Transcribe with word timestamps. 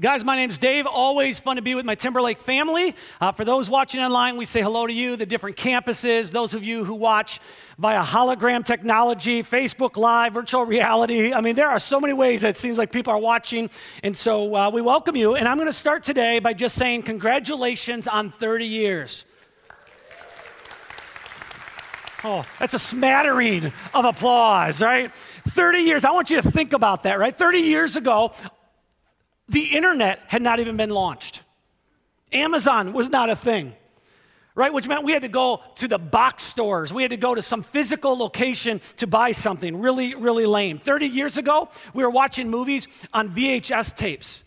Guys, 0.00 0.24
my 0.24 0.34
name's 0.34 0.56
Dave. 0.56 0.86
Always 0.86 1.38
fun 1.38 1.56
to 1.56 1.62
be 1.62 1.74
with 1.74 1.84
my 1.84 1.94
Timberlake 1.94 2.40
family. 2.40 2.96
Uh, 3.20 3.32
for 3.32 3.44
those 3.44 3.68
watching 3.68 4.00
online, 4.00 4.38
we 4.38 4.46
say 4.46 4.62
hello 4.62 4.86
to 4.86 4.92
you, 4.94 5.14
the 5.14 5.26
different 5.26 5.58
campuses, 5.58 6.30
those 6.30 6.54
of 6.54 6.64
you 6.64 6.84
who 6.84 6.94
watch 6.94 7.38
via 7.78 8.02
hologram 8.02 8.64
technology, 8.64 9.42
Facebook 9.42 9.98
Live, 9.98 10.32
virtual 10.32 10.64
reality. 10.64 11.34
I 11.34 11.42
mean, 11.42 11.54
there 11.54 11.68
are 11.68 11.78
so 11.78 12.00
many 12.00 12.14
ways 12.14 12.40
that 12.40 12.48
it 12.48 12.56
seems 12.56 12.78
like 12.78 12.92
people 12.92 13.12
are 13.12 13.20
watching. 13.20 13.68
And 14.02 14.16
so 14.16 14.56
uh, 14.56 14.70
we 14.70 14.80
welcome 14.80 15.16
you. 15.16 15.34
And 15.34 15.46
I'm 15.46 15.58
going 15.58 15.66
to 15.68 15.72
start 15.72 16.02
today 16.02 16.38
by 16.38 16.54
just 16.54 16.76
saying 16.76 17.02
congratulations 17.02 18.08
on 18.08 18.30
30 18.30 18.64
years. 18.64 19.26
Oh, 22.24 22.46
that's 22.58 22.72
a 22.72 22.78
smattering 22.78 23.70
of 23.92 24.06
applause, 24.06 24.80
right? 24.80 25.12
30 25.48 25.80
years. 25.80 26.06
I 26.06 26.12
want 26.12 26.30
you 26.30 26.40
to 26.40 26.50
think 26.50 26.72
about 26.72 27.02
that, 27.02 27.18
right? 27.18 27.36
30 27.36 27.58
years 27.58 27.96
ago, 27.96 28.32
the 29.50 29.76
internet 29.76 30.20
had 30.28 30.42
not 30.42 30.60
even 30.60 30.76
been 30.76 30.90
launched. 30.90 31.42
Amazon 32.32 32.92
was 32.92 33.10
not 33.10 33.28
a 33.28 33.36
thing, 33.36 33.74
right? 34.54 34.72
Which 34.72 34.86
meant 34.86 35.04
we 35.04 35.12
had 35.12 35.22
to 35.22 35.28
go 35.28 35.60
to 35.76 35.88
the 35.88 35.98
box 35.98 36.44
stores. 36.44 36.92
We 36.92 37.02
had 37.02 37.10
to 37.10 37.16
go 37.16 37.34
to 37.34 37.42
some 37.42 37.62
physical 37.62 38.16
location 38.16 38.80
to 38.98 39.06
buy 39.06 39.32
something. 39.32 39.80
Really, 39.80 40.14
really 40.14 40.46
lame. 40.46 40.78
30 40.78 41.08
years 41.08 41.36
ago, 41.36 41.68
we 41.92 42.04
were 42.04 42.10
watching 42.10 42.48
movies 42.48 42.86
on 43.12 43.34
VHS 43.34 43.96
tapes. 43.96 44.44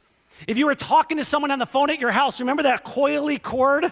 If 0.47 0.57
you 0.57 0.65
were 0.65 0.75
talking 0.75 1.17
to 1.17 1.25
someone 1.25 1.51
on 1.51 1.59
the 1.59 1.65
phone 1.65 1.89
at 1.89 1.99
your 1.99 2.11
house, 2.11 2.39
remember 2.39 2.63
that 2.63 2.85
coily 2.85 3.41
cord? 3.41 3.91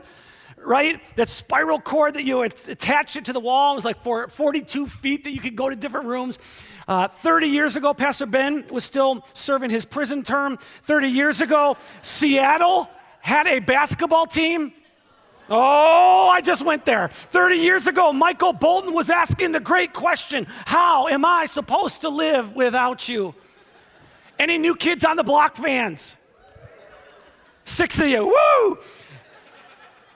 Right? 0.65 1.01
That 1.15 1.29
spiral 1.29 1.79
cord 1.79 2.15
that 2.15 2.23
you 2.23 2.41
attached 2.41 3.15
it 3.15 3.25
to 3.25 3.33
the 3.33 3.39
wall. 3.39 3.75
Was 3.75 3.85
like 3.85 4.03
for 4.03 4.27
42 4.27 4.87
feet 4.87 5.23
that 5.23 5.31
you 5.31 5.39
could 5.39 5.55
go 5.55 5.69
to 5.69 5.75
different 5.75 6.07
rooms. 6.07 6.39
Uh, 6.87 7.07
30 7.07 7.47
years 7.47 7.75
ago, 7.75 7.93
Pastor 7.93 8.25
Ben 8.25 8.65
was 8.69 8.83
still 8.83 9.25
serving 9.33 9.69
his 9.69 9.85
prison 9.85 10.23
term. 10.23 10.57
30 10.83 11.07
years 11.07 11.41
ago, 11.41 11.77
Seattle 12.01 12.89
had 13.19 13.47
a 13.47 13.59
basketball 13.59 14.25
team. 14.25 14.73
Oh, 15.49 16.29
I 16.29 16.41
just 16.41 16.63
went 16.63 16.85
there. 16.85 17.09
30 17.09 17.55
years 17.57 17.87
ago, 17.87 18.13
Michael 18.13 18.53
Bolton 18.53 18.93
was 18.93 19.09
asking 19.09 19.51
the 19.51 19.59
great 19.59 19.93
question 19.93 20.47
How 20.65 21.07
am 21.07 21.25
I 21.25 21.45
supposed 21.45 22.01
to 22.01 22.09
live 22.09 22.55
without 22.55 23.07
you? 23.09 23.35
Any 24.39 24.57
new 24.57 24.75
kids 24.75 25.05
on 25.05 25.17
the 25.17 25.23
block 25.23 25.57
fans? 25.57 26.15
Six 27.65 27.99
of 27.99 28.07
you. 28.07 28.25
Woo! 28.25 28.77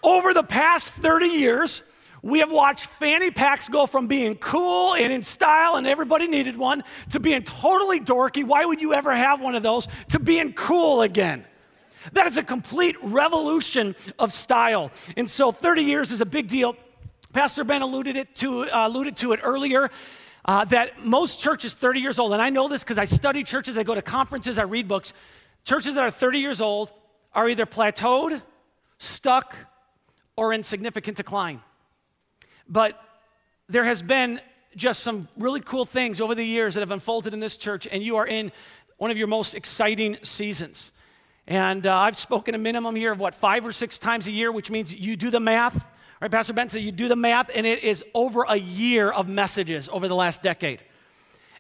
Over 0.05 0.35
the 0.35 0.43
past 0.43 0.89
30 0.89 1.25
years, 1.25 1.81
we 2.21 2.37
have 2.37 2.51
watched 2.51 2.85
fanny 2.85 3.31
packs 3.31 3.67
go 3.67 3.87
from 3.87 4.05
being 4.05 4.35
cool 4.35 4.93
and 4.93 5.11
in 5.11 5.23
style 5.23 5.77
and 5.77 5.87
everybody 5.87 6.27
needed 6.27 6.55
one 6.57 6.83
to 7.09 7.19
being 7.19 7.41
totally 7.41 7.99
dorky. 7.99 8.43
Why 8.43 8.65
would 8.65 8.83
you 8.83 8.93
ever 8.93 9.15
have 9.15 9.41
one 9.41 9.55
of 9.55 9.63
those? 9.63 9.87
To 10.09 10.19
being 10.19 10.53
cool 10.53 11.01
again. 11.01 11.43
That 12.13 12.27
is 12.27 12.37
a 12.37 12.43
complete 12.43 12.95
revolution 13.01 13.95
of 14.19 14.31
style. 14.31 14.91
And 15.17 15.27
so 15.27 15.51
30 15.51 15.81
years 15.81 16.11
is 16.11 16.21
a 16.21 16.25
big 16.25 16.49
deal. 16.49 16.75
Pastor 17.33 17.63
Ben 17.63 17.81
alluded, 17.81 18.15
it 18.15 18.35
to, 18.35 18.65
uh, 18.65 18.87
alluded 18.87 19.17
to 19.17 19.31
it 19.31 19.39
earlier. 19.41 19.89
Uh, 20.47 20.65
that 20.65 21.03
most 21.03 21.39
churches 21.39 21.73
30 21.73 21.99
years 21.99 22.19
old, 22.19 22.31
and 22.31 22.41
I 22.43 22.51
know 22.51 22.67
this 22.67 22.83
because 22.83 22.99
I 22.99 23.05
study 23.05 23.43
churches, 23.43 23.75
I 23.75 23.81
go 23.81 23.95
to 23.95 24.03
conferences, 24.03 24.59
I 24.59 24.63
read 24.63 24.87
books. 24.87 25.13
Churches 25.63 25.95
that 25.95 26.03
are 26.03 26.11
30 26.11 26.37
years 26.37 26.61
old 26.61 26.91
are 27.33 27.49
either 27.49 27.65
plateaued, 27.65 28.43
stuck, 28.99 29.55
or 30.35 30.53
in 30.53 30.63
significant 30.63 31.17
decline. 31.17 31.61
But 32.67 32.99
there 33.69 33.83
has 33.83 34.01
been 34.01 34.41
just 34.75 35.01
some 35.01 35.27
really 35.37 35.61
cool 35.61 35.85
things 35.85 36.19
over 36.19 36.35
the 36.35 36.43
years 36.43 36.73
that 36.73 36.81
have 36.81 36.91
unfolded 36.91 37.33
in 37.33 37.39
this 37.39 37.57
church, 37.57 37.87
and 37.89 38.03
you 38.03 38.17
are 38.17 38.27
in 38.27 38.51
one 38.97 39.11
of 39.11 39.17
your 39.17 39.27
most 39.27 39.55
exciting 39.55 40.17
seasons. 40.23 40.91
And 41.47 41.85
uh, 41.85 41.95
I've 41.95 42.17
spoken 42.17 42.55
a 42.55 42.57
minimum 42.57 42.95
here 42.95 43.11
of 43.11 43.19
what, 43.19 43.35
five 43.35 43.65
or 43.65 43.71
six 43.71 43.97
times 43.97 44.27
a 44.27 44.31
year, 44.31 44.51
which 44.51 44.71
means 44.71 44.93
you 44.93 45.15
do 45.15 45.29
the 45.29 45.39
math. 45.39 45.83
Right, 46.21 46.31
Pastor 46.31 46.53
Ben 46.53 46.69
said 46.69 46.81
you 46.81 46.91
do 46.91 47.07
the 47.07 47.15
math, 47.15 47.51
and 47.53 47.65
it 47.65 47.83
is 47.83 48.03
over 48.13 48.45
a 48.47 48.55
year 48.55 49.11
of 49.11 49.27
messages 49.27 49.89
over 49.89 50.07
the 50.07 50.15
last 50.15 50.41
decade. 50.41 50.81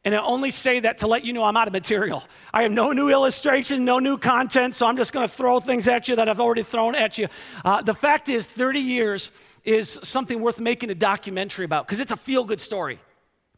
And 0.05 0.13
I 0.13 0.19
only 0.19 0.51
say 0.51 0.79
that 0.81 0.99
to 0.99 1.07
let 1.07 1.25
you 1.25 1.33
know 1.33 1.43
I'm 1.43 1.57
out 1.57 1.67
of 1.67 1.73
material. 1.73 2.23
I 2.53 2.61
have 2.61 2.71
no 2.71 2.91
new 2.91 3.09
illustration, 3.09 3.85
no 3.85 3.97
new 3.97 4.19
content, 4.19 4.75
so 4.75 4.85
I'm 4.85 4.97
just 4.97 5.11
going 5.11 5.27
to 5.27 5.33
throw 5.33 5.59
things 5.59 5.87
at 5.87 6.07
you 6.07 6.15
that 6.17 6.29
I've 6.29 6.39
already 6.39 6.61
thrown 6.61 6.93
at 6.93 7.17
you. 7.17 7.27
Uh, 7.65 7.81
the 7.81 7.95
fact 7.95 8.29
is, 8.29 8.45
30 8.45 8.79
years 8.79 9.31
is 9.63 9.99
something 10.03 10.41
worth 10.41 10.59
making 10.59 10.91
a 10.91 10.95
documentary 10.95 11.65
about 11.65 11.87
because 11.87 11.99
it's 11.99 12.11
a 12.11 12.17
feel 12.17 12.43
good 12.43 12.61
story. 12.61 12.99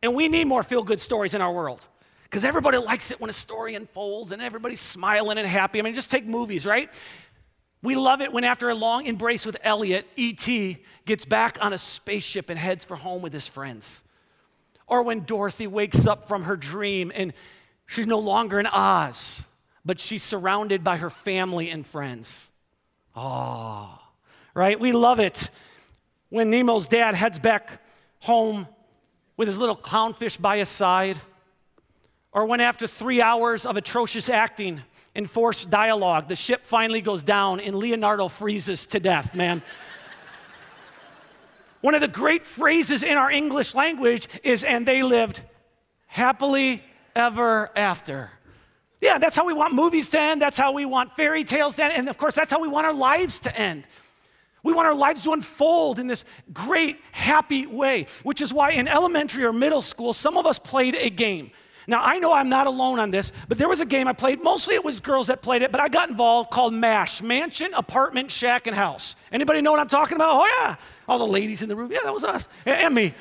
And 0.01 0.15
we 0.15 0.29
need 0.29 0.45
more 0.45 0.63
feel 0.63 0.83
good 0.83 1.01
stories 1.01 1.33
in 1.33 1.41
our 1.41 1.51
world 1.51 1.85
because 2.23 2.45
everybody 2.45 2.77
likes 2.77 3.11
it 3.11 3.19
when 3.19 3.29
a 3.29 3.33
story 3.33 3.75
unfolds 3.75 4.31
and 4.31 4.41
everybody's 4.41 4.79
smiling 4.79 5.37
and 5.37 5.45
happy. 5.45 5.79
I 5.79 5.81
mean, 5.81 5.95
just 5.95 6.09
take 6.09 6.25
movies, 6.25 6.65
right? 6.65 6.89
We 7.83 7.95
love 7.95 8.21
it 8.21 8.31
when, 8.31 8.45
after 8.45 8.69
a 8.69 8.75
long 8.75 9.05
embrace 9.05 9.45
with 9.45 9.57
Elliot, 9.63 10.07
E.T. 10.15 10.77
gets 11.05 11.25
back 11.25 11.57
on 11.61 11.73
a 11.73 11.77
spaceship 11.77 12.49
and 12.49 12.57
heads 12.57 12.85
for 12.85 12.95
home 12.95 13.21
with 13.21 13.33
his 13.33 13.47
friends. 13.47 14.01
Or 14.87 15.03
when 15.03 15.25
Dorothy 15.25 15.67
wakes 15.67 16.07
up 16.07 16.27
from 16.27 16.43
her 16.43 16.55
dream 16.55 17.11
and 17.13 17.33
she's 17.87 18.07
no 18.07 18.19
longer 18.19 18.59
in 18.59 18.67
Oz, 18.67 19.45
but 19.85 19.99
she's 19.99 20.23
surrounded 20.23 20.83
by 20.83 20.97
her 20.97 21.09
family 21.09 21.69
and 21.69 21.85
friends. 21.85 22.47
Oh, 23.15 23.99
right? 24.53 24.79
We 24.79 24.91
love 24.91 25.19
it 25.19 25.49
when 26.29 26.49
Nemo's 26.49 26.87
dad 26.87 27.15
heads 27.15 27.39
back 27.39 27.81
home 28.19 28.67
with 29.35 29.47
his 29.47 29.57
little 29.57 29.77
clownfish 29.77 30.39
by 30.41 30.57
his 30.57 30.69
side, 30.69 31.19
or 32.31 32.45
when 32.45 32.59
after 32.59 32.87
three 32.87 33.21
hours 33.21 33.65
of 33.65 33.77
atrocious 33.77 34.29
acting 34.29 34.81
and 35.15 35.29
forced 35.29 35.69
dialogue, 35.69 36.27
the 36.27 36.35
ship 36.35 36.61
finally 36.63 37.01
goes 37.01 37.23
down 37.23 37.59
and 37.59 37.75
Leonardo 37.75 38.27
freezes 38.27 38.85
to 38.87 38.99
death, 38.99 39.33
man. 39.33 39.61
One 41.81 41.95
of 41.95 42.01
the 42.01 42.07
great 42.07 42.45
phrases 42.45 43.03
in 43.03 43.17
our 43.17 43.31
English 43.31 43.75
language 43.75 44.27
is, 44.43 44.63
and 44.63 44.87
they 44.87 45.03
lived 45.03 45.41
happily 46.07 46.83
ever 47.15 47.71
after. 47.77 48.31
Yeah, 48.99 49.19
that's 49.19 49.35
how 49.35 49.45
we 49.45 49.53
want 49.53 49.73
movies 49.73 50.09
to 50.09 50.19
end. 50.19 50.41
That's 50.41 50.57
how 50.57 50.71
we 50.71 50.85
want 50.85 51.15
fairy 51.15 51.43
tales 51.43 51.75
to 51.75 51.83
end. 51.83 51.93
And 51.93 52.09
of 52.09 52.17
course, 52.17 52.33
that's 52.33 52.51
how 52.51 52.59
we 52.59 52.67
want 52.67 52.87
our 52.87 52.93
lives 52.93 53.39
to 53.39 53.55
end. 53.55 53.85
We 54.63 54.73
want 54.73 54.87
our 54.87 54.95
lives 54.95 55.23
to 55.23 55.33
unfold 55.33 55.99
in 55.99 56.07
this 56.07 56.25
great, 56.51 56.99
happy 57.11 57.67
way, 57.67 58.07
which 58.23 58.41
is 58.41 58.51
why 58.51 58.71
in 58.71 58.87
elementary 58.87 59.45
or 59.45 59.53
middle 59.53 59.83
school, 59.83 60.13
some 60.13 60.35
of 60.35 60.45
us 60.45 60.57
played 60.57 60.95
a 60.95 61.09
game. 61.09 61.51
Now, 61.89 62.01
I 62.03 62.19
know 62.19 62.33
I'm 62.33 62.49
not 62.49 62.67
alone 62.67 62.99
on 62.99 63.11
this, 63.11 63.31
but 63.47 63.57
there 63.57 63.69
was 63.69 63.79
a 63.79 63.85
game 63.85 64.09
I 64.09 64.13
played. 64.13 64.43
Mostly 64.43 64.75
it 64.75 64.83
was 64.83 64.99
girls 64.99 65.27
that 65.27 65.41
played 65.41 65.61
it, 65.61 65.71
but 65.71 65.79
I 65.79 65.87
got 65.87 66.09
involved 66.09 66.51
called 66.51 66.73
MASH 66.73 67.21
Mansion, 67.21 67.73
Apartment, 67.73 68.29
Shack, 68.29 68.67
and 68.67 68.75
House. 68.75 69.15
Anybody 69.31 69.61
know 69.61 69.71
what 69.71 69.79
I'm 69.79 69.87
talking 69.87 70.15
about? 70.15 70.31
Oh, 70.33 70.45
yeah. 70.59 70.75
All 71.07 71.17
the 71.17 71.27
ladies 71.27 71.61
in 71.61 71.69
the 71.69 71.77
room. 71.77 71.89
Yeah, 71.89 71.99
that 72.03 72.13
was 72.13 72.25
us. 72.25 72.49
And 72.65 72.93
me. 72.93 73.13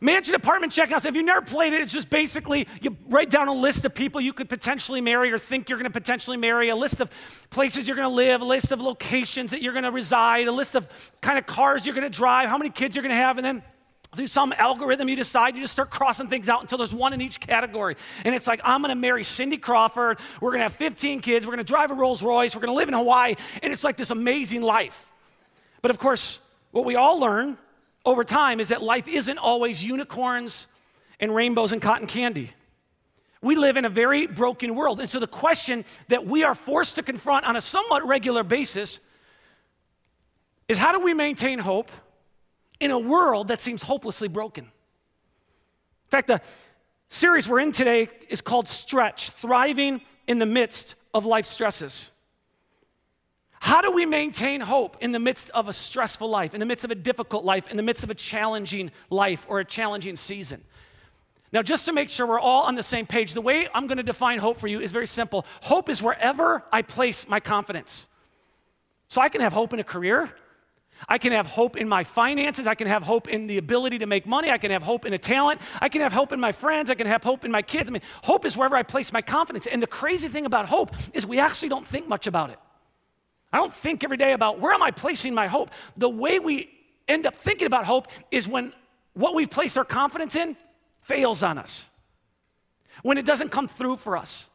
Mansion 0.00 0.34
apartment 0.34 0.72
check 0.72 0.90
house. 0.90 1.04
If 1.04 1.14
you've 1.14 1.24
never 1.24 1.40
played 1.40 1.72
it, 1.72 1.80
it's 1.80 1.92
just 1.92 2.10
basically 2.10 2.68
you 2.82 2.96
write 3.08 3.30
down 3.30 3.48
a 3.48 3.54
list 3.54 3.86
of 3.86 3.94
people 3.94 4.20
you 4.20 4.34
could 4.34 4.48
potentially 4.50 5.00
marry 5.00 5.32
or 5.32 5.38
think 5.38 5.68
you're 5.68 5.78
going 5.78 5.90
to 5.90 5.98
potentially 5.98 6.36
marry, 6.36 6.68
a 6.68 6.76
list 6.76 7.00
of 7.00 7.10
places 7.48 7.88
you're 7.88 7.96
going 7.96 8.08
to 8.08 8.14
live, 8.14 8.42
a 8.42 8.44
list 8.44 8.70
of 8.70 8.82
locations 8.82 9.50
that 9.52 9.62
you're 9.62 9.72
going 9.72 9.84
to 9.84 9.90
reside, 9.90 10.46
a 10.46 10.52
list 10.52 10.74
of 10.74 10.86
kind 11.22 11.38
of 11.38 11.46
cars 11.46 11.86
you're 11.86 11.94
going 11.94 12.10
to 12.10 12.14
drive, 12.14 12.50
how 12.50 12.58
many 12.58 12.68
kids 12.68 12.94
you're 12.96 13.02
going 13.02 13.14
to 13.14 13.16
have, 13.16 13.38
and 13.38 13.44
then 13.46 13.62
through 14.16 14.28
some 14.28 14.52
algorithm 14.52 15.08
you 15.08 15.16
decide 15.16 15.54
you 15.56 15.62
just 15.62 15.72
start 15.72 15.90
crossing 15.90 16.28
things 16.28 16.48
out 16.48 16.60
until 16.62 16.78
there's 16.78 16.94
one 16.94 17.12
in 17.12 17.20
each 17.20 17.40
category. 17.40 17.96
And 18.24 18.34
it's 18.34 18.46
like, 18.46 18.60
I'm 18.64 18.80
going 18.82 18.90
to 18.90 19.00
marry 19.00 19.24
Cindy 19.24 19.56
Crawford. 19.56 20.18
We're 20.40 20.50
going 20.50 20.60
to 20.60 20.64
have 20.64 20.76
15 20.76 21.20
kids. 21.20 21.46
We're 21.46 21.54
going 21.54 21.64
to 21.64 21.70
drive 21.70 21.90
a 21.90 21.94
Rolls 21.94 22.22
Royce. 22.22 22.54
We're 22.54 22.62
going 22.62 22.72
to 22.72 22.76
live 22.76 22.88
in 22.88 22.94
Hawaii. 22.94 23.34
And 23.62 23.72
it's 23.72 23.84
like 23.84 23.96
this 23.96 24.10
amazing 24.10 24.62
life. 24.62 25.10
But 25.82 25.90
of 25.90 25.98
course, 25.98 26.40
what 26.70 26.84
we 26.84 26.96
all 26.96 27.20
learn 27.20 27.58
over 28.04 28.24
time 28.24 28.60
is 28.60 28.68
that 28.68 28.82
life 28.82 29.08
isn't 29.08 29.38
always 29.38 29.84
unicorns 29.84 30.66
and 31.20 31.34
rainbows 31.34 31.72
and 31.72 31.80
cotton 31.80 32.06
candy. 32.06 32.50
We 33.40 33.56
live 33.56 33.76
in 33.76 33.84
a 33.84 33.90
very 33.90 34.26
broken 34.26 34.74
world. 34.74 35.00
And 35.00 35.10
so 35.10 35.20
the 35.20 35.26
question 35.26 35.84
that 36.08 36.26
we 36.26 36.44
are 36.44 36.54
forced 36.54 36.94
to 36.94 37.02
confront 37.02 37.44
on 37.44 37.56
a 37.56 37.60
somewhat 37.60 38.06
regular 38.06 38.42
basis 38.42 39.00
is 40.66 40.78
how 40.78 40.92
do 40.92 41.00
we 41.00 41.12
maintain 41.12 41.58
hope 41.58 41.90
in 42.80 42.90
a 42.90 42.98
world 42.98 43.48
that 43.48 43.60
seems 43.60 43.82
hopelessly 43.82 44.28
broken? 44.28 44.64
In 44.64 46.10
fact, 46.10 46.28
the 46.28 46.40
series 47.08 47.48
we're 47.48 47.60
in 47.60 47.72
today 47.72 48.08
is 48.28 48.40
called 48.40 48.68
Stretched 48.68 49.32
Thriving 49.32 50.00
in 50.26 50.38
the 50.38 50.46
Midst 50.46 50.94
of 51.12 51.24
Life 51.24 51.46
Stresses. 51.46 52.10
How 53.60 53.80
do 53.80 53.92
we 53.92 54.04
maintain 54.04 54.60
hope 54.60 54.98
in 55.00 55.12
the 55.12 55.18
midst 55.18 55.48
of 55.50 55.68
a 55.68 55.72
stressful 55.72 56.28
life, 56.28 56.52
in 56.52 56.60
the 56.60 56.66
midst 56.66 56.84
of 56.84 56.90
a 56.90 56.94
difficult 56.94 57.44
life, 57.44 57.70
in 57.70 57.78
the 57.78 57.82
midst 57.82 58.04
of 58.04 58.10
a 58.10 58.14
challenging 58.14 58.90
life 59.08 59.46
or 59.48 59.58
a 59.58 59.64
challenging 59.64 60.16
season? 60.16 60.62
Now, 61.50 61.62
just 61.62 61.86
to 61.86 61.92
make 61.92 62.10
sure 62.10 62.26
we're 62.26 62.40
all 62.40 62.64
on 62.64 62.74
the 62.74 62.82
same 62.82 63.06
page, 63.06 63.32
the 63.32 63.40
way 63.40 63.68
I'm 63.72 63.86
going 63.86 63.96
to 63.96 64.02
define 64.02 64.38
hope 64.38 64.58
for 64.58 64.66
you 64.66 64.80
is 64.80 64.92
very 64.92 65.06
simple. 65.06 65.46
Hope 65.62 65.88
is 65.88 66.02
wherever 66.02 66.62
I 66.72 66.82
place 66.82 67.26
my 67.26 67.40
confidence. 67.40 68.06
So 69.08 69.20
I 69.20 69.28
can 69.28 69.40
have 69.40 69.52
hope 69.52 69.72
in 69.72 69.78
a 69.78 69.84
career. 69.84 70.34
I 71.08 71.18
can 71.18 71.32
have 71.32 71.46
hope 71.46 71.76
in 71.76 71.88
my 71.88 72.04
finances. 72.04 72.66
I 72.66 72.74
can 72.74 72.86
have 72.86 73.02
hope 73.02 73.28
in 73.28 73.46
the 73.46 73.58
ability 73.58 73.98
to 73.98 74.06
make 74.06 74.26
money. 74.26 74.50
I 74.50 74.58
can 74.58 74.70
have 74.70 74.82
hope 74.82 75.04
in 75.04 75.12
a 75.12 75.18
talent. 75.18 75.60
I 75.80 75.88
can 75.88 76.00
have 76.00 76.12
hope 76.12 76.32
in 76.32 76.40
my 76.40 76.52
friends. 76.52 76.90
I 76.90 76.94
can 76.94 77.06
have 77.06 77.22
hope 77.22 77.44
in 77.44 77.50
my 77.50 77.62
kids. 77.62 77.90
I 77.90 77.92
mean, 77.92 78.02
hope 78.22 78.44
is 78.44 78.56
wherever 78.56 78.76
I 78.76 78.82
place 78.82 79.12
my 79.12 79.22
confidence. 79.22 79.66
And 79.66 79.82
the 79.82 79.86
crazy 79.86 80.28
thing 80.28 80.46
about 80.46 80.66
hope 80.66 80.92
is 81.12 81.26
we 81.26 81.38
actually 81.38 81.68
don't 81.68 81.86
think 81.86 82.08
much 82.08 82.26
about 82.26 82.50
it. 82.50 82.58
I 83.52 83.58
don't 83.58 83.74
think 83.74 84.02
every 84.02 84.16
day 84.16 84.32
about 84.32 84.60
where 84.60 84.72
am 84.72 84.82
I 84.82 84.90
placing 84.90 85.34
my 85.34 85.46
hope. 85.46 85.70
The 85.96 86.08
way 86.08 86.38
we 86.38 86.70
end 87.06 87.26
up 87.26 87.36
thinking 87.36 87.66
about 87.66 87.84
hope 87.84 88.08
is 88.30 88.48
when 88.48 88.72
what 89.12 89.34
we've 89.34 89.50
placed 89.50 89.78
our 89.78 89.84
confidence 89.84 90.34
in 90.34 90.56
fails 91.02 91.42
on 91.42 91.58
us, 91.58 91.86
when 93.02 93.18
it 93.18 93.26
doesn't 93.26 93.50
come 93.50 93.68
through 93.68 93.98
for 93.98 94.16
us, 94.16 94.48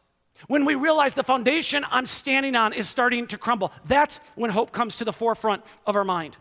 when 0.47 0.65
we 0.65 0.75
realize 0.75 1.13
the 1.13 1.23
foundation 1.23 1.85
I'm 1.89 2.05
standing 2.05 2.55
on 2.55 2.73
is 2.73 2.87
starting 2.87 3.27
to 3.27 3.37
crumble. 3.37 3.71
That's 3.85 4.19
when 4.35 4.51
hope 4.51 4.71
comes 4.71 4.97
to 4.97 5.05
the 5.05 5.13
forefront 5.13 5.63
of 5.85 5.95
our 5.95 6.03
mind. 6.03 6.37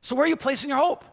So, 0.00 0.16
where 0.16 0.24
are 0.24 0.28
you 0.28 0.36
placing 0.36 0.70
your 0.70 0.78
hope? 0.78 1.04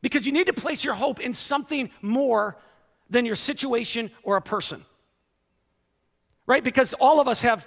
Because 0.00 0.26
you 0.26 0.32
need 0.32 0.46
to 0.46 0.52
place 0.52 0.84
your 0.84 0.94
hope 0.94 1.20
in 1.20 1.34
something 1.34 1.90
more 2.00 2.56
than 3.08 3.24
your 3.26 3.36
situation 3.36 4.10
or 4.22 4.36
a 4.36 4.42
person. 4.42 4.84
Right? 6.46 6.64
Because 6.64 6.92
all 6.94 7.20
of 7.20 7.28
us 7.28 7.42
have 7.42 7.66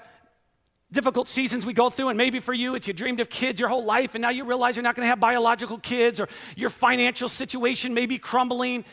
difficult 0.92 1.28
seasons 1.28 1.66
we 1.66 1.74
go 1.74 1.90
through, 1.90 2.10
and 2.10 2.18
maybe 2.18 2.40
for 2.40 2.54
you, 2.54 2.76
it's 2.76 2.88
you 2.88 2.94
dreamed 2.94 3.20
of 3.20 3.30
kids 3.30 3.60
your 3.60 3.70
whole 3.70 3.84
life, 3.84 4.16
and 4.16 4.22
now 4.22 4.30
you 4.30 4.44
realize 4.44 4.76
you're 4.76 4.84
not 4.84 4.96
going 4.96 5.06
to 5.06 5.10
have 5.10 5.20
biological 5.20 5.78
kids, 5.78 6.20
or 6.20 6.28
your 6.56 6.70
financial 6.70 7.30
situation 7.30 7.94
may 7.94 8.06
be 8.06 8.18
crumbling 8.18 8.86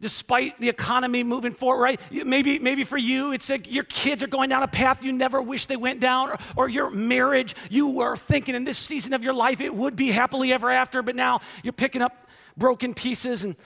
despite 0.00 0.58
the 0.58 0.68
economy 0.68 1.22
moving 1.22 1.52
forward, 1.52 1.82
right? 1.82 2.00
Maybe, 2.10 2.58
maybe 2.58 2.84
for 2.84 2.96
you, 2.96 3.32
it's 3.32 3.50
like 3.50 3.70
your 3.70 3.84
kids 3.84 4.22
are 4.22 4.26
going 4.26 4.48
down 4.48 4.62
a 4.62 4.68
path 4.68 5.02
you 5.04 5.12
never 5.12 5.42
wish 5.42 5.66
they 5.66 5.76
went 5.76 6.00
down, 6.00 6.30
or, 6.30 6.38
or 6.56 6.68
your 6.68 6.90
marriage, 6.90 7.54
you 7.68 7.88
were 7.88 8.16
thinking 8.16 8.54
in 8.54 8.64
this 8.64 8.78
season 8.78 9.12
of 9.12 9.22
your 9.22 9.34
life 9.34 9.60
it 9.60 9.74
would 9.74 9.96
be 9.96 10.10
happily 10.10 10.52
ever 10.52 10.70
after, 10.70 11.02
but 11.02 11.16
now 11.16 11.40
you're 11.62 11.72
picking 11.72 12.00
up 12.00 12.28
broken 12.56 12.94
pieces, 12.94 13.44
and 13.44 13.56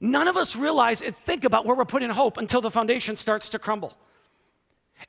none 0.00 0.28
of 0.28 0.36
us 0.36 0.56
realize 0.56 1.00
and 1.00 1.16
think 1.16 1.44
about 1.44 1.64
where 1.64 1.76
we're 1.76 1.84
putting 1.84 2.10
hope 2.10 2.36
until 2.36 2.60
the 2.60 2.70
foundation 2.70 3.16
starts 3.16 3.48
to 3.50 3.58
crumble. 3.58 3.96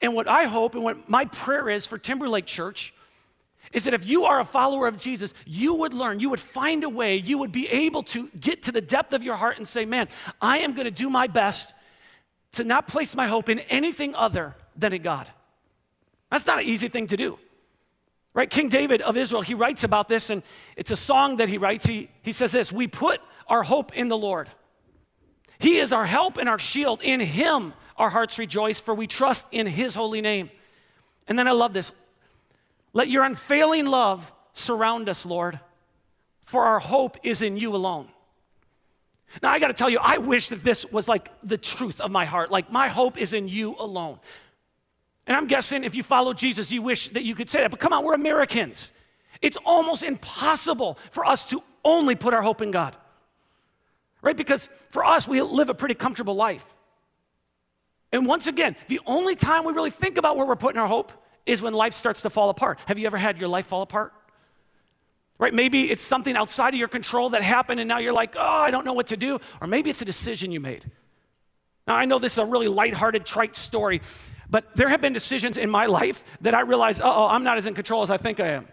And 0.02 0.14
what 0.14 0.28
I 0.28 0.46
hope 0.46 0.76
and 0.76 0.84
what 0.84 1.10
my 1.10 1.26
prayer 1.26 1.70
is 1.70 1.86
for 1.86 1.98
Timberlake 1.98 2.46
Church 2.46 2.94
is 3.72 3.84
that 3.84 3.94
if 3.94 4.06
you 4.06 4.26
are 4.26 4.40
a 4.40 4.46
follower 4.46 4.88
of 4.88 4.98
Jesus, 4.98 5.34
you 5.46 5.76
would 5.76 5.94
learn, 5.94 6.20
you 6.20 6.30
would 6.30 6.40
find 6.40 6.84
a 6.84 6.90
way, 6.90 7.16
you 7.16 7.38
would 7.40 7.52
be 7.52 7.68
able 7.68 8.04
to 8.04 8.28
get 8.40 8.64
to 8.64 8.72
the 8.72 8.82
depth 8.82 9.14
of 9.14 9.24
your 9.24 9.36
heart 9.36 9.58
and 9.58 9.68
say, 9.68 9.86
Man, 9.86 10.08
I 10.42 10.60
am 10.60 10.74
going 10.74 10.86
to 10.86 10.92
do 10.92 11.10
my 11.10 11.28
best 11.28 11.74
to 12.54 12.64
not 12.64 12.88
place 12.88 13.16
my 13.16 13.28
hope 13.28 13.50
in 13.50 13.60
anything 13.60 14.16
other 14.16 14.56
than 14.76 14.94
in 14.94 15.02
God. 15.02 15.28
That's 16.32 16.46
not 16.46 16.60
an 16.60 16.66
easy 16.66 16.88
thing 16.88 17.08
to 17.08 17.18
do. 17.18 17.38
Right? 18.34 18.50
King 18.50 18.70
David 18.70 19.02
of 19.02 19.18
Israel, 19.18 19.42
he 19.42 19.54
writes 19.54 19.84
about 19.84 20.08
this, 20.08 20.30
and 20.30 20.44
it's 20.76 20.92
a 20.92 20.96
song 20.96 21.38
that 21.38 21.50
he 21.50 21.58
writes. 21.58 21.86
He, 21.86 22.10
he 22.22 22.32
says 22.32 22.52
this 22.52 22.72
We 22.72 22.88
put 22.88 23.20
our 23.48 23.64
hope 23.64 23.96
in 23.96 24.08
the 24.08 24.18
Lord. 24.18 24.50
He 25.60 25.78
is 25.78 25.92
our 25.92 26.06
help 26.06 26.38
and 26.38 26.48
our 26.48 26.60
shield. 26.60 27.02
In 27.04 27.20
him 27.20 27.74
our 27.98 28.10
hearts 28.10 28.40
rejoice, 28.40 28.80
for 28.80 28.94
we 28.96 29.08
trust 29.08 29.46
in 29.52 29.68
his 29.68 29.94
holy 29.94 30.22
name. 30.22 30.50
And 31.28 31.38
then 31.38 31.48
I 31.48 31.52
love 31.52 31.74
this. 31.74 31.92
Let 32.94 33.10
your 33.10 33.24
unfailing 33.24 33.86
love 33.86 34.32
surround 34.54 35.10
us, 35.10 35.26
Lord, 35.26 35.60
for 36.46 36.66
our 36.66 36.80
hope 36.80 37.18
is 37.24 37.42
in 37.42 37.58
you 37.58 37.76
alone. 37.76 38.10
Now, 39.44 39.52
I 39.52 39.60
got 39.60 39.68
to 39.68 39.74
tell 39.74 39.90
you, 39.90 40.00
I 40.02 40.18
wish 40.18 40.50
that 40.50 40.64
this 40.64 40.86
was 40.92 41.08
like 41.08 41.30
the 41.44 41.58
truth 41.58 42.02
of 42.02 42.10
my 42.10 42.26
heart. 42.26 42.50
Like, 42.50 42.72
my 42.72 42.88
hope 42.88 43.20
is 43.20 43.34
in 43.34 43.48
you 43.48 43.76
alone. 43.78 44.20
And 45.28 45.38
I'm 45.38 45.46
guessing 45.46 45.84
if 45.84 45.96
you 45.96 46.02
follow 46.02 46.34
Jesus, 46.34 46.72
you 46.72 46.82
wish 46.82 47.10
that 47.10 47.24
you 47.24 47.36
could 47.36 47.50
say 47.50 47.62
that. 47.62 47.70
But 47.70 47.80
come 47.80 47.94
on, 47.94 48.04
we're 48.04 48.16
Americans. 48.16 48.92
It's 49.42 49.58
almost 49.64 50.02
impossible 50.02 50.98
for 51.12 51.26
us 51.26 51.46
to 51.46 51.62
only 51.86 52.16
put 52.16 52.34
our 52.34 52.42
hope 52.42 52.62
in 52.64 52.72
God, 52.72 52.98
right? 54.24 54.36
Because 54.36 54.68
for 54.90 55.06
us, 55.06 55.28
we 55.28 55.42
live 55.42 55.70
a 55.70 55.76
pretty 55.76 55.94
comfortable 55.94 56.36
life. 56.36 56.66
And 58.12 58.26
once 58.26 58.48
again, 58.48 58.76
the 58.88 59.00
only 59.06 59.36
time 59.36 59.64
we 59.66 59.74
really 59.74 59.92
think 59.92 60.18
about 60.18 60.36
where 60.36 60.48
we're 60.48 60.56
putting 60.56 60.82
our 60.82 60.88
hope 60.88 61.12
is 61.50 61.62
when 61.62 61.74
life 61.74 61.94
starts 61.94 62.22
to 62.22 62.30
fall 62.30 62.50
apart. 62.50 62.80
Have 62.86 63.00
you 63.00 63.06
ever 63.06 63.18
had 63.18 63.40
your 63.40 63.50
life 63.50 63.68
fall 63.68 63.82
apart? 63.82 64.14
Right? 65.38 65.54
Maybe 65.54 65.90
it's 65.90 66.04
something 66.04 66.36
outside 66.36 66.74
of 66.74 66.80
your 66.80 66.90
control 66.90 67.32
that 67.32 67.42
happened 67.42 67.80
and 67.80 67.88
now 67.88 68.00
you're 68.00 68.14
like, 68.14 68.36
oh, 68.38 68.42
I 68.42 68.72
don't 68.72 68.86
know 68.86 68.94
what 68.94 69.08
to 69.08 69.18
do. 69.18 69.40
Or 69.62 69.68
maybe 69.68 69.90
it's 69.90 70.02
a 70.02 70.06
decision 70.06 70.52
you 70.52 70.60
made. 70.60 70.90
Now, 71.88 71.96
I 71.96 72.06
know 72.06 72.20
this 72.20 72.34
is 72.34 72.38
a 72.38 72.46
really 72.46 72.68
lighthearted, 72.68 73.26
trite 73.26 73.56
story, 73.56 74.02
but 74.50 74.76
there 74.76 74.90
have 74.90 75.02
been 75.02 75.14
decisions 75.14 75.58
in 75.58 75.70
my 75.70 75.86
life 75.86 76.24
that 76.42 76.54
I 76.54 76.62
realized, 76.62 77.02
oh, 77.04 77.28
I'm 77.28 77.44
not 77.44 77.58
as 77.58 77.66
in 77.66 77.74
control 77.74 78.04
as 78.04 78.10
I 78.10 78.18
think 78.18 78.40
I 78.40 78.50
am. 78.50 78.68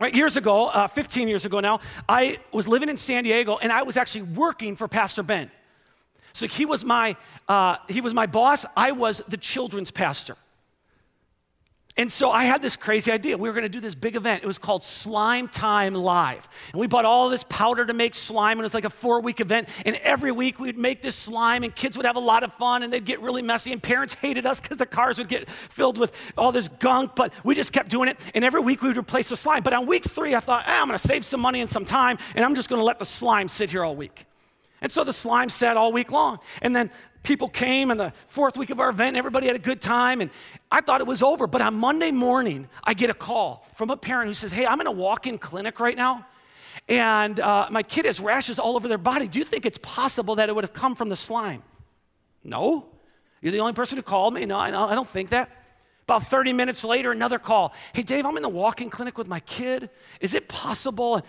Right, 0.00 0.14
years 0.14 0.36
ago, 0.36 0.66
uh, 0.66 0.86
15 0.86 1.26
years 1.26 1.44
ago 1.44 1.58
now, 1.58 1.80
I 2.08 2.38
was 2.52 2.68
living 2.68 2.88
in 2.88 2.96
San 2.96 3.24
Diego 3.24 3.56
and 3.56 3.72
I 3.72 3.82
was 3.82 3.96
actually 3.96 4.22
working 4.22 4.76
for 4.76 4.86
Pastor 4.86 5.24
Ben. 5.24 5.50
So 6.32 6.46
he 6.46 6.66
was 6.66 6.84
my, 6.84 7.16
uh, 7.48 7.76
he 7.88 8.00
was 8.00 8.14
my 8.14 8.26
boss. 8.26 8.64
I 8.76 8.92
was 8.92 9.20
the 9.26 9.36
children's 9.36 9.90
pastor. 9.90 10.36
And 11.98 12.12
so 12.12 12.30
I 12.30 12.44
had 12.44 12.62
this 12.62 12.76
crazy 12.76 13.10
idea. 13.10 13.36
We 13.36 13.48
were 13.48 13.52
going 13.52 13.64
to 13.64 13.68
do 13.68 13.80
this 13.80 13.96
big 13.96 14.14
event. 14.14 14.44
It 14.44 14.46
was 14.46 14.56
called 14.56 14.84
Slime 14.84 15.48
Time 15.48 15.94
Live. 15.94 16.46
And 16.72 16.78
we 16.78 16.86
bought 16.86 17.04
all 17.04 17.28
this 17.28 17.44
powder 17.48 17.84
to 17.84 17.92
make 17.92 18.14
slime, 18.14 18.52
and 18.52 18.60
it 18.60 18.62
was 18.62 18.72
like 18.74 18.84
a 18.84 18.90
four 18.90 19.20
week 19.20 19.40
event. 19.40 19.68
And 19.84 19.96
every 19.96 20.30
week 20.30 20.60
we'd 20.60 20.78
make 20.78 21.02
this 21.02 21.16
slime, 21.16 21.64
and 21.64 21.74
kids 21.74 21.96
would 21.96 22.06
have 22.06 22.14
a 22.14 22.20
lot 22.20 22.44
of 22.44 22.54
fun, 22.54 22.84
and 22.84 22.92
they'd 22.92 23.04
get 23.04 23.20
really 23.20 23.42
messy. 23.42 23.72
And 23.72 23.82
parents 23.82 24.14
hated 24.14 24.46
us 24.46 24.60
because 24.60 24.76
the 24.76 24.86
cars 24.86 25.18
would 25.18 25.26
get 25.26 25.50
filled 25.50 25.98
with 25.98 26.12
all 26.36 26.52
this 26.52 26.68
gunk, 26.68 27.16
but 27.16 27.32
we 27.42 27.56
just 27.56 27.72
kept 27.72 27.90
doing 27.90 28.08
it. 28.08 28.16
And 28.32 28.44
every 28.44 28.60
week 28.60 28.80
we 28.80 28.88
would 28.88 28.96
replace 28.96 29.30
the 29.30 29.36
slime. 29.36 29.64
But 29.64 29.72
on 29.72 29.86
week 29.86 30.04
three, 30.04 30.36
I 30.36 30.40
thought, 30.40 30.62
ah, 30.68 30.80
I'm 30.80 30.86
going 30.86 30.96
to 30.96 31.04
save 31.04 31.24
some 31.24 31.40
money 31.40 31.60
and 31.60 31.68
some 31.68 31.84
time, 31.84 32.16
and 32.36 32.44
I'm 32.44 32.54
just 32.54 32.68
going 32.68 32.78
to 32.80 32.84
let 32.84 33.00
the 33.00 33.06
slime 33.06 33.48
sit 33.48 33.72
here 33.72 33.84
all 33.84 33.96
week. 33.96 34.24
And 34.80 34.92
so 34.92 35.02
the 35.02 35.12
slime 35.12 35.48
sat 35.48 35.76
all 35.76 35.92
week 35.92 36.12
long. 36.12 36.38
And 36.62 36.76
then 36.76 36.92
people 37.28 37.48
came 37.48 37.90
in 37.90 37.98
the 37.98 38.10
fourth 38.26 38.56
week 38.56 38.70
of 38.70 38.80
our 38.80 38.88
event, 38.88 39.14
everybody 39.14 39.46
had 39.46 39.54
a 39.54 39.60
good 39.60 39.82
time. 39.82 40.22
And 40.22 40.30
I 40.72 40.80
thought 40.80 41.02
it 41.02 41.06
was 41.06 41.22
over. 41.22 41.46
But 41.46 41.60
on 41.60 41.74
Monday 41.74 42.10
morning, 42.10 42.68
I 42.82 42.94
get 42.94 43.10
a 43.10 43.14
call 43.14 43.66
from 43.76 43.90
a 43.90 43.96
parent 43.98 44.28
who 44.28 44.34
says, 44.34 44.50
Hey, 44.50 44.66
I'm 44.66 44.80
in 44.80 44.86
a 44.86 44.92
walk 44.92 45.26
in 45.26 45.36
clinic 45.36 45.78
right 45.78 45.96
now. 45.96 46.26
And 46.88 47.38
uh, 47.38 47.68
my 47.70 47.82
kid 47.82 48.06
has 48.06 48.18
rashes 48.18 48.58
all 48.58 48.76
over 48.76 48.88
their 48.88 48.96
body. 48.96 49.28
Do 49.28 49.38
you 49.38 49.44
think 49.44 49.66
it's 49.66 49.78
possible 49.82 50.36
that 50.36 50.48
it 50.48 50.54
would 50.54 50.64
have 50.64 50.72
come 50.72 50.94
from 50.94 51.10
the 51.10 51.16
slime? 51.16 51.62
No. 52.42 52.86
You're 53.42 53.52
the 53.52 53.60
only 53.60 53.74
person 53.74 53.96
who 53.98 54.02
called 54.02 54.32
me. 54.32 54.46
No, 54.46 54.58
I 54.58 54.70
don't 54.70 55.08
think 55.08 55.30
that. 55.30 55.50
About 56.04 56.28
30 56.28 56.54
minutes 56.54 56.82
later, 56.82 57.12
another 57.12 57.38
call. 57.38 57.74
Hey, 57.92 58.02
Dave, 58.02 58.24
I'm 58.24 58.38
in 58.38 58.42
the 58.42 58.48
walk 58.48 58.80
in 58.80 58.88
clinic 58.88 59.18
with 59.18 59.28
my 59.28 59.40
kid. 59.40 59.90
Is 60.22 60.32
it 60.32 60.48
possible? 60.48 61.20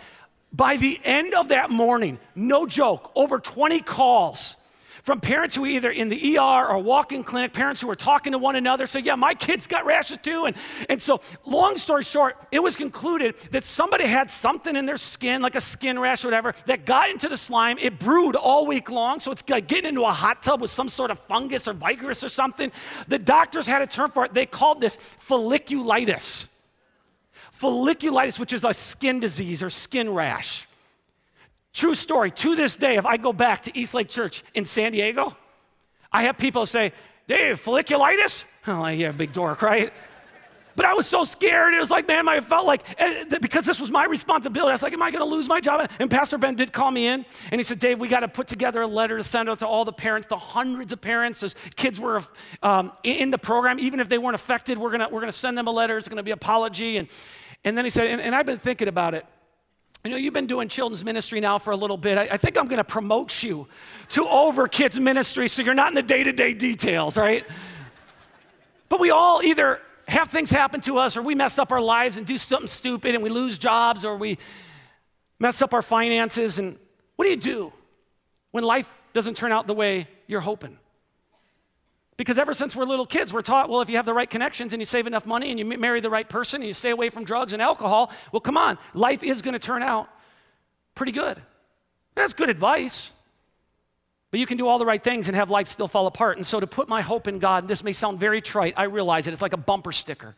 By 0.50 0.78
the 0.78 0.98
end 1.04 1.34
of 1.34 1.48
that 1.48 1.68
morning, 1.68 2.18
no 2.34 2.64
joke, 2.64 3.12
over 3.14 3.38
20 3.38 3.80
calls 3.80 4.56
from 5.02 5.20
parents 5.20 5.54
who 5.54 5.62
were 5.62 5.68
either 5.68 5.90
in 5.90 6.08
the 6.08 6.38
ER 6.38 6.66
or 6.68 6.78
walk-in 6.78 7.24
clinic, 7.24 7.52
parents 7.52 7.80
who 7.80 7.86
were 7.86 7.96
talking 7.96 8.32
to 8.32 8.38
one 8.38 8.56
another, 8.56 8.86
say, 8.86 9.00
yeah, 9.00 9.14
my 9.14 9.34
kid's 9.34 9.66
got 9.66 9.86
rashes 9.86 10.18
too. 10.18 10.46
And, 10.46 10.56
and 10.88 11.00
so 11.00 11.20
long 11.44 11.76
story 11.76 12.02
short, 12.02 12.36
it 12.50 12.60
was 12.60 12.76
concluded 12.76 13.34
that 13.50 13.64
somebody 13.64 14.04
had 14.06 14.30
something 14.30 14.76
in 14.76 14.86
their 14.86 14.96
skin, 14.96 15.42
like 15.42 15.54
a 15.54 15.60
skin 15.60 15.98
rash 15.98 16.24
or 16.24 16.28
whatever, 16.28 16.54
that 16.66 16.84
got 16.84 17.10
into 17.10 17.28
the 17.28 17.36
slime. 17.36 17.78
It 17.78 17.98
brewed 17.98 18.36
all 18.36 18.66
week 18.66 18.90
long, 18.90 19.20
so 19.20 19.32
it's 19.32 19.42
like 19.48 19.66
getting 19.66 19.88
into 19.90 20.04
a 20.04 20.12
hot 20.12 20.42
tub 20.42 20.60
with 20.60 20.70
some 20.70 20.88
sort 20.88 21.10
of 21.10 21.18
fungus 21.20 21.68
or 21.68 21.72
virus 21.72 22.22
or 22.24 22.28
something. 22.28 22.72
The 23.08 23.18
doctors 23.18 23.66
had 23.66 23.82
a 23.82 23.86
term 23.86 24.10
for 24.10 24.24
it. 24.24 24.34
They 24.34 24.46
called 24.46 24.80
this 24.80 24.98
folliculitis 25.28 26.48
folliculitis, 27.60 28.38
which 28.38 28.52
is 28.52 28.64
a 28.64 28.72
skin 28.72 29.20
disease 29.20 29.62
or 29.62 29.70
skin 29.70 30.08
rash. 30.08 30.66
True 31.72 31.94
story. 31.94 32.30
To 32.32 32.56
this 32.56 32.76
day, 32.76 32.96
if 32.96 33.06
I 33.06 33.16
go 33.16 33.32
back 33.32 33.62
to 33.64 33.78
East 33.78 33.94
Lake 33.94 34.08
Church 34.08 34.42
in 34.54 34.64
San 34.64 34.92
Diego, 34.92 35.36
I 36.12 36.24
have 36.24 36.36
people 36.36 36.66
say, 36.66 36.92
Dave, 37.28 37.62
folliculitis? 37.62 38.44
I'm 38.66 38.80
like, 38.80 38.98
yeah, 38.98 39.12
big 39.12 39.32
dork, 39.32 39.62
right? 39.62 39.92
But 40.76 40.84
I 40.84 40.94
was 40.94 41.06
so 41.06 41.24
scared. 41.24 41.74
It 41.74 41.80
was 41.80 41.90
like, 41.90 42.08
man, 42.08 42.28
I 42.28 42.40
felt 42.40 42.66
like, 42.66 42.82
eh, 42.98 43.24
because 43.40 43.64
this 43.64 43.80
was 43.80 43.90
my 43.90 44.06
responsibility, 44.06 44.70
I 44.70 44.74
was 44.74 44.82
like, 44.82 44.92
am 44.92 45.02
I 45.02 45.10
going 45.10 45.20
to 45.20 45.30
lose 45.30 45.48
my 45.48 45.60
job? 45.60 45.90
And 45.98 46.10
Pastor 46.10 46.38
Ben 46.38 46.54
did 46.54 46.72
call 46.72 46.90
me 46.90 47.06
in, 47.06 47.26
and 47.50 47.58
he 47.58 47.62
said, 47.62 47.78
Dave, 47.78 47.98
we 47.98 48.08
got 48.08 48.20
to 48.20 48.28
put 48.28 48.46
together 48.46 48.80
a 48.82 48.86
letter 48.86 49.16
to 49.16 49.22
send 49.22 49.48
out 49.48 49.58
to 49.60 49.66
all 49.66 49.84
the 49.84 49.92
parents, 49.92 50.28
the 50.28 50.38
hundreds 50.38 50.92
of 50.92 51.00
parents. 51.00 51.42
As 51.42 51.54
kids 51.76 52.00
were 52.00 52.22
um, 52.62 52.92
in 53.02 53.30
the 53.30 53.38
program, 53.38 53.78
even 53.78 54.00
if 54.00 54.08
they 54.08 54.18
weren't 54.18 54.34
affected, 54.34 54.78
we're 54.78 54.96
going 54.96 55.12
we're 55.12 55.20
gonna 55.20 55.32
send 55.32 55.58
them 55.58 55.66
a 55.66 55.70
letter. 55.70 55.98
It's 55.98 56.08
going 56.08 56.16
to 56.16 56.22
be 56.22 56.30
an 56.30 56.38
apology. 56.38 56.96
And, 56.96 57.08
and 57.64 57.76
then 57.76 57.84
he 57.84 57.90
said, 57.90 58.06
and, 58.06 58.20
and 58.20 58.34
I've 58.34 58.46
been 58.46 58.58
thinking 58.58 58.88
about 58.88 59.14
it. 59.14 59.26
I 60.04 60.08
know 60.08 60.16
you've 60.16 60.34
been 60.34 60.46
doing 60.46 60.68
children's 60.68 61.04
ministry 61.04 61.40
now 61.40 61.58
for 61.58 61.72
a 61.72 61.76
little 61.76 61.98
bit. 61.98 62.16
I, 62.16 62.22
I 62.22 62.36
think 62.38 62.56
I'm 62.56 62.68
going 62.68 62.78
to 62.78 62.84
promote 62.84 63.42
you 63.42 63.68
to 64.10 64.26
over 64.26 64.66
kids 64.66 64.98
ministry 64.98 65.46
so 65.48 65.62
you're 65.62 65.74
not 65.74 65.88
in 65.88 65.94
the 65.94 66.02
day 66.02 66.24
to 66.24 66.32
day 66.32 66.54
details, 66.54 67.16
right? 67.16 67.44
but 68.90 69.00
we 69.00 69.10
all 69.10 69.40
either 69.42 69.80
have 70.08 70.28
things 70.28 70.50
happen 70.50 70.80
to 70.82 70.98
us 70.98 71.16
or 71.16 71.22
we 71.22 71.34
mess 71.34 71.58
up 71.58 71.70
our 71.70 71.80
lives 71.80 72.18
and 72.18 72.26
do 72.26 72.36
something 72.36 72.68
stupid 72.68 73.14
and 73.14 73.22
we 73.22 73.30
lose 73.30 73.56
jobs 73.56 74.04
or 74.04 74.16
we 74.16 74.36
mess 75.38 75.62
up 75.62 75.72
our 75.72 75.82
finances. 75.82 76.58
And 76.58 76.76
what 77.16 77.24
do 77.24 77.30
you 77.30 77.36
do 77.36 77.72
when 78.50 78.64
life 78.64 78.92
doesn't 79.14 79.36
turn 79.36 79.52
out 79.52 79.68
the 79.68 79.74
way 79.74 80.08
you're 80.26 80.40
hoping? 80.40 80.76
Because 82.20 82.38
ever 82.38 82.52
since 82.52 82.76
we're 82.76 82.84
little 82.84 83.06
kids, 83.06 83.32
we're 83.32 83.40
taught, 83.40 83.70
well, 83.70 83.80
if 83.80 83.88
you 83.88 83.96
have 83.96 84.04
the 84.04 84.12
right 84.12 84.28
connections 84.28 84.74
and 84.74 84.82
you 84.82 84.84
save 84.84 85.06
enough 85.06 85.24
money 85.24 85.48
and 85.48 85.58
you 85.58 85.64
marry 85.64 86.02
the 86.02 86.10
right 86.10 86.28
person 86.28 86.60
and 86.60 86.68
you 86.68 86.74
stay 86.74 86.90
away 86.90 87.08
from 87.08 87.24
drugs 87.24 87.54
and 87.54 87.62
alcohol, 87.62 88.12
well, 88.30 88.40
come 88.40 88.58
on, 88.58 88.76
life 88.92 89.22
is 89.22 89.40
going 89.40 89.54
to 89.54 89.58
turn 89.58 89.82
out 89.82 90.06
pretty 90.94 91.12
good. 91.12 91.40
That's 92.14 92.34
good 92.34 92.50
advice. 92.50 93.12
But 94.30 94.38
you 94.38 94.44
can 94.44 94.58
do 94.58 94.68
all 94.68 94.78
the 94.78 94.84
right 94.84 95.02
things 95.02 95.28
and 95.28 95.36
have 95.38 95.48
life 95.48 95.68
still 95.68 95.88
fall 95.88 96.06
apart. 96.06 96.36
And 96.36 96.44
so 96.44 96.60
to 96.60 96.66
put 96.66 96.90
my 96.90 97.00
hope 97.00 97.26
in 97.26 97.38
God, 97.38 97.66
this 97.66 97.82
may 97.82 97.94
sound 97.94 98.20
very 98.20 98.42
trite, 98.42 98.74
I 98.76 98.84
realize 98.84 99.26
it, 99.26 99.32
it's 99.32 99.40
like 99.40 99.54
a 99.54 99.56
bumper 99.56 99.90
sticker. 99.90 100.36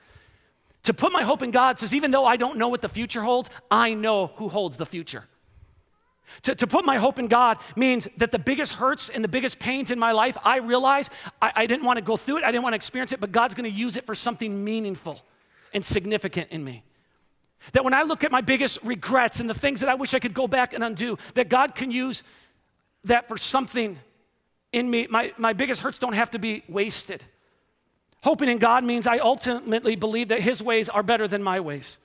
To 0.85 0.95
put 0.95 1.11
my 1.11 1.25
hope 1.25 1.43
in 1.43 1.51
God 1.51 1.81
says, 1.81 1.93
even 1.93 2.13
though 2.13 2.25
I 2.25 2.37
don't 2.37 2.59
know 2.59 2.69
what 2.69 2.81
the 2.81 2.89
future 2.89 3.23
holds, 3.23 3.51
I 3.73 3.95
know 3.95 4.29
who 4.37 4.49
holds 4.49 4.77
the 4.77 4.87
future. 4.87 5.25
To, 6.43 6.55
to 6.55 6.67
put 6.67 6.85
my 6.85 6.97
hope 6.97 7.19
in 7.19 7.29
God 7.29 7.59
means 7.77 8.09
that 8.17 8.33
the 8.33 8.39
biggest 8.39 8.73
hurts 8.73 9.11
and 9.11 9.23
the 9.23 9.29
biggest 9.29 9.59
pains 9.59 9.91
in 9.91 9.99
my 9.99 10.13
life, 10.13 10.37
I 10.45 10.59
realize 10.59 11.11
I, 11.41 11.53
I 11.55 11.67
didn't 11.67 11.85
want 11.85 11.99
to 11.99 12.03
go 12.03 12.17
through 12.17 12.39
it, 12.39 12.45
I 12.45 12.51
didn't 12.51 12.63
want 12.63 12.73
to 12.73 12.77
experience 12.77 13.13
it, 13.13 13.21
but 13.21 13.33
God's 13.33 13.55
going 13.55 13.71
to 13.71 13.77
use 13.77 13.97
it 13.97 14.07
for 14.07 14.15
something 14.15 14.65
meaningful 14.65 15.21
and 15.75 15.85
significant 15.85 16.51
in 16.51 16.65
me. 16.65 16.83
That 17.73 17.85
when 17.85 17.95
I 17.95 18.03
look 18.03 18.25
at 18.25 18.33
my 18.33 18.41
biggest 18.41 18.79
regrets 18.83 19.41
and 19.41 19.49
the 19.49 19.55
things 19.55 19.81
that 19.81 19.89
I 19.89 19.95
wish 19.95 20.15
I 20.15 20.19
could 20.19 20.35
go 20.35 20.49
back 20.49 20.73
and 20.75 20.83
undo, 20.83 21.19
that 21.35 21.49
God 21.49 21.75
can 21.75 21.91
use 21.91 22.23
that 23.05 23.29
for 23.29 23.37
something 23.37 23.99
in 24.73 24.91
me. 24.91 25.07
My, 25.09 25.33
my 25.39 25.53
biggest 25.53 25.81
hurts 25.81 25.99
don't 25.99 26.15
have 26.15 26.33
to 26.33 26.39
be 26.39 26.65
wasted. 26.69 27.25
Hoping 28.23 28.49
in 28.49 28.59
God 28.59 28.85
means 28.85 29.07
I 29.07 29.19
ultimately 29.19 29.97
believe 29.97 30.29
that 30.29 30.41
His 30.41 30.63
ways 30.63 30.89
are 30.89 31.03
better 31.03 31.29
than 31.29 31.43
my 31.43 31.61
ways. 31.61 31.99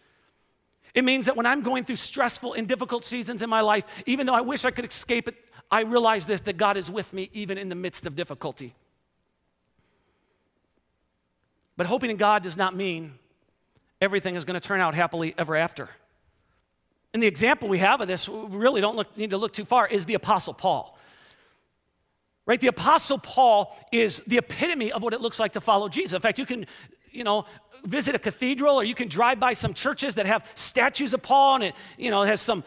It 0.97 1.03
means 1.03 1.27
that 1.27 1.35
when 1.35 1.45
I'm 1.45 1.61
going 1.61 1.83
through 1.83 1.97
stressful 1.97 2.53
and 2.53 2.67
difficult 2.67 3.05
seasons 3.05 3.43
in 3.43 3.51
my 3.51 3.61
life, 3.61 3.83
even 4.07 4.25
though 4.25 4.33
I 4.33 4.41
wish 4.41 4.65
I 4.65 4.71
could 4.71 4.83
escape 4.83 5.27
it, 5.27 5.35
I 5.69 5.81
realize 5.81 6.25
this 6.25 6.41
that 6.41 6.57
God 6.57 6.75
is 6.75 6.89
with 6.89 7.13
me 7.13 7.29
even 7.33 7.59
in 7.59 7.69
the 7.69 7.75
midst 7.75 8.07
of 8.07 8.15
difficulty. 8.15 8.73
But 11.75 11.85
hoping 11.85 12.09
in 12.09 12.17
God 12.17 12.41
does 12.41 12.57
not 12.57 12.75
mean 12.75 13.13
everything 14.01 14.33
is 14.33 14.43
going 14.43 14.59
to 14.59 14.67
turn 14.67 14.81
out 14.81 14.95
happily 14.95 15.35
ever 15.37 15.55
after. 15.55 15.87
And 17.13 17.21
the 17.21 17.27
example 17.27 17.69
we 17.69 17.77
have 17.77 18.01
of 18.01 18.07
this, 18.07 18.27
we 18.27 18.57
really 18.57 18.81
don't 18.81 18.95
look, 18.95 19.15
need 19.15 19.29
to 19.29 19.37
look 19.37 19.53
too 19.53 19.65
far, 19.65 19.85
is 19.85 20.07
the 20.07 20.15
Apostle 20.15 20.55
Paul. 20.55 20.97
Right? 22.47 22.59
The 22.59 22.69
Apostle 22.69 23.19
Paul 23.19 23.77
is 23.91 24.23
the 24.25 24.39
epitome 24.39 24.91
of 24.91 25.03
what 25.03 25.13
it 25.13 25.21
looks 25.21 25.39
like 25.39 25.53
to 25.53 25.61
follow 25.61 25.89
Jesus. 25.89 26.13
In 26.13 26.21
fact, 26.21 26.39
you 26.39 26.47
can 26.47 26.65
you 27.11 27.23
know, 27.23 27.45
visit 27.83 28.15
a 28.15 28.19
cathedral 28.19 28.75
or 28.75 28.83
you 28.83 28.95
can 28.95 29.07
drive 29.07 29.39
by 29.39 29.53
some 29.53 29.73
churches 29.73 30.15
that 30.15 30.25
have 30.25 30.45
statues 30.55 31.13
of 31.13 31.21
Paul 31.21 31.55
and 31.55 31.63
it, 31.65 31.75
you 31.97 32.11
know, 32.11 32.23
has 32.23 32.41
some 32.41 32.63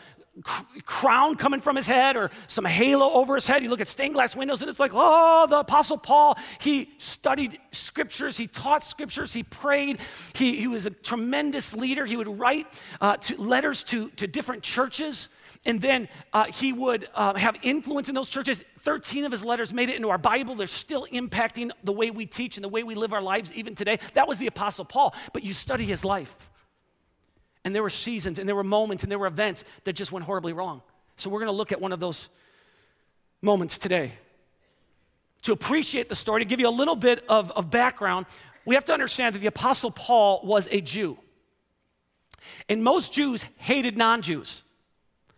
crown 0.85 1.35
coming 1.35 1.61
from 1.61 1.77
his 1.77 1.87
head 1.87 2.17
or 2.17 2.31
some 2.47 2.65
halo 2.65 3.13
over 3.13 3.35
his 3.35 3.47
head. 3.47 3.63
You 3.63 3.69
look 3.69 3.81
at 3.81 3.89
stained 3.89 4.15
glass 4.15 4.37
windows 4.37 4.63
and 4.63 4.71
it's 4.71 4.81
like, 4.81 4.93
oh, 4.95 5.47
the 5.49 5.59
Apostle 5.59 5.99
Paul. 5.99 6.39
He 6.61 6.91
studied 6.99 7.59
scriptures, 7.73 8.37
he 8.37 8.47
taught 8.47 8.83
scriptures, 8.83 9.33
he 9.33 9.43
prayed. 9.43 9.99
He, 10.35 10.57
he 10.57 10.67
was 10.67 10.87
a 10.87 10.91
tremendous 10.91 11.75
leader. 11.75 12.07
He 12.07 12.17
would 12.17 12.29
write 12.39 12.67
uh, 13.01 13.17
to 13.17 13.41
letters 13.41 13.83
to, 13.85 14.09
to 14.11 14.27
different 14.27 14.63
churches. 14.63 15.29
And 15.67 15.81
then 15.81 16.09
uh, 16.33 16.45
he 16.45 16.73
would 16.73 17.09
uh, 17.15 17.35
have 17.35 17.57
influence 17.63 18.09
in 18.09 18.15
those 18.15 18.31
churches. 18.31 18.65
13 18.81 19.27
of 19.27 19.33
his 19.33 19.45
letters 19.45 19.75
made 19.75 19.91
it 19.91 19.97
into 19.97 20.09
our 20.09 20.19
Bible. 20.19 20.55
They're 20.55 20.67
still 20.67 21.07
impacting 21.13 21.71
the 21.85 21.93
way 21.93 22.11
we 22.11 22.25
teach 22.25 22.57
and 22.57 22.65
the 22.65 22.69
way 22.69 22.83
we 22.83 22.95
live 22.95 23.13
our 23.13 23.21
lives 23.21 23.53
even 23.53 23.75
today. 23.75 23.99
That 24.15 24.27
was 24.27 24.39
the 24.39 24.47
Apostle 24.47 24.87
Paul. 24.87 25.15
But 25.35 25.45
you 25.45 25.53
study 25.53 25.85
his 25.85 26.03
life. 26.05 26.35
And 27.63 27.75
there 27.75 27.83
were 27.83 27.91
seasons 27.91 28.39
and 28.39 28.49
there 28.49 28.57
were 28.57 28.65
moments 28.65 29.03
and 29.03 29.13
there 29.13 29.19
were 29.19 29.27
events 29.27 29.65
that 29.85 29.93
just 29.93 30.13
went 30.13 30.25
horribly 30.25 30.55
wrong. 30.55 30.81
So 31.17 31.29
we're 31.29 31.41
going 31.41 31.53
to 31.53 31.57
look 31.57 31.73
at 31.73 31.81
one 31.81 31.93
of 31.93 32.01
those 32.01 32.31
moments 33.43 33.77
today. 33.77 34.13
To 35.43 35.53
appreciate 35.53 36.09
the 36.09 36.15
story, 36.15 36.41
to 36.41 36.47
give 36.47 36.61
you 36.61 36.69
a 36.69 36.71
little 36.71 36.97
bit 36.97 37.23
of, 37.29 37.51
of 37.51 37.71
background, 37.71 38.25
we 38.65 38.75
have 38.77 38.87
to 38.87 38.95
understand 38.95 39.35
that 39.35 39.41
the 39.41 39.47
Apostle 39.47 39.91
Paul 39.91 40.41
was 40.43 40.69
a 40.71 40.81
Jew. 40.81 41.19
And 42.69 42.83
most 42.83 43.13
Jews 43.13 43.45
hated 43.57 43.99
non 43.99 44.23
Jews. 44.23 44.63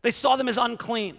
They 0.02 0.10
saw 0.10 0.36
them 0.36 0.48
as 0.48 0.58
unclean. 0.58 1.18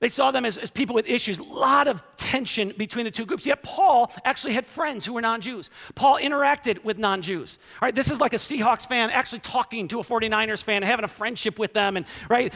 They 0.00 0.08
saw 0.08 0.30
them 0.30 0.44
as, 0.44 0.56
as 0.56 0.70
people 0.70 0.94
with 0.94 1.08
issues, 1.08 1.38
a 1.38 1.42
lot 1.42 1.88
of 1.88 2.02
tension 2.16 2.72
between 2.76 3.04
the 3.04 3.10
two 3.10 3.26
groups. 3.26 3.44
Yet 3.44 3.64
Paul 3.64 4.12
actually 4.24 4.54
had 4.54 4.64
friends 4.64 5.04
who 5.04 5.14
were 5.14 5.20
non 5.20 5.40
Jews. 5.40 5.70
Paul 5.96 6.18
interacted 6.18 6.84
with 6.84 6.98
non 6.98 7.20
Jews. 7.20 7.58
All 7.82 7.86
right, 7.86 7.94
this 7.94 8.10
is 8.10 8.20
like 8.20 8.32
a 8.32 8.36
Seahawks 8.36 8.86
fan 8.86 9.10
actually 9.10 9.40
talking 9.40 9.88
to 9.88 9.98
a 9.98 10.04
49ers 10.04 10.62
fan 10.62 10.76
and 10.76 10.84
having 10.84 11.04
a 11.04 11.08
friendship 11.08 11.58
with 11.58 11.72
them, 11.72 11.96
and 11.96 12.06
right, 12.28 12.52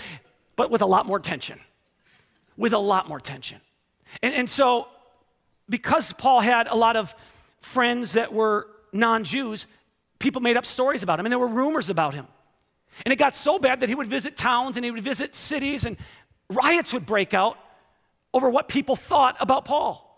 but 0.54 0.70
with 0.70 0.82
a 0.82 0.86
lot 0.86 1.04
more 1.06 1.18
tension. 1.18 1.58
With 2.56 2.74
a 2.74 2.78
lot 2.78 3.08
more 3.08 3.18
tension. 3.18 3.60
And, 4.22 4.34
and 4.34 4.50
so, 4.50 4.86
because 5.68 6.12
Paul 6.12 6.40
had 6.40 6.68
a 6.68 6.76
lot 6.76 6.94
of 6.94 7.12
friends 7.60 8.12
that 8.12 8.32
were 8.32 8.68
non 8.92 9.24
Jews, 9.24 9.66
people 10.20 10.42
made 10.42 10.56
up 10.56 10.64
stories 10.64 11.02
about 11.02 11.18
him, 11.18 11.26
and 11.26 11.32
there 11.32 11.40
were 11.40 11.48
rumors 11.48 11.90
about 11.90 12.14
him. 12.14 12.28
And 13.04 13.12
it 13.12 13.16
got 13.16 13.34
so 13.34 13.58
bad 13.58 13.80
that 13.80 13.88
he 13.88 13.94
would 13.94 14.06
visit 14.06 14.36
towns 14.36 14.76
and 14.76 14.84
he 14.84 14.90
would 14.90 15.02
visit 15.02 15.34
cities, 15.34 15.84
and 15.84 15.96
riots 16.48 16.92
would 16.92 17.06
break 17.06 17.34
out 17.34 17.58
over 18.34 18.48
what 18.48 18.68
people 18.68 18.96
thought 18.96 19.36
about 19.40 19.64
Paul. 19.64 20.08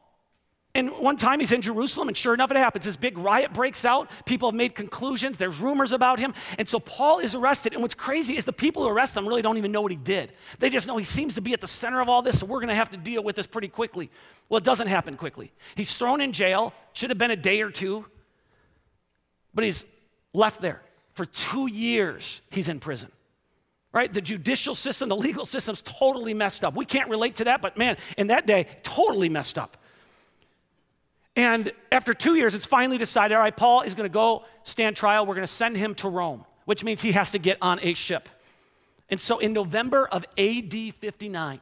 And 0.77 0.91
one 0.91 1.17
time 1.17 1.39
he's 1.39 1.53
in 1.53 1.63
Jerusalem, 1.63 2.09
and 2.09 2.17
sure 2.17 2.35
enough, 2.35 2.51
it 2.51 2.57
happens. 2.57 2.85
This 2.85 2.97
big 2.97 3.17
riot 3.17 3.53
breaks 3.53 3.85
out. 3.85 4.11
People 4.25 4.51
have 4.51 4.57
made 4.57 4.75
conclusions. 4.75 5.39
There's 5.39 5.61
rumors 5.61 5.93
about 5.93 6.19
him. 6.19 6.35
And 6.59 6.69
so 6.69 6.81
Paul 6.81 7.21
is 7.21 7.37
arrested. 7.37 7.75
And 7.75 7.83
what's 7.83 7.95
crazy 7.95 8.37
is 8.37 8.45
the 8.45 8.53
people 8.53 8.83
who 8.83 8.89
arrest 8.89 9.17
him 9.17 9.25
really 9.29 9.41
don't 9.41 9.57
even 9.57 9.71
know 9.71 9.83
what 9.83 9.93
he 9.93 9.97
did. 9.97 10.33
They 10.59 10.71
just 10.71 10.89
know 10.89 10.97
he 10.97 11.05
seems 11.05 11.37
to 11.37 11.41
be 11.41 11.53
at 11.53 11.61
the 11.61 11.69
center 11.69 12.01
of 12.01 12.09
all 12.09 12.23
this, 12.23 12.41
so 12.41 12.47
we're 12.47 12.59
going 12.59 12.71
to 12.71 12.75
have 12.75 12.91
to 12.91 12.97
deal 12.97 13.23
with 13.23 13.37
this 13.37 13.47
pretty 13.47 13.69
quickly. 13.69 14.11
Well, 14.49 14.59
it 14.59 14.65
doesn't 14.65 14.89
happen 14.89 15.17
quickly. 15.17 15.53
He's 15.77 15.95
thrown 15.97 16.21
in 16.21 16.33
jail, 16.33 16.73
should 16.93 17.11
have 17.11 17.19
been 17.19 17.31
a 17.31 17.37
day 17.37 17.61
or 17.63 17.71
two, 17.71 18.07
but 19.55 19.63
he's 19.63 19.85
left 20.33 20.61
there. 20.61 20.83
For 21.15 21.25
two 21.25 21.69
years, 21.69 22.43
he's 22.51 22.69
in 22.69 22.81
prison. 22.81 23.11
Right? 23.93 24.13
The 24.13 24.21
judicial 24.21 24.75
system, 24.75 25.09
the 25.09 25.17
legal 25.17 25.47
system's 25.47 25.81
totally 25.83 26.35
messed 26.35 26.65
up. 26.65 26.75
We 26.75 26.85
can't 26.85 27.09
relate 27.09 27.37
to 27.37 27.45
that, 27.45 27.63
but 27.63 27.79
man, 27.79 27.97
in 28.19 28.27
that 28.27 28.45
day, 28.45 28.67
totally 28.83 29.29
messed 29.29 29.57
up. 29.57 29.77
And 31.37 31.73
after 31.93 32.13
two 32.13 32.35
years, 32.35 32.55
it's 32.55 32.67
finally 32.67 32.99
decided 32.99 33.35
all 33.35 33.41
right, 33.41 33.57
Paul 33.57 33.83
is 33.83 33.95
going 33.95 34.09
to 34.09 34.13
go 34.13 34.45
stand 34.65 34.97
trial. 34.97 35.27
We're 35.27 35.35
going 35.35 35.47
to 35.47 35.53
send 35.53 35.77
him 35.77 35.95
to 35.97 36.09
Rome, 36.09 36.45
which 36.65 36.83
means 36.83 37.03
he 37.03 37.13
has 37.13 37.31
to 37.31 37.39
get 37.39 37.59
on 37.63 37.79
a 37.83 37.95
ship. 37.95 38.29
And 39.11 39.21
so 39.21 39.39
in 39.39 39.53
November 39.53 40.09
of 40.09 40.25
AD 40.39 40.75
59, 40.99 41.61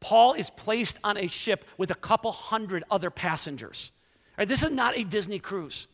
Paul 0.00 0.34
is 0.34 0.50
placed 0.50 0.98
on 1.02 1.16
a 1.16 1.28
ship 1.28 1.64
with 1.78 1.90
a 1.90 1.94
couple 1.94 2.30
hundred 2.30 2.84
other 2.90 3.10
passengers. 3.10 3.90
This 4.38 4.62
is 4.62 4.70
not 4.70 4.96
a 4.98 5.04
Disney 5.04 5.38
cruise. 5.38 5.88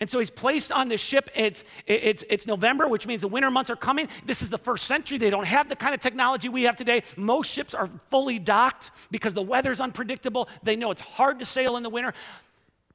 And 0.00 0.10
so 0.10 0.18
he's 0.18 0.30
placed 0.30 0.72
on 0.72 0.88
this 0.88 1.00
ship. 1.00 1.30
It's, 1.34 1.64
it's, 1.86 2.24
it's 2.28 2.46
November, 2.46 2.88
which 2.88 3.06
means 3.06 3.22
the 3.22 3.28
winter 3.28 3.50
months 3.50 3.70
are 3.70 3.76
coming. 3.76 4.08
This 4.24 4.42
is 4.42 4.50
the 4.50 4.58
first 4.58 4.86
century. 4.86 5.18
They 5.18 5.30
don't 5.30 5.46
have 5.46 5.68
the 5.68 5.76
kind 5.76 5.94
of 5.94 6.00
technology 6.00 6.48
we 6.48 6.64
have 6.64 6.76
today. 6.76 7.02
Most 7.16 7.50
ships 7.50 7.74
are 7.74 7.88
fully 8.10 8.38
docked 8.38 8.90
because 9.10 9.34
the 9.34 9.42
weather's 9.42 9.80
unpredictable. 9.80 10.48
They 10.62 10.76
know 10.76 10.90
it's 10.90 11.00
hard 11.00 11.38
to 11.38 11.44
sail 11.44 11.76
in 11.76 11.82
the 11.82 11.90
winter. 11.90 12.12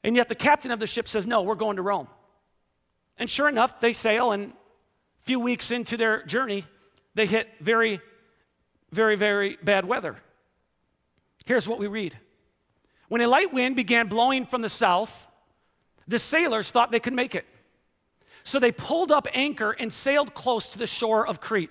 And 0.03 0.15
yet 0.15 0.29
the 0.29 0.35
captain 0.35 0.71
of 0.71 0.79
the 0.79 0.87
ship 0.87 1.07
says, 1.07 1.25
No, 1.25 1.41
we're 1.41 1.55
going 1.55 1.77
to 1.77 1.81
Rome. 1.81 2.07
And 3.17 3.29
sure 3.29 3.49
enough, 3.49 3.81
they 3.81 3.93
sail, 3.93 4.31
and 4.31 4.51
a 4.51 5.25
few 5.25 5.39
weeks 5.39 5.71
into 5.71 5.97
their 5.97 6.23
journey, 6.23 6.65
they 7.15 7.25
hit 7.25 7.49
very, 7.59 7.99
very, 8.91 9.15
very 9.15 9.57
bad 9.61 9.85
weather. 9.85 10.17
Here's 11.45 11.67
what 11.67 11.79
we 11.79 11.87
read 11.87 12.17
When 13.09 13.21
a 13.21 13.27
light 13.27 13.53
wind 13.53 13.75
began 13.75 14.07
blowing 14.07 14.45
from 14.45 14.61
the 14.61 14.69
south, 14.69 15.27
the 16.09 16.19
sailors 16.19 16.71
thought 16.71 16.91
they 16.91 16.99
could 16.99 17.13
make 17.13 17.35
it. 17.35 17.45
So 18.43 18.59
they 18.59 18.71
pulled 18.71 19.11
up 19.11 19.27
anchor 19.33 19.71
and 19.71 19.93
sailed 19.93 20.33
close 20.33 20.67
to 20.69 20.79
the 20.79 20.87
shore 20.87 21.27
of 21.27 21.39
Crete. 21.39 21.69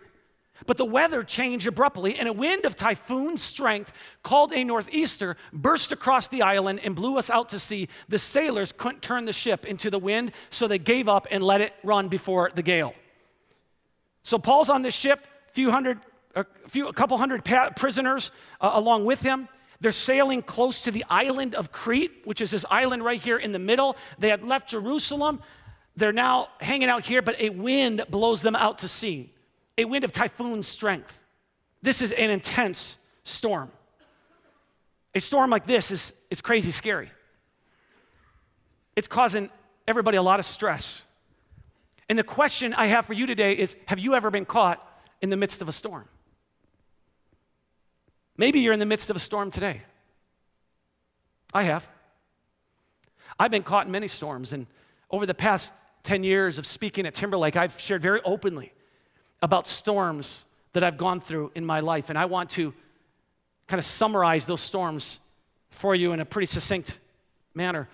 But 0.67 0.77
the 0.77 0.85
weather 0.85 1.23
changed 1.23 1.67
abruptly, 1.67 2.17
and 2.19 2.29
a 2.29 2.33
wind 2.33 2.65
of 2.65 2.77
typhoon 2.77 3.37
strength, 3.37 3.93
called 4.23 4.53
a 4.53 4.65
northeaster, 4.65 5.37
burst 5.53 5.93
across 5.93 6.29
the 6.29 6.43
island 6.43 6.81
and 6.83 6.95
blew 6.95 7.19
us 7.19 7.31
out 7.31 7.49
to 7.51 7.59
sea. 7.59 7.89
The 8.09 8.19
sailors 8.19 8.73
couldn't 8.73 9.03
turn 9.03 9.25
the 9.25 9.33
ship 9.33 9.67
into 9.67 9.91
the 9.91 9.99
wind, 9.99 10.33
so 10.51 10.67
they 10.67 10.79
gave 10.79 11.09
up 11.09 11.27
and 11.31 11.45
let 11.45 11.61
it 11.61 11.73
run 11.85 12.09
before 12.09 12.51
the 12.55 12.63
gale. 12.63 12.95
So 14.23 14.39
Paul's 14.39 14.69
on 14.69 14.83
this 14.83 14.95
ship, 14.95 15.21
a 15.49 15.53
few 15.53 15.71
hundred, 15.71 16.01
a, 16.35 16.45
few, 16.69 16.89
a 16.89 16.93
couple 16.93 17.17
hundred 17.19 17.45
prisoners 17.77 18.31
uh, 18.61 18.71
along 18.75 19.05
with 19.05 19.21
him. 19.21 19.49
They're 19.81 19.93
sailing 19.93 20.43
close 20.43 20.81
to 20.83 20.91
the 20.91 21.05
island 21.09 21.55
of 21.55 21.71
Crete, 21.71 22.23
which 22.25 22.41
is 22.41 22.51
this 22.51 22.65
island 22.71 23.05
right 23.05 23.21
here 23.21 23.39
in 23.39 23.53
the 23.53 23.59
middle. 23.59 23.97
They 24.19 24.29
had 24.29 24.43
left 24.43 24.69
Jerusalem. 24.69 25.41
They're 25.97 26.13
now 26.13 26.49
hanging 26.61 26.89
out 26.89 27.07
here, 27.07 27.23
but 27.23 27.41
a 27.41 27.51
wind 27.51 28.05
blows 28.11 28.41
them 28.41 28.57
out 28.57 28.79
to 28.81 28.89
sea. 28.89 29.33
a 29.77 29.85
wind 29.85 30.03
of 30.03 30.11
typhoon 30.11 30.65
strength. 30.65 31.23
This 31.83 32.03
is 32.03 32.11
an 32.11 32.31
intense 32.31 32.99
storm. 33.23 33.71
A 35.15 35.21
storm 35.21 35.51
like 35.51 35.67
this 35.67 35.93
is, 35.93 36.13
is 36.31 36.41
crazy 36.41 36.73
scary. 36.73 37.11
It's 38.97 39.07
causing 39.07 39.51
everybody 39.87 40.17
a 40.17 40.23
lot 40.23 40.41
of 40.41 40.47
stress. 40.47 41.03
And 42.09 42.19
the 42.19 42.25
question 42.25 42.75
I 42.75 42.87
have 42.87 43.07
for 43.07 43.13
you 43.13 43.27
today 43.27 43.53
is 43.53 43.77
Have 43.87 44.01
you 44.01 44.15
ever 44.15 44.31
been 44.31 44.45
caught 44.45 44.85
in 45.23 45.31
the 45.31 45.37
midst 45.37 45.63
of 45.63 45.69
a 45.69 45.73
storm? 45.73 46.09
Maybe 48.39 48.61
you're 48.61 48.73
in 48.73 48.79
the 48.79 48.87
midst 48.87 49.11
of 49.11 49.17
a 49.17 49.19
storm 49.19 49.51
today. 49.51 49.83
I 51.53 51.65
have. 51.65 51.87
I've 53.39 53.51
been 53.51 53.65
caught 53.65 53.87
in 53.87 53.93
many 53.93 54.09
storms, 54.09 54.53
and 54.53 54.67
over 55.11 55.27
the 55.27 55.35
past 55.35 55.73
10 56.05 56.23
years 56.23 56.57
of 56.57 56.65
speaking 56.65 57.05
at 57.05 57.15
Timberlake, 57.15 57.57
I've 57.57 57.79
shared 57.79 58.01
very 58.01 58.21
openly 58.25 58.73
about 59.43 59.67
storms 59.67 60.45
that 60.73 60.85
I've 60.85 60.97
gone 60.97 61.21
through 61.21 61.51
in 61.55 61.67
my 61.67 61.81
life. 61.81 62.11
And 62.11 62.19
I 62.19 62.27
want 62.27 62.51
to 62.51 62.73
kind 63.67 63.79
of 63.79 63.85
summarize 63.85 64.47
those 64.47 64.61
storms 64.61 65.19
for 65.71 65.95
you 65.95 66.13
in 66.13 66.21
a 66.21 66.25
pretty 66.25 66.47
succinct 66.47 66.99
manner 67.55 67.89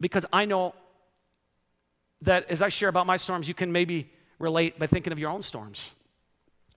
because 0.00 0.24
I 0.32 0.44
know 0.44 0.74
that 2.22 2.50
as 2.50 2.62
I 2.62 2.68
share 2.68 2.88
about 2.88 3.06
my 3.06 3.16
storms, 3.16 3.48
you 3.48 3.54
can 3.54 3.72
maybe 3.72 4.10
relate 4.38 4.78
by 4.78 4.86
thinking 4.86 5.12
of 5.12 5.18
your 5.18 5.30
own 5.30 5.42
storms. 5.42 5.94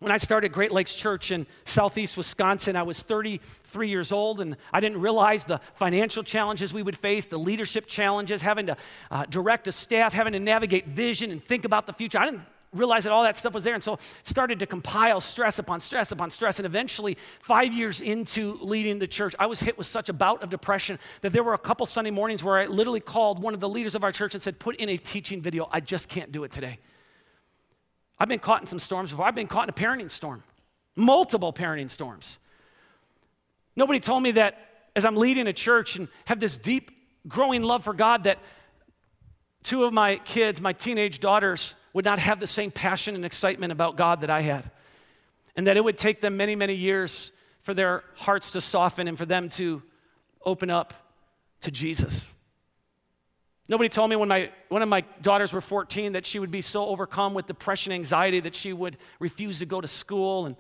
When 0.03 0.11
I 0.11 0.17
started 0.17 0.51
Great 0.51 0.73
Lakes 0.73 0.93
Church 0.95 1.31
in 1.31 1.47
southeast 1.63 2.17
Wisconsin, 2.17 2.75
I 2.75 2.83
was 2.83 2.99
33 2.99 3.87
years 3.87 4.11
old, 4.11 4.41
and 4.41 4.57
I 4.73 4.81
didn't 4.81 4.99
realize 4.99 5.45
the 5.45 5.61
financial 5.75 6.23
challenges 6.23 6.73
we 6.73 6.83
would 6.83 6.97
face, 6.97 7.25
the 7.25 7.39
leadership 7.39 7.87
challenges, 7.87 8.41
having 8.41 8.65
to 8.65 8.75
uh, 9.11 9.23
direct 9.29 9.69
a 9.69 9.71
staff, 9.71 10.11
having 10.11 10.33
to 10.33 10.41
navigate 10.41 10.87
vision 10.87 11.31
and 11.31 11.41
think 11.41 11.63
about 11.63 11.87
the 11.87 11.93
future. 11.93 12.17
I 12.17 12.25
didn't 12.25 12.41
realize 12.73 13.05
that 13.05 13.13
all 13.13 13.23
that 13.23 13.37
stuff 13.37 13.53
was 13.53 13.63
there. 13.63 13.75
And 13.75 13.83
so 13.83 13.97
started 14.23 14.59
to 14.59 14.65
compile 14.65 15.21
stress 15.21 15.57
upon 15.57 15.79
stress 15.79 16.11
upon 16.11 16.31
stress. 16.31 16.59
And 16.59 16.65
eventually, 16.65 17.17
five 17.39 17.71
years 17.71 18.01
into 18.01 18.55
leading 18.55 18.99
the 18.99 19.07
church, 19.07 19.33
I 19.39 19.45
was 19.45 19.61
hit 19.61 19.77
with 19.77 19.87
such 19.87 20.09
a 20.09 20.13
bout 20.13 20.43
of 20.43 20.49
depression 20.49 20.99
that 21.21 21.31
there 21.31 21.45
were 21.45 21.53
a 21.53 21.57
couple 21.57 21.85
Sunday 21.85 22.11
mornings 22.11 22.43
where 22.43 22.57
I 22.57 22.65
literally 22.65 22.99
called 22.99 23.41
one 23.41 23.53
of 23.53 23.61
the 23.61 23.69
leaders 23.69 23.95
of 23.95 24.03
our 24.03 24.11
church 24.11 24.33
and 24.33 24.43
said, 24.43 24.59
Put 24.59 24.75
in 24.75 24.89
a 24.89 24.97
teaching 24.97 25.41
video. 25.41 25.69
I 25.71 25.79
just 25.79 26.09
can't 26.09 26.33
do 26.33 26.43
it 26.43 26.51
today. 26.51 26.79
I've 28.19 28.29
been 28.29 28.39
caught 28.39 28.61
in 28.61 28.67
some 28.67 28.79
storms 28.79 29.11
before. 29.11 29.25
I've 29.25 29.35
been 29.35 29.47
caught 29.47 29.63
in 29.63 29.69
a 29.69 29.73
parenting 29.73 30.09
storm, 30.09 30.43
multiple 30.95 31.51
parenting 31.51 31.89
storms. 31.89 32.37
Nobody 33.75 33.99
told 33.99 34.23
me 34.23 34.31
that 34.31 34.57
as 34.95 35.05
I'm 35.05 35.15
leading 35.15 35.47
a 35.47 35.53
church 35.53 35.95
and 35.95 36.07
have 36.25 36.39
this 36.39 36.57
deep, 36.57 36.91
growing 37.27 37.63
love 37.63 37.83
for 37.83 37.93
God, 37.93 38.25
that 38.25 38.37
two 39.63 39.83
of 39.83 39.93
my 39.93 40.17
kids, 40.17 40.61
my 40.61 40.73
teenage 40.73 41.19
daughters, 41.19 41.73
would 41.93 42.05
not 42.05 42.19
have 42.19 42.39
the 42.39 42.47
same 42.47 42.71
passion 42.71 43.15
and 43.15 43.25
excitement 43.25 43.71
about 43.71 43.95
God 43.97 44.21
that 44.21 44.29
I 44.29 44.41
had. 44.41 44.69
And 45.55 45.67
that 45.67 45.77
it 45.77 45.83
would 45.83 45.97
take 45.97 46.21
them 46.21 46.37
many, 46.37 46.55
many 46.55 46.73
years 46.73 47.31
for 47.61 47.73
their 47.73 48.03
hearts 48.15 48.51
to 48.51 48.61
soften 48.61 49.07
and 49.07 49.17
for 49.17 49.25
them 49.25 49.49
to 49.49 49.81
open 50.45 50.69
up 50.69 50.93
to 51.61 51.71
Jesus. 51.71 52.31
Nobody 53.69 53.89
told 53.89 54.09
me 54.09 54.15
when 54.15 54.29
my, 54.29 54.51
one 54.69 54.81
of 54.81 54.89
my 54.89 55.01
daughters 55.21 55.53
were 55.53 55.61
14 55.61 56.13
that 56.13 56.25
she 56.25 56.39
would 56.39 56.51
be 56.51 56.61
so 56.61 56.85
overcome 56.85 57.33
with 57.33 57.47
depression, 57.47 57.93
anxiety 57.93 58.41
that 58.41 58.55
she 58.55 58.73
would 58.73 58.97
refuse 59.19 59.59
to 59.59 59.65
go 59.65 59.79
to 59.79 59.87
school 59.87 60.45
and 60.45 60.55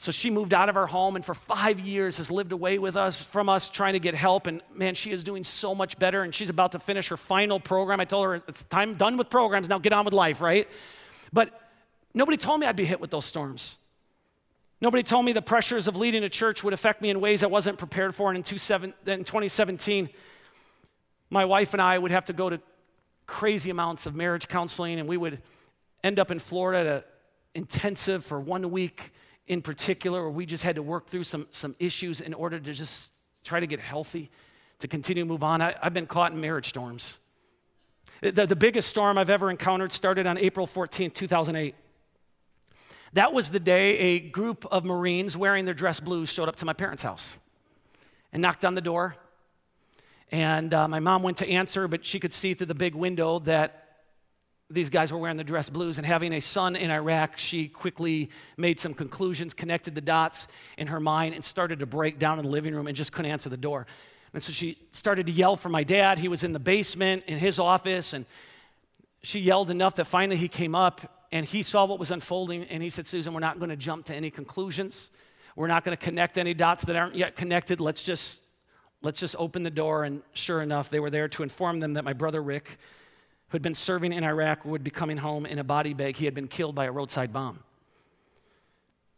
so 0.00 0.12
she 0.12 0.30
moved 0.30 0.54
out 0.54 0.68
of 0.68 0.76
her 0.76 0.86
home 0.86 1.16
and 1.16 1.24
for 1.24 1.34
five 1.34 1.80
years 1.80 2.18
has 2.18 2.30
lived 2.30 2.52
away 2.52 2.78
with 2.78 2.94
us, 2.94 3.24
from 3.24 3.48
us, 3.48 3.68
trying 3.68 3.94
to 3.94 3.98
get 3.98 4.14
help. 4.14 4.46
And 4.46 4.62
man, 4.72 4.94
she 4.94 5.10
is 5.10 5.24
doing 5.24 5.42
so 5.42 5.74
much 5.74 5.98
better. 5.98 6.22
And 6.22 6.32
she's 6.32 6.50
about 6.50 6.70
to 6.72 6.78
finish 6.78 7.08
her 7.08 7.16
final 7.16 7.58
program. 7.58 7.98
I 7.98 8.04
told 8.04 8.26
her 8.26 8.34
it's 8.46 8.62
time 8.64 8.94
done 8.94 9.16
with 9.16 9.28
programs. 9.28 9.68
Now 9.68 9.80
get 9.80 9.92
on 9.92 10.04
with 10.04 10.14
life, 10.14 10.40
right? 10.40 10.68
But 11.32 11.50
nobody 12.14 12.36
told 12.36 12.60
me 12.60 12.68
I'd 12.68 12.76
be 12.76 12.84
hit 12.84 13.00
with 13.00 13.10
those 13.10 13.24
storms. 13.24 13.76
Nobody 14.80 15.02
told 15.02 15.24
me 15.24 15.32
the 15.32 15.42
pressures 15.42 15.88
of 15.88 15.96
leading 15.96 16.22
a 16.22 16.28
church 16.28 16.62
would 16.62 16.74
affect 16.74 17.02
me 17.02 17.10
in 17.10 17.20
ways 17.20 17.42
I 17.42 17.48
wasn't 17.48 17.76
prepared 17.76 18.14
for. 18.14 18.30
And 18.30 18.36
in 18.38 18.44
2017, 18.44 20.08
my 21.30 21.44
wife 21.44 21.72
and 21.72 21.82
I 21.82 21.98
would 21.98 22.10
have 22.10 22.26
to 22.26 22.32
go 22.32 22.50
to 22.50 22.60
crazy 23.26 23.70
amounts 23.70 24.06
of 24.06 24.14
marriage 24.14 24.48
counseling, 24.48 24.98
and 24.98 25.08
we 25.08 25.16
would 25.16 25.42
end 26.02 26.18
up 26.18 26.30
in 26.30 26.38
Florida 26.38 26.78
at 26.78 26.96
an 26.96 27.02
intensive 27.54 28.24
for 28.24 28.40
one 28.40 28.70
week 28.70 29.12
in 29.46 29.62
particular, 29.62 30.22
where 30.22 30.30
we 30.30 30.46
just 30.46 30.62
had 30.62 30.76
to 30.76 30.82
work 30.82 31.06
through 31.06 31.24
some, 31.24 31.46
some 31.50 31.74
issues 31.78 32.20
in 32.20 32.34
order 32.34 32.58
to 32.60 32.72
just 32.72 33.12
try 33.44 33.60
to 33.60 33.66
get 33.66 33.80
healthy, 33.80 34.30
to 34.78 34.88
continue 34.88 35.22
to 35.22 35.28
move 35.28 35.42
on. 35.42 35.62
I, 35.62 35.74
have 35.82 35.94
been 35.94 36.06
caught 36.06 36.32
in 36.32 36.40
marriage 36.40 36.68
storms. 36.68 37.18
The, 38.20 38.46
the 38.46 38.56
biggest 38.56 38.88
storm 38.88 39.16
I've 39.16 39.30
ever 39.30 39.50
encountered 39.50 39.92
started 39.92 40.26
on 40.26 40.38
April 40.38 40.66
14, 40.66 41.10
2008. 41.10 41.74
That 43.14 43.32
was 43.32 43.50
the 43.50 43.60
day 43.60 43.98
a 43.98 44.20
group 44.20 44.66
of 44.70 44.84
Marines 44.84 45.36
wearing 45.36 45.64
their 45.64 45.74
dress 45.74 45.98
blues 45.98 46.28
showed 46.28 46.48
up 46.48 46.56
to 46.56 46.64
my 46.64 46.74
parents' 46.74 47.02
house 47.02 47.38
and 48.32 48.42
knocked 48.42 48.64
on 48.64 48.74
the 48.74 48.80
door. 48.80 49.16
And 50.30 50.74
uh, 50.74 50.88
my 50.88 51.00
mom 51.00 51.22
went 51.22 51.38
to 51.38 51.48
answer, 51.48 51.88
but 51.88 52.04
she 52.04 52.20
could 52.20 52.34
see 52.34 52.54
through 52.54 52.66
the 52.66 52.74
big 52.74 52.94
window 52.94 53.38
that 53.40 53.84
these 54.70 54.90
guys 54.90 55.10
were 55.10 55.18
wearing 55.18 55.38
the 55.38 55.44
dress 55.44 55.70
blues 55.70 55.96
and 55.96 56.06
having 56.06 56.34
a 56.34 56.40
son 56.40 56.76
in 56.76 56.90
Iraq, 56.90 57.38
she 57.38 57.68
quickly 57.68 58.28
made 58.58 58.78
some 58.78 58.92
conclusions, 58.92 59.54
connected 59.54 59.94
the 59.94 60.02
dots 60.02 60.46
in 60.76 60.88
her 60.88 61.00
mind, 61.00 61.34
and 61.34 61.42
started 61.42 61.78
to 61.78 61.86
break 61.86 62.18
down 62.18 62.38
in 62.38 62.44
the 62.44 62.50
living 62.50 62.74
room 62.74 62.86
and 62.86 62.94
just 62.94 63.10
couldn't 63.10 63.30
answer 63.30 63.48
the 63.48 63.56
door. 63.56 63.86
And 64.34 64.42
so 64.42 64.52
she 64.52 64.76
started 64.92 65.26
to 65.26 65.32
yell 65.32 65.56
for 65.56 65.70
my 65.70 65.84
dad. 65.84 66.18
He 66.18 66.28
was 66.28 66.44
in 66.44 66.52
the 66.52 66.58
basement 66.58 67.24
in 67.26 67.38
his 67.38 67.58
office, 67.58 68.12
and 68.12 68.26
she 69.22 69.40
yelled 69.40 69.70
enough 69.70 69.94
that 69.94 70.04
finally 70.04 70.36
he 70.36 70.48
came 70.48 70.74
up 70.74 71.26
and 71.32 71.46
he 71.46 71.62
saw 71.62 71.86
what 71.86 71.98
was 71.98 72.10
unfolding. 72.10 72.64
And 72.64 72.82
he 72.82 72.90
said, 72.90 73.06
Susan, 73.06 73.32
we're 73.32 73.40
not 73.40 73.58
going 73.58 73.70
to 73.70 73.76
jump 73.76 74.06
to 74.06 74.14
any 74.14 74.30
conclusions. 74.30 75.08
We're 75.56 75.66
not 75.66 75.82
going 75.82 75.96
to 75.96 76.02
connect 76.02 76.36
any 76.36 76.52
dots 76.54 76.84
that 76.84 76.94
aren't 76.94 77.16
yet 77.16 77.36
connected. 77.36 77.80
Let's 77.80 78.02
just 78.02 78.40
let's 79.02 79.20
just 79.20 79.36
open 79.38 79.62
the 79.62 79.70
door. 79.70 80.04
And 80.04 80.22
sure 80.32 80.62
enough, 80.62 80.90
they 80.90 81.00
were 81.00 81.10
there 81.10 81.28
to 81.28 81.42
inform 81.42 81.80
them 81.80 81.94
that 81.94 82.04
my 82.04 82.12
brother 82.12 82.42
Rick 82.42 82.78
who 83.48 83.54
had 83.54 83.62
been 83.62 83.74
serving 83.74 84.12
in 84.12 84.24
Iraq 84.24 84.64
would 84.64 84.84
be 84.84 84.90
coming 84.90 85.16
home 85.16 85.46
in 85.46 85.58
a 85.58 85.64
body 85.64 85.94
bag. 85.94 86.16
He 86.16 86.26
had 86.26 86.34
been 86.34 86.48
killed 86.48 86.74
by 86.74 86.84
a 86.84 86.92
roadside 86.92 87.32
bomb. 87.32 87.62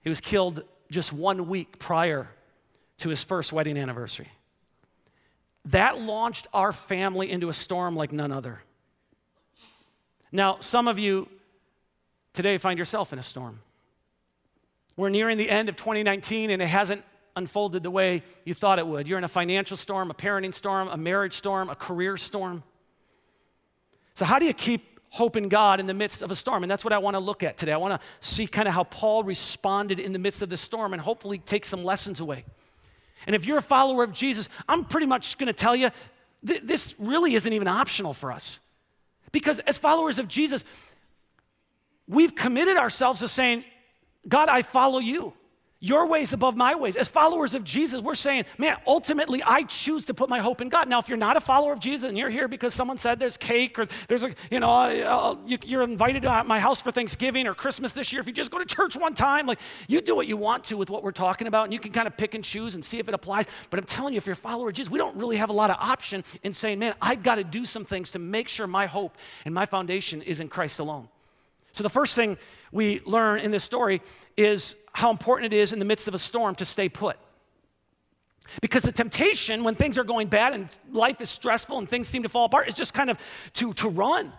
He 0.02 0.08
was 0.08 0.20
killed 0.20 0.62
just 0.90 1.12
one 1.12 1.48
week 1.48 1.78
prior 1.78 2.28
to 2.98 3.08
his 3.08 3.24
first 3.24 3.52
wedding 3.52 3.76
anniversary. 3.76 4.28
That 5.66 6.00
launched 6.00 6.46
our 6.54 6.72
family 6.72 7.30
into 7.30 7.48
a 7.48 7.52
storm 7.52 7.96
like 7.96 8.12
none 8.12 8.30
other. 8.30 8.62
Now, 10.32 10.58
some 10.60 10.86
of 10.86 10.98
you 10.98 11.28
today 12.32 12.56
find 12.56 12.78
yourself 12.78 13.12
in 13.12 13.18
a 13.18 13.22
storm. 13.22 13.60
We're 14.96 15.08
nearing 15.08 15.38
the 15.38 15.50
end 15.50 15.68
of 15.68 15.76
2019 15.76 16.50
and 16.50 16.62
it 16.62 16.66
hasn't 16.66 17.02
unfolded 17.40 17.82
the 17.82 17.90
way 17.90 18.22
you 18.44 18.54
thought 18.54 18.78
it 18.78 18.86
would. 18.86 19.08
You're 19.08 19.18
in 19.18 19.24
a 19.24 19.28
financial 19.28 19.76
storm, 19.76 20.10
a 20.10 20.14
parenting 20.14 20.54
storm, 20.54 20.88
a 20.88 20.96
marriage 20.96 21.34
storm, 21.34 21.70
a 21.70 21.74
career 21.74 22.16
storm. 22.16 22.62
So, 24.14 24.24
how 24.24 24.38
do 24.38 24.46
you 24.46 24.52
keep 24.52 25.00
hope 25.08 25.36
in 25.36 25.48
God 25.48 25.80
in 25.80 25.86
the 25.86 25.94
midst 25.94 26.22
of 26.22 26.30
a 26.30 26.36
storm? 26.36 26.62
And 26.62 26.70
that's 26.70 26.84
what 26.84 26.92
I 26.92 26.98
want 26.98 27.14
to 27.14 27.20
look 27.20 27.42
at 27.42 27.56
today. 27.56 27.72
I 27.72 27.78
want 27.78 28.00
to 28.00 28.06
see 28.20 28.46
kind 28.46 28.68
of 28.68 28.74
how 28.74 28.84
Paul 28.84 29.24
responded 29.24 29.98
in 29.98 30.12
the 30.12 30.18
midst 30.18 30.42
of 30.42 30.50
the 30.50 30.56
storm 30.56 30.92
and 30.92 31.00
hopefully 31.02 31.38
take 31.38 31.64
some 31.64 31.82
lessons 31.82 32.20
away. 32.20 32.44
And 33.26 33.34
if 33.34 33.44
you're 33.44 33.58
a 33.58 33.62
follower 33.62 34.04
of 34.04 34.12
Jesus, 34.12 34.48
I'm 34.68 34.84
pretty 34.84 35.06
much 35.06 35.36
going 35.38 35.48
to 35.48 35.52
tell 35.52 35.74
you 35.74 35.90
th- 36.46 36.62
this 36.62 36.94
really 36.98 37.34
isn't 37.34 37.52
even 37.52 37.68
optional 37.68 38.14
for 38.14 38.30
us. 38.30 38.60
Because 39.32 39.58
as 39.60 39.78
followers 39.78 40.18
of 40.18 40.28
Jesus, 40.28 40.64
we've 42.06 42.34
committed 42.34 42.76
ourselves 42.76 43.20
to 43.20 43.28
saying, 43.28 43.64
God, 44.28 44.48
I 44.48 44.62
follow 44.62 44.98
you. 44.98 45.32
Your 45.82 46.06
ways 46.06 46.34
above 46.34 46.58
my 46.58 46.74
ways. 46.74 46.94
As 46.94 47.08
followers 47.08 47.54
of 47.54 47.64
Jesus, 47.64 48.02
we're 48.02 48.14
saying, 48.14 48.44
man, 48.58 48.76
ultimately, 48.86 49.42
I 49.42 49.62
choose 49.62 50.04
to 50.04 50.14
put 50.14 50.28
my 50.28 50.38
hope 50.38 50.60
in 50.60 50.68
God. 50.68 50.90
Now, 50.90 50.98
if 50.98 51.08
you're 51.08 51.16
not 51.16 51.38
a 51.38 51.40
follower 51.40 51.72
of 51.72 51.80
Jesus 51.80 52.06
and 52.06 52.18
you're 52.18 52.28
here 52.28 52.48
because 52.48 52.74
someone 52.74 52.98
said 52.98 53.18
there's 53.18 53.38
cake 53.38 53.78
or 53.78 53.86
there's 54.06 54.22
a, 54.22 54.34
you 54.50 54.60
know, 54.60 54.70
uh, 54.70 55.36
you, 55.46 55.78
are 55.78 55.82
invited 55.82 56.20
to 56.24 56.44
my 56.44 56.60
house 56.60 56.82
for 56.82 56.90
Thanksgiving 56.90 57.46
or 57.46 57.54
Christmas 57.54 57.92
this 57.92 58.12
year, 58.12 58.20
if 58.20 58.26
you 58.26 58.34
just 58.34 58.50
go 58.50 58.58
to 58.58 58.66
church 58.66 58.94
one 58.94 59.14
time, 59.14 59.46
like 59.46 59.58
you 59.88 60.02
do 60.02 60.14
what 60.14 60.26
you 60.26 60.36
want 60.36 60.64
to 60.64 60.76
with 60.76 60.90
what 60.90 61.02
we're 61.02 61.12
talking 61.12 61.46
about 61.46 61.64
and 61.64 61.72
you 61.72 61.78
can 61.78 61.92
kind 61.92 62.06
of 62.06 62.14
pick 62.14 62.34
and 62.34 62.44
choose 62.44 62.74
and 62.74 62.84
see 62.84 62.98
if 62.98 63.08
it 63.08 63.14
applies. 63.14 63.46
But 63.70 63.80
I'm 63.80 63.86
telling 63.86 64.12
you, 64.12 64.18
if 64.18 64.26
you're 64.26 64.34
a 64.34 64.36
follower 64.36 64.68
of 64.68 64.74
Jesus, 64.74 64.90
we 64.90 64.98
don't 64.98 65.16
really 65.16 65.38
have 65.38 65.48
a 65.48 65.54
lot 65.54 65.70
of 65.70 65.76
option 65.80 66.24
in 66.42 66.52
saying, 66.52 66.78
man, 66.78 66.94
I've 67.00 67.22
got 67.22 67.36
to 67.36 67.44
do 67.44 67.64
some 67.64 67.86
things 67.86 68.10
to 68.10 68.18
make 68.18 68.48
sure 68.48 68.66
my 68.66 68.84
hope 68.84 69.16
and 69.46 69.54
my 69.54 69.64
foundation 69.64 70.20
is 70.20 70.40
in 70.40 70.48
Christ 70.48 70.78
alone. 70.78 71.08
So, 71.72 71.82
the 71.82 71.90
first 71.90 72.14
thing 72.14 72.38
we 72.72 73.00
learn 73.04 73.40
in 73.40 73.50
this 73.50 73.64
story 73.64 74.02
is 74.36 74.76
how 74.92 75.10
important 75.10 75.52
it 75.52 75.56
is 75.56 75.72
in 75.72 75.78
the 75.78 75.84
midst 75.84 76.08
of 76.08 76.14
a 76.14 76.18
storm 76.18 76.54
to 76.56 76.64
stay 76.64 76.88
put. 76.88 77.16
Because 78.60 78.82
the 78.82 78.92
temptation 78.92 79.62
when 79.62 79.76
things 79.76 79.96
are 79.96 80.04
going 80.04 80.28
bad 80.28 80.52
and 80.52 80.68
life 80.90 81.20
is 81.20 81.30
stressful 81.30 81.78
and 81.78 81.88
things 81.88 82.08
seem 82.08 82.24
to 82.24 82.28
fall 82.28 82.46
apart 82.46 82.68
is 82.68 82.74
just 82.74 82.92
kind 82.92 83.10
of 83.10 83.18
to, 83.54 83.72
to 83.74 83.88
run. 83.88 84.32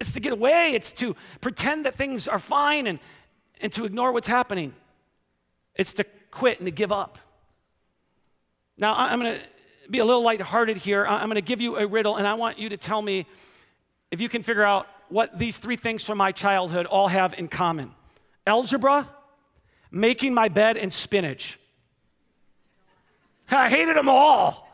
It's 0.00 0.12
to 0.12 0.20
get 0.20 0.32
away, 0.32 0.72
it's 0.74 0.90
to 0.92 1.14
pretend 1.40 1.86
that 1.86 1.94
things 1.96 2.26
are 2.26 2.38
fine 2.38 2.86
and, 2.86 2.98
and 3.60 3.72
to 3.74 3.84
ignore 3.84 4.12
what's 4.12 4.26
happening. 4.26 4.74
It's 5.74 5.92
to 5.94 6.04
quit 6.30 6.58
and 6.58 6.66
to 6.66 6.72
give 6.72 6.92
up. 6.92 7.18
Now, 8.78 8.94
I'm 8.96 9.20
going 9.20 9.38
to 9.38 9.90
be 9.90 9.98
a 9.98 10.04
little 10.04 10.22
lighthearted 10.22 10.78
here. 10.78 11.06
I'm 11.06 11.26
going 11.26 11.36
to 11.36 11.42
give 11.42 11.60
you 11.60 11.76
a 11.76 11.86
riddle, 11.86 12.16
and 12.16 12.26
I 12.26 12.34
want 12.34 12.58
you 12.58 12.70
to 12.70 12.76
tell 12.76 13.02
me 13.02 13.26
if 14.10 14.20
you 14.20 14.28
can 14.28 14.42
figure 14.42 14.62
out 14.62 14.86
what 15.12 15.38
these 15.38 15.58
three 15.58 15.76
things 15.76 16.02
from 16.02 16.18
my 16.18 16.32
childhood 16.32 16.86
all 16.86 17.08
have 17.08 17.38
in 17.38 17.48
common. 17.48 17.92
algebra, 18.46 19.08
making 19.90 20.32
my 20.34 20.48
bed, 20.48 20.76
and 20.76 20.92
spinach. 20.92 21.58
I 23.50 23.68
hated 23.68 23.96
them 23.96 24.08
all 24.08 24.71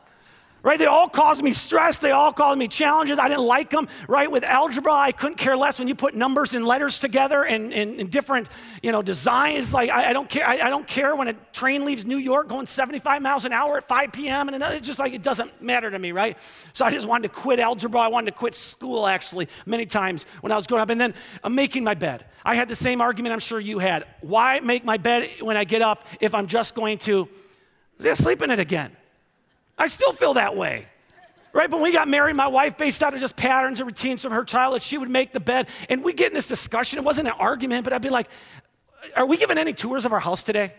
right? 0.62 0.78
They 0.78 0.86
all 0.86 1.08
caused 1.08 1.42
me 1.42 1.52
stress. 1.52 1.98
They 1.98 2.10
all 2.10 2.32
caused 2.32 2.58
me 2.58 2.68
challenges. 2.68 3.18
I 3.18 3.28
didn't 3.28 3.44
like 3.44 3.70
them, 3.70 3.88
right? 4.08 4.30
With 4.30 4.44
algebra, 4.44 4.92
I 4.92 5.12
couldn't 5.12 5.36
care 5.36 5.56
less 5.56 5.78
when 5.78 5.88
you 5.88 5.94
put 5.94 6.14
numbers 6.14 6.54
and 6.54 6.66
letters 6.66 6.98
together 6.98 7.44
and, 7.44 7.72
and 7.72 8.10
different, 8.10 8.48
you 8.82 8.90
know, 8.90 9.00
designs. 9.00 9.72
Like, 9.72 9.90
I, 9.90 10.10
I 10.10 10.12
don't 10.12 10.28
care. 10.28 10.46
I, 10.46 10.54
I, 10.66 10.70
don't 10.70 10.86
care 10.86 11.14
when 11.14 11.28
a 11.28 11.32
train 11.52 11.84
leaves 11.84 12.04
New 12.04 12.16
York 12.16 12.48
going 12.48 12.66
75 12.66 13.22
miles 13.22 13.44
an 13.44 13.52
hour 13.52 13.78
at 13.78 13.86
5 13.86 14.12
p.m. 14.12 14.48
And 14.48 14.56
another, 14.56 14.76
it's 14.76 14.86
just 14.86 14.98
like, 14.98 15.14
it 15.14 15.22
doesn't 15.22 15.62
matter 15.62 15.90
to 15.90 15.98
me, 15.98 16.12
right? 16.12 16.36
So 16.72 16.84
I 16.84 16.90
just 16.90 17.06
wanted 17.06 17.28
to 17.28 17.34
quit 17.34 17.60
algebra. 17.60 18.00
I 18.00 18.08
wanted 18.08 18.32
to 18.32 18.36
quit 18.36 18.54
school, 18.54 19.06
actually, 19.06 19.48
many 19.64 19.86
times 19.86 20.26
when 20.40 20.50
I 20.52 20.56
was 20.56 20.66
growing 20.66 20.82
up. 20.82 20.90
And 20.90 21.00
then 21.00 21.14
I'm 21.44 21.54
making 21.54 21.84
my 21.84 21.94
bed. 21.94 22.24
I 22.44 22.56
had 22.56 22.68
the 22.68 22.76
same 22.76 23.00
argument 23.00 23.32
I'm 23.32 23.40
sure 23.40 23.60
you 23.60 23.78
had. 23.78 24.06
Why 24.22 24.60
make 24.60 24.84
my 24.84 24.96
bed 24.96 25.28
when 25.40 25.56
I 25.56 25.64
get 25.64 25.82
up 25.82 26.04
if 26.20 26.34
I'm 26.34 26.46
just 26.46 26.74
going 26.74 26.98
to 26.98 27.28
sleep 28.14 28.42
in 28.42 28.50
it 28.50 28.58
again? 28.58 28.96
I 29.78 29.86
still 29.86 30.12
feel 30.12 30.34
that 30.34 30.56
way. 30.56 30.86
Right? 31.52 31.70
But 31.70 31.78
when 31.78 31.84
we 31.84 31.92
got 31.92 32.08
married, 32.08 32.36
my 32.36 32.46
wife, 32.46 32.76
based 32.76 33.02
out 33.02 33.14
of 33.14 33.20
just 33.20 33.36
patterns 33.36 33.80
and 33.80 33.86
routines 33.86 34.22
from 34.22 34.32
her 34.32 34.44
childhood, 34.44 34.82
she 34.82 34.98
would 34.98 35.08
make 35.08 35.32
the 35.32 35.40
bed. 35.40 35.68
And 35.88 36.04
we'd 36.04 36.16
get 36.16 36.28
in 36.28 36.34
this 36.34 36.46
discussion. 36.46 36.98
It 36.98 37.04
wasn't 37.04 37.28
an 37.28 37.34
argument, 37.38 37.84
but 37.84 37.92
I'd 37.92 38.02
be 38.02 38.10
like, 38.10 38.28
Are 39.16 39.26
we 39.26 39.36
giving 39.36 39.56
any 39.56 39.72
tours 39.72 40.04
of 40.04 40.12
our 40.12 40.20
house 40.20 40.42
today? 40.42 40.72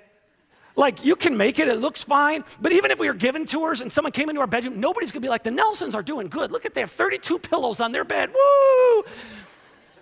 Like, 0.75 1.03
you 1.03 1.15
can 1.15 1.35
make 1.35 1.59
it, 1.59 1.67
it 1.67 1.79
looks 1.79 2.03
fine. 2.03 2.45
But 2.61 2.71
even 2.71 2.91
if 2.91 2.99
we 2.99 3.07
were 3.07 3.13
given 3.13 3.45
tours 3.45 3.81
and 3.81 3.91
someone 3.91 4.11
came 4.11 4.29
into 4.29 4.39
our 4.39 4.47
bedroom, 4.47 4.79
nobody's 4.79 5.11
gonna 5.11 5.21
be 5.21 5.29
like, 5.29 5.43
The 5.43 5.51
Nelsons 5.51 5.95
are 5.95 6.03
doing 6.03 6.27
good. 6.27 6.51
Look 6.51 6.65
at 6.65 6.73
they 6.73 6.81
have 6.81 6.91
32 6.91 7.39
pillows 7.39 7.79
on 7.79 7.91
their 7.91 8.03
bed. 8.03 8.29
Woo! 8.29 9.03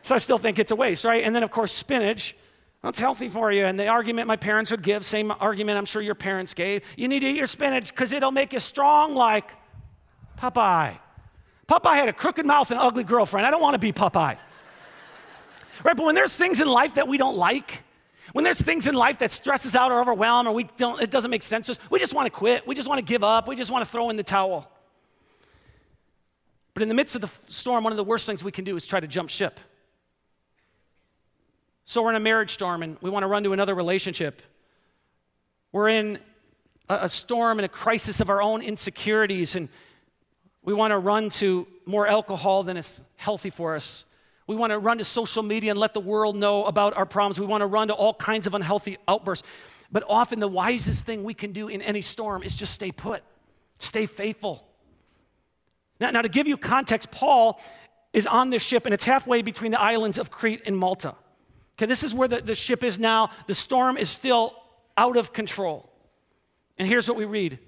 So 0.03 0.15
I 0.15 0.17
still 0.19 0.37
think 0.37 0.59
it's 0.59 0.71
a 0.71 0.75
waste, 0.75 1.05
right? 1.05 1.23
And 1.23 1.35
then, 1.35 1.43
of 1.43 1.51
course, 1.51 1.71
spinach. 1.71 2.35
That's 2.83 2.99
healthy 2.99 3.27
for 3.27 3.51
you. 3.51 3.65
And 3.65 3.79
the 3.79 3.87
argument 3.87 4.27
my 4.27 4.35
parents 4.35 4.71
would 4.71 4.83
give, 4.83 5.05
same 5.05 5.31
argument 5.39 5.77
I'm 5.77 5.85
sure 5.85 6.01
your 6.01 6.15
parents 6.15 6.53
gave, 6.53 6.83
you 6.95 7.07
need 7.07 7.21
to 7.21 7.27
eat 7.27 7.35
your 7.35 7.47
spinach 7.47 7.89
because 7.89 8.11
it'll 8.11 8.31
make 8.31 8.53
you 8.53 8.59
strong 8.59 9.15
like 9.15 9.51
Popeye. 10.37 10.97
Popeye 11.67 11.95
had 11.95 12.07
a 12.07 12.13
crooked 12.13 12.45
mouth 12.45 12.71
and 12.71 12.79
ugly 12.79 13.03
girlfriend. 13.03 13.45
I 13.45 13.51
don't 13.51 13.61
want 13.61 13.73
to 13.73 13.79
be 13.79 13.91
Popeye. 13.91 14.37
right? 15.83 15.97
But 15.97 16.05
when 16.05 16.15
there's 16.15 16.33
things 16.33 16.61
in 16.61 16.67
life 16.67 16.95
that 16.95 17.07
we 17.07 17.17
don't 17.17 17.35
like, 17.35 17.83
when 18.33 18.43
there's 18.43 18.61
things 18.61 18.87
in 18.87 18.95
life 18.95 19.19
that 19.19 19.31
stresses 19.31 19.75
out 19.75 19.91
or 19.91 19.99
overwhelm 19.99 20.47
or 20.47 20.53
we 20.53 20.65
don't, 20.77 21.01
it 21.01 21.11
doesn't 21.11 21.31
make 21.31 21.43
sense 21.43 21.65
to 21.67 21.73
us, 21.73 21.79
we 21.89 21.99
just 21.99 22.13
want 22.13 22.25
to 22.25 22.29
quit. 22.29 22.67
We 22.67 22.75
just 22.75 22.87
want 22.87 22.99
to 22.99 23.05
give 23.05 23.23
up. 23.23 23.47
We 23.47 23.55
just 23.55 23.71
want 23.71 23.83
to 23.83 23.91
throw 23.91 24.09
in 24.09 24.17
the 24.17 24.23
towel. 24.23 24.69
But 26.73 26.83
in 26.83 26.89
the 26.89 26.95
midst 26.95 27.15
of 27.15 27.21
the 27.21 27.29
storm, 27.47 27.83
one 27.83 27.91
of 27.91 27.97
the 27.97 28.03
worst 28.03 28.25
things 28.25 28.43
we 28.43 28.51
can 28.51 28.63
do 28.63 28.75
is 28.75 28.85
try 28.85 28.99
to 28.99 29.07
jump 29.07 29.29
ship. 29.29 29.59
So 31.89 32.03
we're 32.03 32.09
in 32.09 32.17
a 32.17 32.19
marriage 32.19 32.51
storm 32.51 32.83
and 32.83 32.97
we 32.99 33.09
want 33.09 33.23
to 33.23 33.27
run 33.27 33.45
to 33.45 33.53
another 33.53 33.73
relationship. 33.73 34.41
We're 35.71 35.87
in 35.87 36.19
a, 36.89 37.07
storm 37.07 37.59
and 37.59 37.65
a 37.65 37.69
crisis 37.69 38.19
of 38.19 38.29
our 38.29 38.41
own 38.41 38.61
insecurities, 38.61 39.55
and 39.55 39.69
we 40.63 40.73
want 40.73 40.91
to 40.91 40.97
run 40.97 41.29
to 41.29 41.65
more 41.85 42.05
alcohol 42.05 42.63
than 42.63 42.75
is 42.75 43.01
healthy 43.15 43.49
for 43.49 43.73
us. 43.73 44.03
We 44.47 44.55
want 44.57 44.71
to 44.71 44.79
run 44.79 44.97
to 44.97 45.05
social 45.05 45.43
media 45.43 45.71
and 45.71 45.79
let 45.79 45.93
the 45.93 46.01
world 46.01 46.35
know 46.35 46.65
about 46.65 46.97
our 46.97 47.05
problems. 47.05 47.39
We 47.39 47.45
want 47.45 47.61
to 47.61 47.67
run 47.67 47.87
to 47.87 47.93
all 47.93 48.13
kinds 48.13 48.47
of 48.47 48.53
unhealthy 48.53 48.97
outbursts. 49.07 49.47
But 49.89 50.03
often, 50.09 50.41
the 50.41 50.47
wisest 50.49 51.05
thing 51.05 51.23
we 51.23 51.33
can 51.33 51.53
do 51.53 51.69
in 51.69 51.81
any 51.81 52.01
storm 52.01 52.43
is 52.43 52.53
just 52.53 52.73
stay 52.73 52.91
put, 52.91 53.23
stay 53.79 54.07
faithful. 54.07 54.67
Now, 56.01 56.11
now 56.11 56.21
to 56.21 56.29
give 56.29 56.49
you 56.49 56.57
context, 56.57 57.11
Paul 57.11 57.61
is 58.11 58.27
on 58.27 58.49
this 58.49 58.61
ship 58.61 58.83
and 58.85 58.93
it's 58.93 59.05
halfway 59.05 59.41
between 59.41 59.71
the 59.71 59.79
islands 59.79 60.17
of 60.17 60.29
Crete 60.29 60.63
and 60.65 60.77
Malta. 60.77 61.15
Okay, 61.77 61.85
this 61.85 62.03
is 62.03 62.13
where 62.13 62.27
the, 62.27 62.41
the 62.41 62.55
ship 62.55 62.83
is 62.83 62.97
now. 62.97 63.29
The 63.45 63.53
storm 63.53 63.97
is 63.97 64.09
still 64.09 64.55
out 64.97 65.15
of 65.15 65.31
control. 65.31 65.91
And 66.77 66.87
here's 66.87 67.07
what 67.07 67.17
we 67.17 67.25
read 67.25 67.59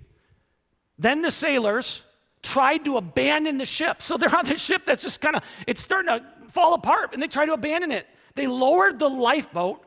Then 0.97 1.21
the 1.21 1.31
sailors 1.31 2.03
tried 2.41 2.85
to 2.85 2.97
abandon 2.97 3.57
the 3.57 3.65
ship. 3.65 4.01
So 4.01 4.17
they're 4.17 4.35
on 4.35 4.45
this 4.45 4.61
ship 4.61 4.83
that's 4.85 5.03
just 5.03 5.21
kind 5.21 5.35
of, 5.35 5.43
it's 5.67 5.81
starting 5.81 6.19
to 6.19 6.25
fall 6.51 6.73
apart, 6.73 7.13
and 7.13 7.21
they 7.21 7.27
try 7.27 7.45
to 7.45 7.53
abandon 7.53 7.91
it. 7.91 8.07
They 8.35 8.47
lowered 8.47 8.97
the 8.97 9.09
lifeboat 9.09 9.83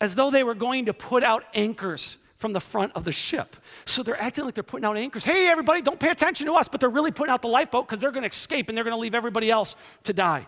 as 0.00 0.14
though 0.14 0.30
they 0.30 0.44
were 0.44 0.54
going 0.54 0.86
to 0.86 0.94
put 0.94 1.22
out 1.24 1.44
anchors 1.54 2.16
from 2.36 2.52
the 2.52 2.60
front 2.60 2.92
of 2.96 3.04
the 3.04 3.12
ship. 3.12 3.56
So 3.84 4.02
they're 4.02 4.20
acting 4.20 4.44
like 4.44 4.54
they're 4.54 4.64
putting 4.64 4.84
out 4.84 4.96
anchors. 4.96 5.22
Hey, 5.22 5.48
everybody, 5.48 5.80
don't 5.80 6.00
pay 6.00 6.10
attention 6.10 6.46
to 6.46 6.54
us, 6.54 6.66
but 6.66 6.80
they're 6.80 6.90
really 6.90 7.12
putting 7.12 7.32
out 7.32 7.42
the 7.42 7.48
lifeboat 7.48 7.86
because 7.86 8.00
they're 8.00 8.10
going 8.10 8.24
to 8.24 8.28
escape 8.28 8.68
and 8.68 8.76
they're 8.76 8.84
going 8.84 8.96
to 8.96 9.00
leave 9.00 9.14
everybody 9.14 9.50
else 9.50 9.76
to 10.04 10.12
die. 10.12 10.46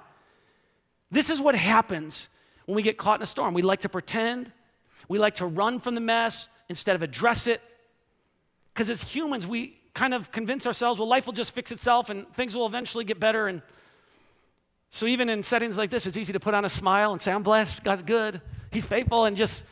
This 1.10 1.30
is 1.30 1.40
what 1.40 1.54
happens 1.54 2.28
when 2.66 2.76
we 2.76 2.82
get 2.82 2.96
caught 2.96 3.20
in 3.20 3.22
a 3.22 3.26
storm. 3.26 3.54
We 3.54 3.62
like 3.62 3.80
to 3.80 3.88
pretend, 3.88 4.50
we 5.08 5.18
like 5.18 5.36
to 5.36 5.46
run 5.46 5.80
from 5.80 5.94
the 5.94 6.00
mess 6.00 6.48
instead 6.68 6.96
of 6.96 7.02
address 7.02 7.46
it. 7.46 7.60
Because 8.72 8.90
as 8.90 9.02
humans, 9.02 9.46
we 9.46 9.78
kind 9.94 10.14
of 10.14 10.32
convince 10.32 10.66
ourselves, 10.66 10.98
well, 10.98 11.08
life 11.08 11.26
will 11.26 11.32
just 11.32 11.52
fix 11.52 11.70
itself 11.70 12.10
and 12.10 12.30
things 12.34 12.56
will 12.56 12.66
eventually 12.66 13.04
get 13.04 13.20
better. 13.20 13.46
And 13.46 13.62
so, 14.90 15.06
even 15.06 15.28
in 15.28 15.42
settings 15.42 15.78
like 15.78 15.90
this, 15.90 16.06
it's 16.06 16.16
easy 16.16 16.32
to 16.32 16.40
put 16.40 16.54
on 16.54 16.64
a 16.64 16.68
smile 16.68 17.12
and 17.12 17.20
say, 17.20 17.32
I'm 17.32 17.42
blessed, 17.42 17.82
God's 17.84 18.02
good, 18.02 18.40
He's 18.70 18.84
faithful, 18.84 19.24
and 19.24 19.36
just 19.36 19.64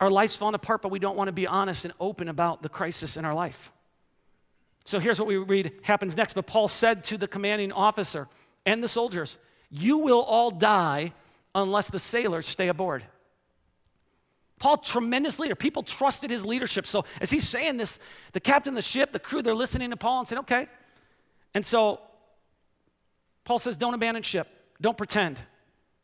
our 0.00 0.10
life's 0.10 0.36
falling 0.36 0.54
apart, 0.54 0.82
but 0.82 0.90
we 0.90 0.98
don't 0.98 1.16
want 1.16 1.28
to 1.28 1.32
be 1.32 1.46
honest 1.46 1.84
and 1.84 1.94
open 2.00 2.28
about 2.28 2.62
the 2.62 2.68
crisis 2.68 3.16
in 3.16 3.24
our 3.24 3.34
life. 3.34 3.72
So, 4.84 4.98
here's 4.98 5.18
what 5.18 5.28
we 5.28 5.36
read 5.36 5.72
happens 5.82 6.16
next. 6.16 6.34
But 6.34 6.46
Paul 6.46 6.68
said 6.68 7.04
to 7.04 7.18
the 7.18 7.28
commanding 7.28 7.72
officer 7.72 8.28
and 8.66 8.82
the 8.82 8.88
soldiers, 8.88 9.38
You 9.70 9.98
will 9.98 10.22
all 10.22 10.50
die 10.50 11.12
unless 11.54 11.88
the 11.88 11.98
sailors 11.98 12.46
stay 12.46 12.68
aboard. 12.68 13.04
Paul, 14.58 14.78
tremendous 14.78 15.38
leader. 15.38 15.54
People 15.54 15.82
trusted 15.82 16.30
his 16.30 16.44
leadership. 16.44 16.86
So 16.86 17.04
as 17.20 17.30
he's 17.30 17.46
saying 17.46 17.76
this, 17.76 17.98
the 18.32 18.40
captain 18.40 18.70
of 18.70 18.76
the 18.76 18.82
ship, 18.82 19.12
the 19.12 19.18
crew, 19.18 19.42
they're 19.42 19.54
listening 19.54 19.90
to 19.90 19.96
Paul 19.96 20.20
and 20.20 20.28
saying, 20.28 20.40
okay. 20.40 20.68
And 21.52 21.66
so 21.66 22.00
Paul 23.44 23.58
says, 23.58 23.76
don't 23.76 23.94
abandon 23.94 24.22
ship. 24.22 24.48
Don't 24.80 24.96
pretend. 24.96 25.40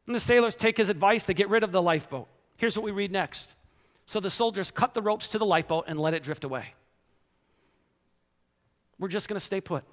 And 0.06 0.14
the 0.14 0.20
sailors 0.20 0.56
take 0.56 0.76
his 0.76 0.88
advice 0.88 1.24
to 1.24 1.34
get 1.34 1.48
rid 1.48 1.62
of 1.62 1.72
the 1.72 1.80
lifeboat. 1.80 2.28
Here's 2.58 2.76
what 2.76 2.84
we 2.84 2.90
read 2.90 3.12
next. 3.12 3.54
So 4.06 4.20
the 4.20 4.30
soldiers 4.30 4.70
cut 4.70 4.92
the 4.92 5.02
ropes 5.02 5.28
to 5.28 5.38
the 5.38 5.46
lifeboat 5.46 5.84
and 5.86 5.98
let 5.98 6.14
it 6.14 6.22
drift 6.22 6.44
away. 6.44 6.74
We're 8.98 9.08
just 9.08 9.28
going 9.28 9.38
to 9.38 9.44
stay 9.44 9.60
put. 9.60 9.84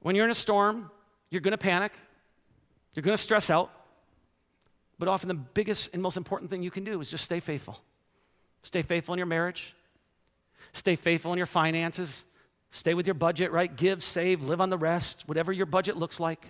When 0.00 0.16
you're 0.16 0.24
in 0.24 0.30
a 0.30 0.34
storm, 0.34 0.90
you're 1.30 1.42
going 1.42 1.52
to 1.52 1.58
panic, 1.58 1.92
you're 2.94 3.02
going 3.02 3.16
to 3.16 3.22
stress 3.22 3.50
out. 3.50 3.70
But 4.98 5.08
often 5.08 5.28
the 5.28 5.34
biggest 5.34 5.90
and 5.92 6.02
most 6.02 6.16
important 6.16 6.50
thing 6.50 6.62
you 6.62 6.70
can 6.70 6.84
do 6.84 7.00
is 7.00 7.10
just 7.10 7.24
stay 7.24 7.40
faithful. 7.40 7.78
Stay 8.62 8.82
faithful 8.82 9.14
in 9.14 9.18
your 9.18 9.26
marriage, 9.26 9.74
stay 10.72 10.96
faithful 10.96 11.32
in 11.32 11.38
your 11.38 11.46
finances, 11.46 12.24
stay 12.70 12.94
with 12.94 13.06
your 13.06 13.14
budget, 13.14 13.52
right? 13.52 13.74
Give, 13.74 14.02
save, 14.02 14.42
live 14.42 14.60
on 14.60 14.70
the 14.70 14.78
rest, 14.78 15.22
whatever 15.26 15.52
your 15.52 15.66
budget 15.66 15.96
looks 15.96 16.18
like. 16.18 16.44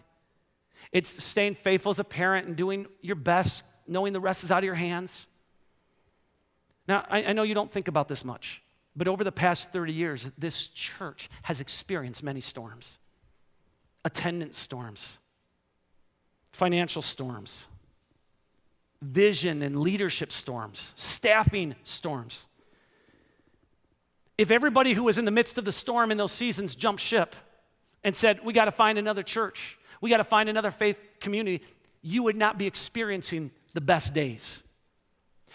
It's 0.92 1.22
staying 1.22 1.56
faithful 1.56 1.90
as 1.90 1.98
a 1.98 2.04
parent 2.04 2.46
and 2.46 2.56
doing 2.56 2.86
your 3.02 3.16
best, 3.16 3.64
knowing 3.86 4.12
the 4.12 4.20
rest 4.20 4.44
is 4.44 4.50
out 4.50 4.58
of 4.58 4.64
your 4.64 4.74
hands. 4.74 5.26
Now, 6.88 7.04
I, 7.10 7.24
I 7.24 7.32
know 7.32 7.42
you 7.42 7.54
don't 7.54 7.70
think 7.70 7.88
about 7.88 8.08
this 8.08 8.24
much, 8.24 8.62
but 8.94 9.08
over 9.08 9.24
the 9.24 9.32
past 9.32 9.72
30 9.72 9.92
years, 9.92 10.30
this 10.38 10.68
church 10.68 11.28
has 11.42 11.60
experienced 11.60 12.22
many 12.22 12.40
storms 12.40 12.98
attendance 14.04 14.56
storms, 14.56 15.18
financial 16.52 17.02
storms 17.02 17.66
vision 19.02 19.62
and 19.62 19.78
leadership 19.80 20.32
storms, 20.32 20.92
staffing 20.96 21.74
storms. 21.84 22.46
If 24.38 24.50
everybody 24.50 24.92
who 24.92 25.04
was 25.04 25.18
in 25.18 25.24
the 25.24 25.30
midst 25.30 25.58
of 25.58 25.64
the 25.64 25.72
storm 25.72 26.10
in 26.10 26.18
those 26.18 26.32
seasons 26.32 26.74
jumped 26.74 27.02
ship 27.02 27.34
and 28.04 28.16
said, 28.16 28.44
We 28.44 28.52
got 28.52 28.66
to 28.66 28.72
find 28.72 28.98
another 28.98 29.22
church, 29.22 29.78
we 30.00 30.10
got 30.10 30.18
to 30.18 30.24
find 30.24 30.48
another 30.48 30.70
faith 30.70 30.98
community, 31.20 31.64
you 32.02 32.22
would 32.22 32.36
not 32.36 32.58
be 32.58 32.66
experiencing 32.66 33.50
the 33.74 33.80
best 33.80 34.14
days. 34.14 34.62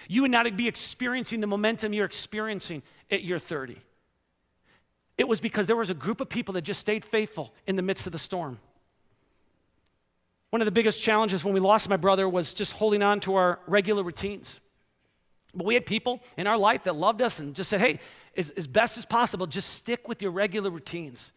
You 0.08 0.24
would 0.24 0.32
not 0.32 0.58
be 0.58 0.68
experiencing 0.68 1.42
the 1.42 1.48
momentum 1.48 1.94
you're 1.94 2.06
experiencing 2.06 2.82
at 3.10 3.24
year 3.24 3.40
30. 3.40 3.78
It 5.18 5.28
was 5.28 5.40
because 5.40 5.68
there 5.68 5.76
was 5.76 5.92
a 5.92 5.96
group 5.96 6.22
of 6.22 6.30
people 6.30 6.54
that 6.56 6.64
just 6.64 6.80
stayed 6.80 7.06
faithful 7.06 7.54
in 7.68 7.76
the 7.76 7.82
midst 7.84 8.08
of 8.08 8.12
the 8.12 8.20
storm. 8.20 8.60
One 10.52 10.62
of 10.62 10.66
the 10.66 10.72
biggest 10.72 11.02
challenges 11.02 11.44
when 11.44 11.54
we 11.54 11.60
lost 11.60 11.90
my 11.90 11.98
brother 11.98 12.30
was 12.30 12.54
just 12.54 12.74
holding 12.74 13.02
on 13.02 13.22
to 13.22 13.36
our 13.36 13.60
regular 13.68 14.04
routines. 14.04 14.60
But 15.54 15.66
we 15.66 15.74
had 15.74 15.86
people 15.86 16.22
in 16.38 16.46
our 16.46 16.58
life 16.58 16.84
that 16.84 16.96
loved 16.96 17.22
us 17.22 17.40
and 17.40 17.56
just 17.56 17.70
said, 17.70 17.82
hey, 17.82 18.00
as, 18.38 18.52
as 18.52 18.68
best 18.68 18.98
as 18.98 19.06
possible, 19.06 19.48
just 19.48 19.70
stick 19.70 20.08
with 20.08 20.22
your 20.22 20.32
regular 20.32 20.70
routines. 20.70 21.32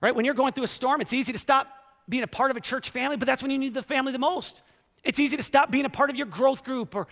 Right? 0.00 0.14
When 0.14 0.24
you're 0.24 0.34
going 0.34 0.52
through 0.52 0.64
a 0.64 0.68
storm, 0.68 1.00
it's 1.00 1.12
easy 1.12 1.32
to 1.32 1.38
stop 1.38 1.68
being 2.08 2.22
a 2.22 2.28
part 2.28 2.50
of 2.50 2.56
a 2.56 2.60
church 2.60 2.90
family, 2.90 3.16
but 3.16 3.26
that's 3.26 3.42
when 3.42 3.50
you 3.50 3.58
need 3.58 3.74
the 3.74 3.82
family 3.82 4.12
the 4.12 4.18
most. 4.18 4.62
It's 5.04 5.18
easy 5.18 5.36
to 5.36 5.42
stop 5.42 5.70
being 5.70 5.84
a 5.84 5.90
part 5.90 6.10
of 6.10 6.16
your 6.16 6.26
growth 6.26 6.64
group 6.64 6.94
or 6.94 7.06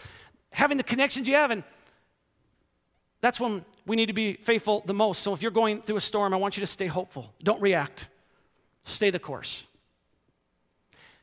having 0.51 0.77
the 0.77 0.85
connections 0.85 1.29
you 1.29 1.35
have. 1.35 1.51
And 1.51 1.65
that's 3.21 3.41
when 3.41 3.65
we 3.87 3.97
need 3.97 4.07
to 4.07 4.13
be 4.13 4.35
faithful 4.35 4.83
the 4.87 4.95
most. 4.95 5.23
So 5.23 5.33
if 5.35 5.43
you're 5.43 5.51
going 5.51 5.83
through 5.83 5.97
a 5.97 6.01
storm, 6.01 6.33
I 6.33 6.37
want 6.37 6.57
you 6.57 6.61
to 6.61 6.67
stay 6.67 6.87
hopeful. 6.87 7.33
Don't 7.43 7.61
react, 7.61 8.07
stay 8.85 9.11
the 9.11 9.19
course. 9.19 9.65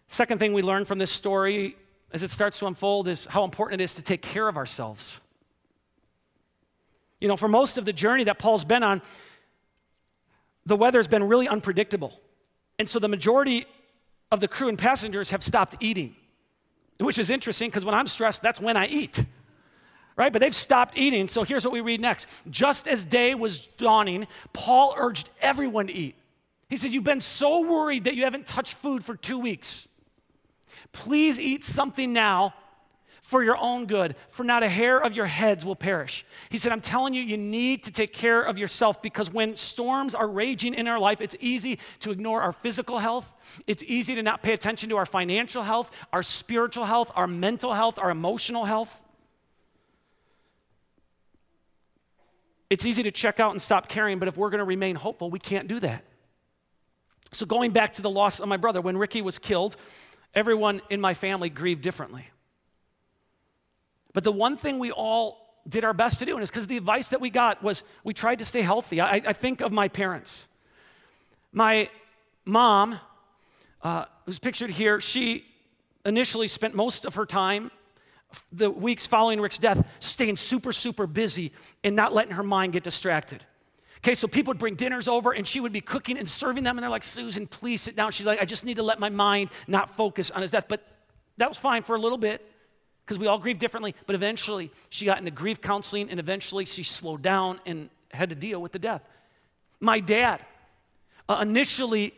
Second 0.08 0.40
thing 0.40 0.54
we 0.54 0.62
learn 0.62 0.86
from 0.86 0.98
this 0.98 1.12
story 1.12 1.76
as 2.12 2.24
it 2.24 2.32
starts 2.32 2.60
to 2.60 2.68
unfold 2.68 3.08
is 3.08 3.26
how 3.26 3.44
important 3.44 3.82
it 3.82 3.84
is 3.84 3.96
to 3.96 4.02
take 4.02 4.22
care 4.22 4.48
of 4.48 4.58
ourselves. 4.58 5.20
You 7.20 7.28
know, 7.28 7.38
for 7.38 7.48
most 7.48 7.78
of 7.78 7.86
the 7.86 7.94
journey 7.94 8.26
that 8.26 8.40
Paul's 8.40 8.64
been 8.64 8.84
on, 8.84 9.02
the 10.66 10.76
weather's 10.76 11.08
been 11.08 11.24
really 11.24 11.48
unpredictable. 11.48 12.20
And 12.80 12.90
so 12.90 13.00
the 13.00 13.08
majority 13.08 13.66
of 14.32 14.40
the 14.40 14.48
crew 14.48 14.68
and 14.68 14.78
passengers 14.78 15.30
have 15.30 15.44
stopped 15.44 15.78
eating, 15.80 16.16
which 17.00 17.18
is 17.18 17.30
interesting 17.30 17.70
because 17.70 17.86
when 17.86 17.96
I'm 17.96 18.08
stressed, 18.08 18.42
that's 18.42 18.60
when 18.60 18.78
I 18.78 18.88
eat. 18.88 19.24
Right? 20.18 20.32
But 20.32 20.40
they've 20.40 20.56
stopped 20.56 20.98
eating. 20.98 21.28
So 21.28 21.44
here's 21.44 21.66
what 21.66 21.74
we 21.74 21.82
read 21.82 22.00
next. 22.00 22.28
Just 22.50 22.88
as 22.88 23.04
day 23.04 23.36
was 23.36 23.68
dawning, 23.78 24.28
Paul 24.54 24.94
urged 24.98 25.30
everyone 25.42 25.88
to 25.88 25.94
eat. 25.94 26.16
He 26.70 26.78
said, 26.78 26.92
You've 26.92 27.04
been 27.04 27.22
so 27.22 27.62
worried 27.62 28.06
that 28.06 28.16
you 28.16 28.24
haven't 28.24 28.46
touched 28.46 28.76
food 28.76 29.04
for 29.04 29.16
two 29.16 29.38
weeks. 29.38 29.88
Please 30.96 31.42
eat 31.42 31.66
something 31.66 32.14
now 32.14 32.54
for 33.22 33.44
your 33.44 33.58
own 33.58 33.86
good, 33.86 34.16
for 34.30 34.46
not 34.46 34.64
a 34.64 34.70
hair 34.70 34.98
of 34.98 35.14
your 35.14 35.26
heads 35.26 35.66
will 35.66 35.76
perish. 35.76 36.26
He 36.50 36.58
said, 36.58 36.72
I'm 36.72 36.80
telling 36.80 37.14
you, 37.14 37.22
you 37.22 37.36
need 37.36 37.84
to 37.84 37.92
take 37.92 38.14
care 38.14 38.42
of 38.42 38.58
yourself 38.58 39.02
because 39.02 39.30
when 39.30 39.58
storms 39.58 40.16
are 40.16 40.28
raging 40.28 40.74
in 40.74 40.88
our 40.88 40.98
life, 40.98 41.20
it's 41.20 41.36
easy 41.42 41.80
to 42.00 42.12
ignore 42.12 42.42
our 42.42 42.54
physical 42.54 42.98
health. 42.98 43.30
It's 43.68 43.84
easy 43.84 44.16
to 44.16 44.24
not 44.24 44.42
pay 44.42 44.54
attention 44.54 44.90
to 44.90 44.96
our 44.96 45.06
financial 45.06 45.64
health, 45.64 45.92
our 46.14 46.24
spiritual 46.24 46.86
health, 46.86 47.12
our 47.14 47.28
mental 47.28 47.74
health, 47.74 48.00
our 48.00 48.10
emotional 48.10 48.64
health. 48.64 49.02
It's 52.70 52.86
easy 52.86 53.04
to 53.04 53.12
check 53.12 53.42
out 53.42 53.52
and 53.52 53.62
stop 53.62 53.90
caring, 53.90 54.18
but 54.18 54.30
if 54.30 54.38
we're 54.38 54.50
going 54.50 54.60
to 54.60 54.66
remain 54.66 54.96
hopeful, 54.96 55.30
we 55.30 55.40
can't 55.40 55.68
do 55.68 55.82
that. 55.82 56.06
So, 57.34 57.46
going 57.46 57.72
back 57.72 57.94
to 57.94 58.02
the 58.02 58.10
loss 58.10 58.40
of 58.40 58.48
my 58.48 58.58
brother, 58.58 58.80
when 58.80 58.96
Ricky 58.98 59.22
was 59.22 59.40
killed, 59.40 59.76
everyone 60.36 60.82
in 60.90 61.02
my 61.02 61.14
family 61.14 61.50
grieved 61.50 61.82
differently. 61.82 62.28
But 64.14 64.24
the 64.24 64.32
one 64.32 64.58
thing 64.58 64.80
we 64.80 64.92
all 64.92 65.46
did 65.68 65.84
our 65.84 65.94
best 65.94 66.20
to 66.20 66.26
do, 66.26 66.34
and 66.36 66.42
it's 66.42 66.52
because 66.52 66.68
the 66.68 66.78
advice 66.78 67.10
that 67.10 67.22
we 67.22 67.30
got 67.30 67.64
was 67.64 67.84
we 68.04 68.14
tried 68.14 68.40
to 68.40 68.46
stay 68.46 68.62
healthy. 68.62 69.02
I, 69.02 69.16
I 69.26 69.34
think 69.34 69.62
of 69.62 69.72
my 69.72 69.88
parents. 69.88 70.48
My 71.52 71.90
mom, 72.46 73.00
uh, 73.82 74.06
who's 74.26 74.40
pictured 74.40 74.70
here, 74.70 75.02
she 75.02 75.46
initially 76.06 76.48
spent 76.48 76.76
most 76.76 77.06
of 77.06 77.16
her 77.16 77.26
time 77.26 77.72
the 78.52 78.70
weeks 78.70 79.08
following 79.08 79.42
Rick's 79.42 79.58
death 79.58 79.86
staying 80.00 80.38
super, 80.38 80.72
super 80.72 81.08
busy 81.08 81.52
and 81.84 81.96
not 81.96 82.14
letting 82.14 82.34
her 82.34 82.44
mind 82.44 82.74
get 82.74 82.84
distracted. 82.84 83.44
Okay, 84.06 84.14
so 84.14 84.28
people 84.28 84.52
would 84.52 84.60
bring 84.60 84.76
dinners 84.76 85.08
over 85.08 85.32
and 85.32 85.48
she 85.48 85.60
would 85.60 85.72
be 85.72 85.82
cooking 85.82 86.20
and 86.20 86.30
serving 86.30 86.64
them, 86.64 86.78
and 86.78 86.84
they're 86.84 86.92
like, 86.92 87.04
Susan, 87.04 87.48
please 87.48 87.82
sit 87.82 87.96
down. 87.96 88.12
She's 88.12 88.28
like, 88.28 88.40
I 88.40 88.46
just 88.46 88.64
need 88.64 88.76
to 88.76 88.84
let 88.84 89.00
my 89.00 89.10
mind 89.10 89.50
not 89.66 89.96
focus 89.98 90.30
on 90.30 90.44
his 90.44 90.52
death. 90.52 90.66
But 90.68 90.86
that 91.38 91.50
was 91.50 91.58
fine 91.58 91.82
for 91.82 91.96
a 91.96 92.00
little 92.00 92.20
bit 92.20 92.48
because 93.04 93.18
we 93.18 93.26
all 93.26 93.40
grieve 93.40 93.58
differently. 93.58 93.96
But 94.06 94.14
eventually, 94.14 94.72
she 94.90 95.06
got 95.06 95.18
into 95.18 95.32
grief 95.32 95.60
counseling, 95.60 96.12
and 96.12 96.20
eventually, 96.20 96.66
she 96.66 96.84
slowed 96.84 97.24
down 97.24 97.60
and 97.66 97.90
had 98.12 98.30
to 98.30 98.36
deal 98.36 98.62
with 98.62 98.74
the 98.74 98.78
death. 98.78 99.02
My 99.80 100.00
dad, 100.00 100.40
uh, 101.28 101.40
initially, 101.42 102.14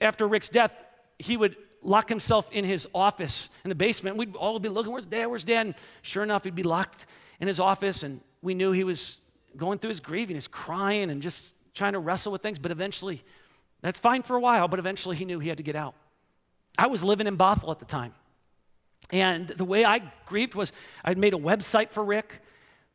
after 0.00 0.26
Rick's 0.26 0.48
death, 0.48 0.72
he 1.20 1.36
would 1.36 1.54
lock 1.82 2.08
himself 2.08 2.50
in 2.50 2.64
his 2.64 2.88
office 2.92 3.48
in 3.62 3.68
the 3.68 3.76
basement. 3.76 4.16
We'd 4.16 4.34
all 4.34 4.58
be 4.58 4.68
looking, 4.68 4.90
where's 4.90 5.06
dad? 5.06 5.26
Where's 5.26 5.44
dad? 5.44 5.66
And 5.66 5.74
sure 6.02 6.24
enough, 6.24 6.42
he'd 6.42 6.56
be 6.56 6.64
locked 6.64 7.06
in 7.38 7.46
his 7.46 7.60
office, 7.60 8.02
and 8.02 8.20
we 8.42 8.54
knew 8.54 8.72
he 8.72 8.82
was 8.82 9.18
going 9.56 9.78
through 9.78 9.88
his 9.88 10.00
grieving, 10.00 10.34
his 10.34 10.48
crying, 10.48 11.10
and 11.10 11.22
just 11.22 11.54
trying 11.74 11.92
to 11.92 11.98
wrestle 11.98 12.32
with 12.32 12.42
things. 12.42 12.58
But 12.58 12.70
eventually, 12.70 13.22
that's 13.82 13.98
fine 13.98 14.22
for 14.22 14.36
a 14.36 14.40
while, 14.40 14.68
but 14.68 14.78
eventually 14.78 15.16
he 15.16 15.24
knew 15.24 15.38
he 15.38 15.48
had 15.48 15.58
to 15.58 15.62
get 15.62 15.76
out. 15.76 15.94
I 16.78 16.86
was 16.88 17.02
living 17.02 17.26
in 17.26 17.36
Bothell 17.36 17.70
at 17.70 17.78
the 17.78 17.84
time. 17.84 18.14
And 19.10 19.48
the 19.48 19.64
way 19.64 19.84
I 19.84 20.00
grieved 20.26 20.54
was 20.54 20.72
I'd 21.04 21.18
made 21.18 21.34
a 21.34 21.38
website 21.38 21.90
for 21.90 22.04
Rick. 22.04 22.42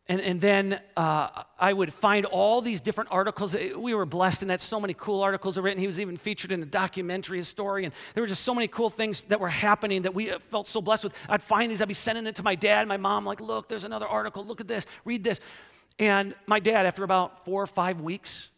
And, 0.08 0.20
and 0.20 0.42
then 0.42 0.82
uh, 0.98 1.44
I 1.58 1.72
would 1.72 1.94
find 1.94 2.26
all 2.26 2.60
these 2.60 2.82
different 2.82 3.12
articles. 3.14 3.54
We 3.54 3.94
were 3.94 4.06
blessed 4.06 4.42
in 4.42 4.50
that 4.50 4.60
so 4.60 4.80
many 4.80 4.94
cool 4.94 5.22
articles 5.22 5.58
are 5.58 5.62
written. 5.62 5.80
He 5.80 5.88
was 5.88 6.00
even 6.00 6.18
featured 6.18 6.52
in 6.52 6.62
a 6.62 6.66
documentary, 6.66 7.40
a 7.40 7.44
story, 7.44 7.86
and 7.86 7.94
there 8.14 8.22
were 8.22 8.28
just 8.28 8.44
so 8.44 8.54
many 8.54 8.68
cool 8.68 8.90
things 8.90 9.22
that 9.26 9.40
were 9.40 9.48
happening 9.48 10.02
that 10.02 10.14
we 10.14 10.32
felt 10.50 10.68
so 10.68 10.82
blessed 10.82 11.06
with. 11.06 11.14
I'd 11.30 11.44
find 11.44 11.72
these, 11.72 11.82
I'd 11.82 11.88
be 11.88 11.94
sending 11.94 12.28
it 12.28 12.36
to 12.38 12.44
my 12.44 12.56
dad, 12.56 12.88
my 12.88 12.98
mom, 12.98 13.26
like, 13.26 13.40
look, 13.40 13.70
there's 13.70 13.86
another 13.86 14.08
article, 14.08 14.44
look 14.44 14.60
at 14.60 14.68
this, 14.68 14.86
read 15.06 15.24
this. 15.24 15.40
And 16.02 16.34
my 16.48 16.60
dad, 16.60 16.88
after 16.88 17.04
about 17.04 17.46
four 17.46 17.62
or 17.62 17.68
five 17.68 18.02
weeks, 18.02 18.50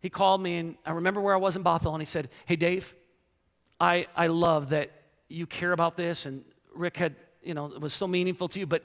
he 0.00 0.08
called 0.08 0.40
me, 0.40 0.58
and 0.58 0.76
I 0.86 0.92
remember 0.92 1.20
where 1.20 1.34
I 1.34 1.38
was 1.38 1.56
in 1.56 1.64
Bothell, 1.64 1.92
and 1.92 2.00
he 2.00 2.06
said, 2.06 2.30
Hey, 2.46 2.54
Dave, 2.54 2.94
I, 3.80 4.06
I 4.14 4.28
love 4.28 4.70
that 4.70 4.92
you 5.28 5.44
care 5.44 5.72
about 5.72 5.96
this, 5.96 6.24
and 6.24 6.44
Rick 6.72 6.98
had, 6.98 7.16
you 7.42 7.52
know, 7.52 7.66
it 7.66 7.80
was 7.80 7.92
so 7.92 8.06
meaningful 8.06 8.46
to 8.46 8.60
you, 8.60 8.66
but 8.66 8.84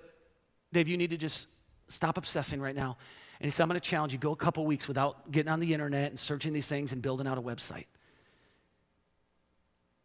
Dave, 0.73 0.87
you 0.87 0.97
need 0.97 1.11
to 1.11 1.17
just 1.17 1.49
stop 1.87 2.17
obsessing 2.17 2.59
right 2.59 2.75
now. 2.75 2.97
And 3.39 3.45
he 3.45 3.51
said, 3.51 3.61
I'm 3.61 3.69
going 3.69 3.79
to 3.79 3.87
challenge 3.87 4.11
you, 4.11 4.17
go 4.17 4.31
a 4.31 4.35
couple 4.35 4.65
weeks 4.65 4.87
without 4.87 5.29
getting 5.29 5.51
on 5.51 5.59
the 5.59 5.71
internet 5.71 6.09
and 6.09 6.17
searching 6.17 6.53
these 6.53 6.65
things 6.65 6.93
and 6.93 7.01
building 7.03 7.27
out 7.27 7.37
a 7.37 7.41
website. 7.43 7.85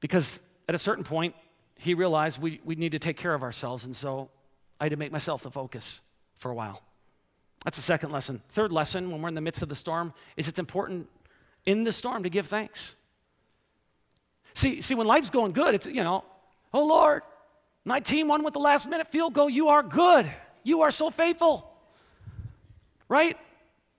Because 0.01 0.41
at 0.69 0.75
a 0.75 0.79
certain 0.79 1.05
point, 1.05 1.35
he 1.77 1.95
realized 1.95 2.39
we, 2.39 2.61
we 2.67 2.75
need 2.75 2.93
to 2.93 2.99
take 2.99 3.17
care 3.17 3.33
of 3.33 3.43
ourselves. 3.43 3.87
And 3.87 3.97
so 3.97 4.29
I 4.79 4.85
had 4.85 4.91
to 4.91 4.99
make 4.99 5.11
myself 5.11 5.43
the 5.43 5.51
focus 5.51 6.03
for 6.37 6.51
a 6.51 6.55
while. 6.55 6.83
That's 7.65 7.77
the 7.77 7.83
second 7.83 8.11
lesson. 8.11 8.43
Third 8.51 8.73
lesson, 8.73 9.11
when 9.11 9.23
we're 9.23 9.29
in 9.29 9.35
the 9.35 9.41
midst 9.41 9.63
of 9.63 9.69
the 9.69 9.75
storm, 9.75 10.13
is 10.37 10.49
it's 10.49 10.59
important 10.59 11.09
in 11.65 11.85
the 11.85 11.93
storm 11.93 12.25
to 12.25 12.31
give 12.31 12.47
thanks. 12.47 12.95
See, 14.55 14.81
see, 14.81 14.95
when 14.95 15.07
life's 15.07 15.31
going 15.31 15.53
good, 15.53 15.75
it's, 15.75 15.87
you 15.87 16.03
know, 16.03 16.25
oh 16.75 16.87
Lord, 16.87 17.23
my 17.85 18.01
team 18.01 18.29
won 18.29 18.43
with 18.43 18.55
the 18.55 18.61
last 18.61 18.89
minute 18.89 19.09
field 19.09 19.33
goal. 19.33 19.49
You 19.49 19.69
are 19.69 19.83
good. 19.83 20.31
You 20.63 20.83
are 20.83 20.91
so 20.91 21.11
faithful. 21.11 21.69
Right? 23.09 23.37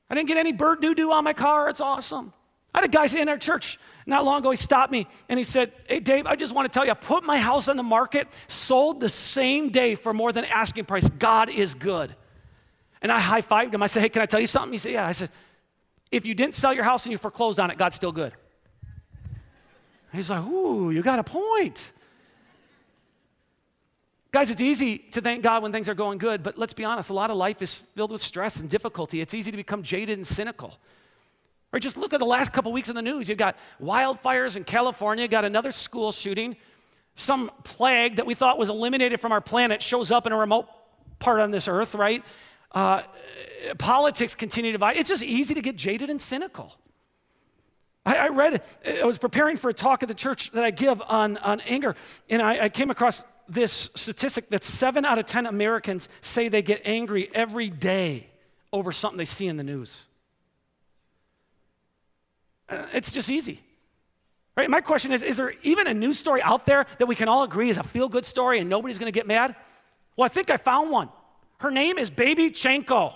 I 0.10 0.16
didn't 0.16 0.28
get 0.28 0.38
any 0.38 0.52
bird 0.52 0.82
doo 0.82 0.94
doo 0.94 1.12
on 1.12 1.24
my 1.24 1.34
car. 1.34 1.70
It's 1.70 1.82
awesome. 1.82 2.34
I 2.74 2.80
had 2.80 2.86
a 2.86 2.92
guy 2.92 3.06
in 3.20 3.30
our 3.30 3.38
church 3.38 3.80
not 4.06 4.26
long 4.26 4.40
ago. 4.40 4.52
He 4.52 4.58
stopped 4.58 4.92
me 4.92 5.08
and 5.30 5.38
he 5.38 5.44
said, 5.44 5.72
Hey, 5.88 6.00
Dave, 6.00 6.26
I 6.26 6.36
just 6.36 6.54
want 6.54 6.72
to 6.72 6.76
tell 6.76 6.86
you, 6.86 6.92
I 6.92 6.96
put 6.96 7.24
my 7.24 7.38
house 7.38 7.68
on 7.68 7.78
the 7.78 7.84
market, 7.84 8.28
sold 8.48 9.00
the 9.00 9.10
same 9.10 9.70
day 9.70 9.96
for 9.96 10.14
more 10.14 10.32
than 10.32 10.46
asking 10.46 10.86
price. 10.86 11.08
God 11.20 11.50
is 11.50 11.76
good. 11.76 12.16
And 13.04 13.12
I 13.12 13.20
high 13.20 13.42
fived 13.42 13.74
him. 13.74 13.84
I 13.84 13.88
said, 13.88 14.02
Hey, 14.02 14.10
can 14.10 14.22
I 14.22 14.26
tell 14.26 14.40
you 14.40 14.48
something? 14.48 14.72
He 14.72 14.80
said, 14.80 14.94
Yeah. 14.94 15.08
I 15.08 15.12
said, 15.12 15.30
If 16.10 16.26
you 16.26 16.34
didn't 16.34 16.56
sell 16.56 16.74
your 16.74 16.86
house 16.86 17.06
and 17.06 17.12
you 17.12 17.18
foreclosed 17.18 17.60
on 17.60 17.70
it, 17.70 17.78
God's 17.78 17.96
still 17.96 18.14
good. 18.14 18.34
He's 20.14 20.30
like, 20.30 20.44
Ooh, 20.46 20.90
you 20.90 21.04
got 21.04 21.20
a 21.20 21.24
point. 21.24 21.92
Guys, 24.32 24.50
it's 24.50 24.62
easy 24.62 24.98
to 24.98 25.22
thank 25.22 25.44
God 25.44 25.62
when 25.62 25.72
things 25.72 25.88
are 25.88 25.94
going 25.94 26.18
good, 26.18 26.42
but 26.42 26.58
let's 26.58 26.74
be 26.74 26.84
honest, 26.84 27.12
a 27.12 27.14
lot 27.14 27.30
of 27.30 27.38
life 27.38 27.62
is 27.62 27.72
filled 27.72 28.12
with 28.12 28.22
stress 28.22 28.60
and 28.60 28.68
difficulty. 28.68 29.22
It's 29.22 29.36
easy 29.36 29.52
to 29.52 29.58
become 29.58 29.84
jaded 29.84 30.18
and 30.18 30.26
cynical. 30.26 30.80
Or 31.72 31.78
just 31.78 31.98
look 31.98 32.14
at 32.14 32.20
the 32.20 32.26
last 32.26 32.52
couple 32.52 32.72
weeks 32.72 32.90
in 32.90 32.96
the 32.96 33.02
news. 33.04 33.30
You've 33.30 33.38
got 33.38 33.58
wildfires 33.80 34.56
in 34.56 34.64
California, 34.64 35.28
got 35.28 35.46
another 35.46 35.72
school 35.72 36.12
shooting, 36.12 36.56
some 37.16 37.52
plague 37.64 38.16
that 38.16 38.26
we 38.26 38.34
thought 38.34 38.58
was 38.58 38.70
eliminated 38.70 39.22
from 39.22 39.32
our 39.32 39.42
planet 39.42 39.84
shows 39.84 40.10
up 40.10 40.26
in 40.26 40.34
a 40.34 40.38
remote 40.38 40.68
part 41.20 41.40
on 41.40 41.52
this 41.52 41.68
earth, 41.68 41.94
right? 41.94 42.24
Uh, 42.74 43.04
politics 43.78 44.36
continue 44.36 44.72
to 44.72 44.78
divide. 44.78 44.98
It's 44.98 45.10
just 45.10 45.24
easy 45.24 45.54
to 45.54 45.62
get 45.62 45.76
jaded 45.76 46.10
and 46.10 46.22
cynical. 46.22 46.76
I, 48.06 48.18
I, 48.18 48.28
read, 48.30 48.62
I 48.86 49.06
was 49.06 49.18
preparing 49.18 49.58
for 49.58 49.70
a 49.70 49.74
talk 49.74 50.04
at 50.04 50.10
the 50.10 50.16
church 50.16 50.52
that 50.52 50.64
I 50.64 50.72
give 50.72 51.02
on, 51.02 51.38
on 51.38 51.62
anger, 51.62 51.96
and 52.30 52.42
I, 52.42 52.66
I 52.66 52.70
came 52.70 52.90
across 52.90 53.24
this 53.48 53.90
statistic 53.96 54.50
that 54.50 54.64
seven 54.64 55.06
out 55.06 55.20
of 55.20 55.26
10 55.26 55.46
Americans 55.46 56.10
say 56.22 56.48
they 56.48 56.62
get 56.62 56.82
angry 56.86 57.30
every 57.34 57.70
day 57.70 58.28
over 58.72 58.92
something 58.92 59.18
they 59.18 59.26
see 59.26 59.48
in 59.48 59.58
the 59.58 59.64
news. 59.64 60.06
Uh, 62.70 62.86
it's 62.94 63.12
just 63.12 63.30
easy. 63.30 63.62
Right? 64.56 64.70
My 64.70 64.82
question 64.82 65.12
is 65.12 65.22
Is 65.22 65.38
there 65.38 65.54
even 65.64 65.88
a 65.88 65.94
news 65.94 66.18
story 66.18 66.42
out 66.42 66.66
there 66.66 66.86
that 67.00 67.06
we 67.06 67.16
can 67.16 67.28
all 67.28 67.44
agree 67.44 67.70
is 67.70 67.78
a 67.78 67.84
feel 67.84 68.10
good 68.10 68.26
story 68.26 68.60
and 68.60 68.70
nobody's 68.70 68.98
going 68.98 69.12
to 69.12 69.18
get 69.18 69.28
mad? 69.28 69.56
Well, 70.16 70.26
I 70.26 70.30
think 70.30 70.50
I 70.50 70.58
found 70.58 70.92
one. 70.92 71.10
Her 71.58 71.72
name 71.72 71.98
is 71.98 72.10
Baby 72.10 72.52
Chanco. 72.52 73.14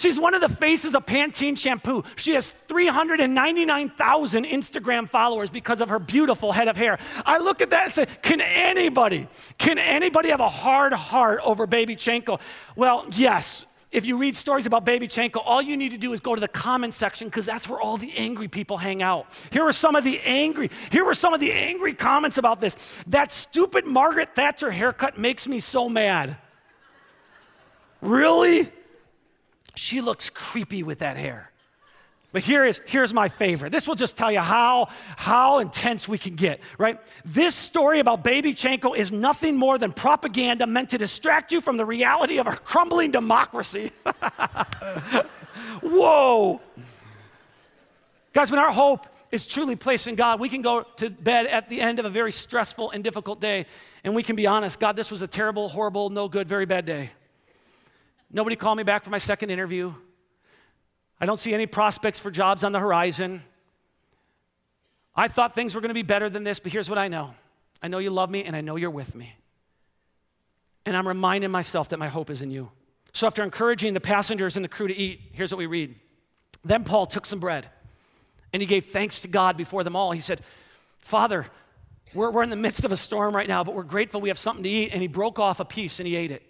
She's 0.00 0.18
one 0.18 0.32
of 0.32 0.40
the 0.40 0.48
faces 0.48 0.94
of 0.94 1.04
Pantene 1.04 1.58
shampoo. 1.58 2.04
She 2.16 2.32
has 2.32 2.52
399,000 2.68 4.44
Instagram 4.46 5.10
followers 5.10 5.50
because 5.50 5.82
of 5.82 5.90
her 5.90 5.98
beautiful 5.98 6.52
head 6.52 6.68
of 6.68 6.76
hair. 6.76 6.98
I 7.26 7.36
look 7.36 7.60
at 7.60 7.68
that 7.68 7.84
and 7.84 7.92
say, 7.92 8.06
can 8.22 8.40
anybody, 8.40 9.28
can 9.58 9.78
anybody 9.78 10.30
have 10.30 10.40
a 10.40 10.48
hard 10.48 10.94
heart 10.94 11.40
over 11.44 11.66
Baby 11.66 11.96
Chanco? 11.96 12.40
Well, 12.76 13.04
yes. 13.12 13.66
If 13.92 14.06
you 14.06 14.18
read 14.18 14.36
stories 14.36 14.66
about 14.66 14.84
Baby 14.84 15.08
Chanco, 15.08 15.42
all 15.44 15.60
you 15.60 15.76
need 15.76 15.90
to 15.90 15.98
do 15.98 16.12
is 16.12 16.20
go 16.20 16.34
to 16.36 16.40
the 16.40 16.48
comment 16.48 16.94
section 16.94 17.26
because 17.26 17.44
that's 17.44 17.68
where 17.68 17.80
all 17.80 17.96
the 17.96 18.12
angry 18.16 18.46
people 18.46 18.78
hang 18.78 19.02
out. 19.02 19.26
Here 19.50 19.64
are 19.64 19.72
some 19.72 19.96
of 19.96 20.04
the 20.04 20.20
angry, 20.20 20.70
here 20.90 21.04
were 21.04 21.14
some 21.14 21.34
of 21.34 21.40
the 21.40 21.52
angry 21.52 21.94
comments 21.94 22.38
about 22.38 22.60
this. 22.60 22.76
That 23.08 23.32
stupid 23.32 23.86
Margaret 23.86 24.34
Thatcher 24.36 24.70
haircut 24.70 25.18
makes 25.18 25.48
me 25.48 25.58
so 25.58 25.88
mad. 25.88 26.36
Really? 28.00 28.70
She 29.74 30.00
looks 30.00 30.30
creepy 30.30 30.84
with 30.84 31.00
that 31.00 31.16
hair. 31.16 31.49
But 32.32 32.42
here 32.42 32.64
is, 32.64 32.80
here's 32.86 33.12
my 33.12 33.28
favorite. 33.28 33.72
This 33.72 33.88
will 33.88 33.96
just 33.96 34.16
tell 34.16 34.30
you 34.30 34.38
how, 34.38 34.88
how 35.16 35.58
intense 35.58 36.06
we 36.06 36.16
can 36.16 36.36
get, 36.36 36.60
right? 36.78 37.00
This 37.24 37.56
story 37.56 37.98
about 37.98 38.22
baby 38.22 38.54
Chanco 38.54 38.96
is 38.96 39.10
nothing 39.10 39.56
more 39.56 39.78
than 39.78 39.92
propaganda 39.92 40.66
meant 40.66 40.90
to 40.90 40.98
distract 40.98 41.50
you 41.50 41.60
from 41.60 41.76
the 41.76 41.84
reality 41.84 42.38
of 42.38 42.46
our 42.46 42.56
crumbling 42.56 43.10
democracy. 43.10 43.90
Whoa. 45.82 46.60
Guys, 48.32 48.50
when 48.50 48.60
our 48.60 48.70
hope 48.70 49.08
is 49.32 49.44
truly 49.44 49.74
placed 49.74 50.06
in 50.06 50.14
God, 50.14 50.38
we 50.38 50.48
can 50.48 50.62
go 50.62 50.82
to 50.98 51.10
bed 51.10 51.46
at 51.46 51.68
the 51.68 51.80
end 51.80 51.98
of 51.98 52.04
a 52.04 52.10
very 52.10 52.30
stressful 52.30 52.92
and 52.92 53.02
difficult 53.02 53.40
day, 53.40 53.66
and 54.04 54.14
we 54.14 54.22
can 54.22 54.36
be 54.36 54.46
honest 54.46 54.78
God, 54.78 54.94
this 54.94 55.10
was 55.10 55.22
a 55.22 55.26
terrible, 55.26 55.68
horrible, 55.68 56.10
no 56.10 56.28
good, 56.28 56.48
very 56.48 56.66
bad 56.66 56.84
day. 56.84 57.10
Nobody 58.30 58.54
called 58.54 58.78
me 58.78 58.84
back 58.84 59.02
for 59.02 59.10
my 59.10 59.18
second 59.18 59.50
interview. 59.50 59.92
I 61.20 61.26
don't 61.26 61.38
see 61.38 61.52
any 61.52 61.66
prospects 61.66 62.18
for 62.18 62.30
jobs 62.30 62.64
on 62.64 62.72
the 62.72 62.78
horizon. 62.78 63.42
I 65.14 65.28
thought 65.28 65.54
things 65.54 65.74
were 65.74 65.80
going 65.80 65.90
to 65.90 65.94
be 65.94 66.02
better 66.02 66.30
than 66.30 66.44
this, 66.44 66.60
but 66.60 66.72
here's 66.72 66.88
what 66.88 66.98
I 66.98 67.08
know 67.08 67.34
I 67.82 67.88
know 67.88 67.98
you 67.98 68.10
love 68.10 68.30
me, 68.30 68.44
and 68.44 68.56
I 68.56 68.60
know 68.60 68.76
you're 68.76 68.90
with 68.90 69.14
me. 69.14 69.34
And 70.86 70.96
I'm 70.96 71.06
reminding 71.06 71.50
myself 71.50 71.90
that 71.90 71.98
my 71.98 72.08
hope 72.08 72.30
is 72.30 72.42
in 72.42 72.50
you. 72.50 72.70
So, 73.12 73.26
after 73.26 73.42
encouraging 73.42 73.92
the 73.94 74.00
passengers 74.00 74.56
and 74.56 74.64
the 74.64 74.68
crew 74.68 74.88
to 74.88 74.96
eat, 74.96 75.20
here's 75.32 75.50
what 75.52 75.58
we 75.58 75.66
read. 75.66 75.94
Then 76.64 76.84
Paul 76.84 77.06
took 77.06 77.26
some 77.26 77.40
bread 77.40 77.68
and 78.52 78.62
he 78.62 78.66
gave 78.66 78.86
thanks 78.86 79.20
to 79.20 79.28
God 79.28 79.56
before 79.56 79.84
them 79.84 79.96
all. 79.96 80.12
He 80.12 80.20
said, 80.20 80.40
Father, 80.98 81.46
we're, 82.14 82.30
we're 82.30 82.42
in 82.42 82.50
the 82.50 82.56
midst 82.56 82.84
of 82.84 82.92
a 82.92 82.96
storm 82.96 83.34
right 83.34 83.48
now, 83.48 83.64
but 83.64 83.74
we're 83.74 83.82
grateful 83.82 84.20
we 84.20 84.28
have 84.28 84.38
something 84.38 84.64
to 84.64 84.68
eat. 84.68 84.92
And 84.92 85.00
he 85.00 85.08
broke 85.08 85.38
off 85.38 85.60
a 85.60 85.64
piece 85.64 86.00
and 86.00 86.06
he 86.06 86.16
ate 86.16 86.30
it. 86.30 86.42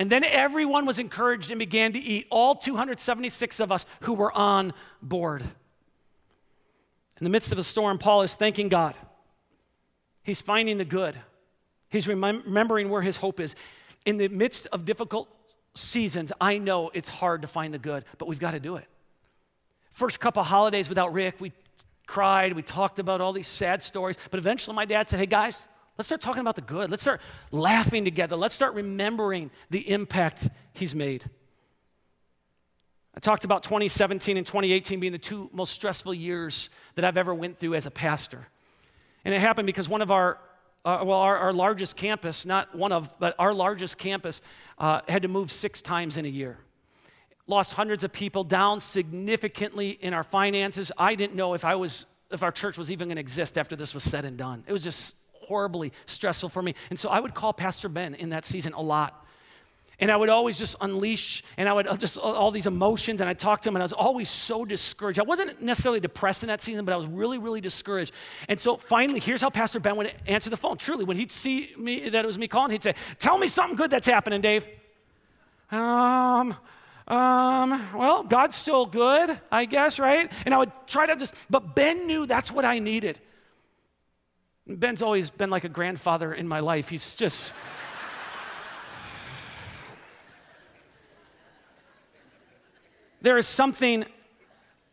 And 0.00 0.08
then 0.08 0.24
everyone 0.24 0.86
was 0.86 0.98
encouraged 0.98 1.50
and 1.50 1.58
began 1.58 1.92
to 1.92 1.98
eat, 1.98 2.26
all 2.30 2.54
276 2.54 3.60
of 3.60 3.70
us 3.70 3.84
who 4.00 4.14
were 4.14 4.32
on 4.32 4.72
board. 5.02 5.42
In 5.42 7.24
the 7.24 7.28
midst 7.28 7.52
of 7.52 7.58
a 7.58 7.62
storm, 7.62 7.98
Paul 7.98 8.22
is 8.22 8.32
thanking 8.32 8.70
God. 8.70 8.96
He's 10.22 10.40
finding 10.40 10.78
the 10.78 10.86
good. 10.86 11.20
He's 11.90 12.06
remem- 12.06 12.46
remembering 12.46 12.88
where 12.88 13.02
his 13.02 13.18
hope 13.18 13.40
is. 13.40 13.54
In 14.06 14.16
the 14.16 14.28
midst 14.28 14.66
of 14.72 14.86
difficult 14.86 15.28
seasons, 15.74 16.32
I 16.40 16.56
know 16.56 16.90
it's 16.94 17.10
hard 17.10 17.42
to 17.42 17.48
find 17.48 17.74
the 17.74 17.78
good, 17.78 18.06
but 18.16 18.26
we've 18.26 18.40
got 18.40 18.52
to 18.52 18.60
do 18.60 18.76
it. 18.76 18.86
First 19.92 20.18
couple 20.18 20.42
holidays 20.42 20.88
without 20.88 21.12
Rick, 21.12 21.42
we 21.42 21.52
cried, 22.06 22.54
we 22.54 22.62
talked 22.62 23.00
about 23.00 23.20
all 23.20 23.34
these 23.34 23.46
sad 23.46 23.82
stories, 23.82 24.16
but 24.30 24.38
eventually 24.38 24.74
my 24.74 24.86
dad 24.86 25.10
said, 25.10 25.18
Hey 25.18 25.26
guys, 25.26 25.68
Let's 26.00 26.08
start 26.08 26.22
talking 26.22 26.40
about 26.40 26.56
the 26.56 26.62
good. 26.62 26.90
Let's 26.90 27.02
start 27.02 27.20
laughing 27.50 28.06
together. 28.06 28.34
Let's 28.34 28.54
start 28.54 28.72
remembering 28.72 29.50
the 29.68 29.86
impact 29.90 30.48
he's 30.72 30.94
made. 30.94 31.28
I 33.14 33.20
talked 33.20 33.44
about 33.44 33.64
2017 33.64 34.38
and 34.38 34.46
2018 34.46 34.98
being 34.98 35.12
the 35.12 35.18
two 35.18 35.50
most 35.52 35.74
stressful 35.74 36.14
years 36.14 36.70
that 36.94 37.04
I've 37.04 37.18
ever 37.18 37.34
went 37.34 37.58
through 37.58 37.74
as 37.74 37.84
a 37.84 37.90
pastor. 37.90 38.46
And 39.26 39.34
it 39.34 39.42
happened 39.42 39.66
because 39.66 39.90
one 39.90 40.00
of 40.00 40.10
our, 40.10 40.38
uh, 40.86 41.02
well, 41.04 41.18
our, 41.18 41.36
our, 41.36 41.52
largest 41.52 41.98
campus, 41.98 42.46
not 42.46 42.74
one 42.74 42.92
of, 42.92 43.12
but 43.18 43.34
our 43.38 43.52
largest 43.52 43.98
campus 43.98 44.40
uh, 44.78 45.02
had 45.06 45.20
to 45.20 45.28
move 45.28 45.52
six 45.52 45.82
times 45.82 46.16
in 46.16 46.24
a 46.24 46.30
year. 46.30 46.56
Lost 47.46 47.72
hundreds 47.72 48.04
of 48.04 48.10
people, 48.10 48.42
down 48.42 48.80
significantly 48.80 49.90
in 49.90 50.14
our 50.14 50.24
finances. 50.24 50.90
I 50.96 51.14
didn't 51.14 51.36
know 51.36 51.52
if 51.52 51.62
I 51.62 51.74
was, 51.74 52.06
if 52.30 52.42
our 52.42 52.52
church 52.52 52.78
was 52.78 52.90
even 52.90 53.08
going 53.08 53.16
to 53.16 53.20
exist 53.20 53.58
after 53.58 53.76
this 53.76 53.92
was 53.92 54.02
said 54.02 54.24
and 54.24 54.38
done. 54.38 54.64
It 54.66 54.72
was 54.72 54.82
just 54.82 55.14
horribly 55.50 55.92
stressful 56.06 56.48
for 56.48 56.62
me. 56.62 56.76
And 56.90 56.98
so 56.98 57.08
I 57.08 57.18
would 57.18 57.34
call 57.34 57.52
Pastor 57.52 57.88
Ben 57.88 58.14
in 58.14 58.30
that 58.30 58.46
season 58.46 58.72
a 58.72 58.80
lot. 58.80 59.26
And 59.98 60.10
I 60.10 60.16
would 60.16 60.28
always 60.28 60.56
just 60.56 60.76
unleash, 60.80 61.42
and 61.58 61.68
I 61.68 61.72
would 61.74 61.86
uh, 61.86 61.96
just 61.96 62.16
all 62.16 62.52
these 62.52 62.66
emotions, 62.66 63.20
and 63.20 63.28
I'd 63.28 63.38
talk 63.38 63.60
to 63.62 63.68
him, 63.68 63.76
and 63.76 63.82
I 63.82 63.84
was 63.84 63.92
always 63.92 64.30
so 64.30 64.64
discouraged. 64.64 65.18
I 65.18 65.24
wasn't 65.24 65.60
necessarily 65.60 66.00
depressed 66.00 66.42
in 66.42 66.46
that 66.46 66.62
season, 66.62 66.84
but 66.86 66.94
I 66.94 66.96
was 66.96 67.06
really, 67.06 67.36
really 67.36 67.60
discouraged. 67.60 68.14
And 68.48 68.58
so 68.58 68.76
finally, 68.78 69.20
here's 69.20 69.42
how 69.42 69.50
Pastor 69.50 69.80
Ben 69.80 69.96
would 69.96 70.14
answer 70.26 70.48
the 70.48 70.56
phone. 70.56 70.78
Truly, 70.78 71.04
when 71.04 71.18
he'd 71.18 71.32
see 71.32 71.74
me, 71.76 72.08
that 72.08 72.24
it 72.24 72.26
was 72.26 72.38
me 72.38 72.48
calling, 72.48 72.70
he'd 72.70 72.82
say, 72.82 72.94
Tell 73.18 73.36
me 73.36 73.48
something 73.48 73.76
good 73.76 73.90
that's 73.90 74.06
happening, 74.06 74.40
Dave. 74.40 74.66
Um, 75.72 76.56
um, 77.08 77.88
well, 77.94 78.22
God's 78.22 78.56
still 78.56 78.86
good, 78.86 79.38
I 79.50 79.64
guess, 79.64 79.98
right? 79.98 80.32
And 80.46 80.54
I 80.54 80.58
would 80.58 80.72
try 80.86 81.06
to 81.06 81.16
just, 81.16 81.34
but 81.50 81.74
Ben 81.74 82.06
knew 82.06 82.24
that's 82.24 82.52
what 82.52 82.64
I 82.64 82.78
needed. 82.78 83.18
Ben's 84.66 85.02
always 85.02 85.30
been 85.30 85.50
like 85.50 85.64
a 85.64 85.68
grandfather 85.68 86.32
in 86.32 86.46
my 86.46 86.60
life. 86.60 86.88
He's 86.88 87.14
just. 87.14 87.54
there 93.22 93.36
is 93.38 93.46
something 93.46 94.04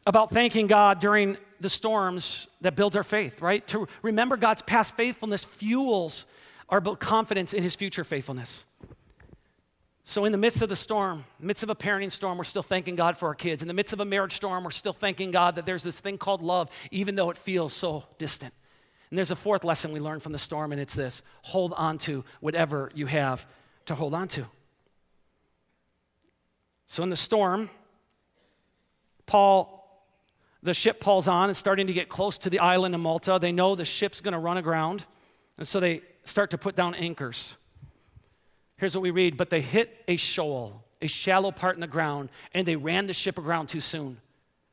about 0.06 0.32
thanking 0.32 0.68
God 0.68 1.00
during 1.00 1.38
the 1.60 1.70
storms 1.70 2.48
that 2.62 2.76
builds 2.76 2.96
our 2.96 3.04
faith, 3.04 3.42
right? 3.42 3.66
To 3.68 3.88
remember 4.02 4.38
God's 4.38 4.62
past 4.62 4.96
faithfulness 4.96 5.44
fuels 5.44 6.26
our 6.70 6.82
confidence 6.82 7.54
in 7.54 7.64
his 7.64 7.76
future 7.76 8.04
faithfulness. 8.04 8.64
So, 10.04 10.24
in 10.24 10.32
the 10.32 10.38
midst 10.38 10.62
of 10.62 10.70
the 10.70 10.76
storm, 10.76 11.26
midst 11.40 11.64
of 11.64 11.70
a 11.70 11.76
parenting 11.76 12.12
storm, 12.12 12.38
we're 12.38 12.46
still 12.46 12.64
thanking 12.64 12.96
God 12.96 13.18
for 13.18 13.28
our 13.28 13.36
kids. 13.36 13.62
In 13.62 13.68
the 13.68 13.74
midst 13.74 13.92
of 13.92 14.00
a 14.00 14.06
marriage 14.06 14.34
storm, 14.34 14.64
we're 14.64 14.72
still 14.72 14.94
thanking 14.94 15.32
God 15.32 15.56
that 15.56 15.66
there's 15.66 15.84
this 15.84 16.00
thing 16.00 16.18
called 16.18 16.42
love, 16.42 16.70
even 16.92 17.16
though 17.16 17.30
it 17.30 17.38
feels 17.38 17.74
so 17.74 18.06
distant. 18.18 18.54
And 19.10 19.18
there's 19.18 19.32
a 19.32 19.36
fourth 19.36 19.64
lesson 19.64 19.92
we 19.92 20.00
learn 20.00 20.20
from 20.20 20.34
the 20.34 20.38
storm, 20.38 20.72
and 20.72 20.82
it's 20.82 20.96
this 20.96 21.22
hold 21.42 21.74
on 21.78 21.98
to 22.00 22.26
whatever 22.40 22.92
you 22.94 23.06
have 23.06 23.46
to 23.86 23.96
hold 23.96 24.14
on 24.14 24.28
to. 24.30 24.46
So 26.88 27.04
in 27.04 27.10
the 27.10 27.16
storm, 27.16 27.70
Paul, 29.26 29.74
the 30.64 30.74
ship 30.74 31.00
Paul's 31.00 31.28
on 31.28 31.50
is 31.50 31.58
starting 31.58 31.88
to 31.88 31.94
get 31.94 32.10
close 32.10 32.38
to 32.40 32.50
the 32.50 32.60
island 32.60 32.96
of 32.96 33.02
Malta. 33.02 33.38
They 33.40 33.52
know 33.52 33.76
the 33.76 33.86
ship's 33.86 34.22
going 34.22 34.34
to 34.34 34.40
run 34.40 34.58
aground, 34.58 35.06
and 35.58 35.68
so 35.68 35.80
they 35.80 36.02
start 36.26 36.52
to 36.52 36.58
put 36.58 36.76
down 36.76 36.96
anchors. 36.96 37.56
Here's 38.78 38.96
what 38.96 39.02
we 39.02 39.12
read 39.12 39.38
But 39.38 39.50
they 39.50 39.62
hit 39.62 40.04
a 40.08 40.18
shoal, 40.18 40.84
a 41.02 41.08
shallow 41.08 41.52
part 41.52 41.76
in 41.76 41.82
the 41.82 41.88
ground, 41.88 42.30
and 42.54 42.68
they 42.68 42.76
ran 42.76 43.08
the 43.08 43.14
ship 43.14 43.38
aground 43.38 43.70
too 43.70 43.80
soon. 43.80 44.18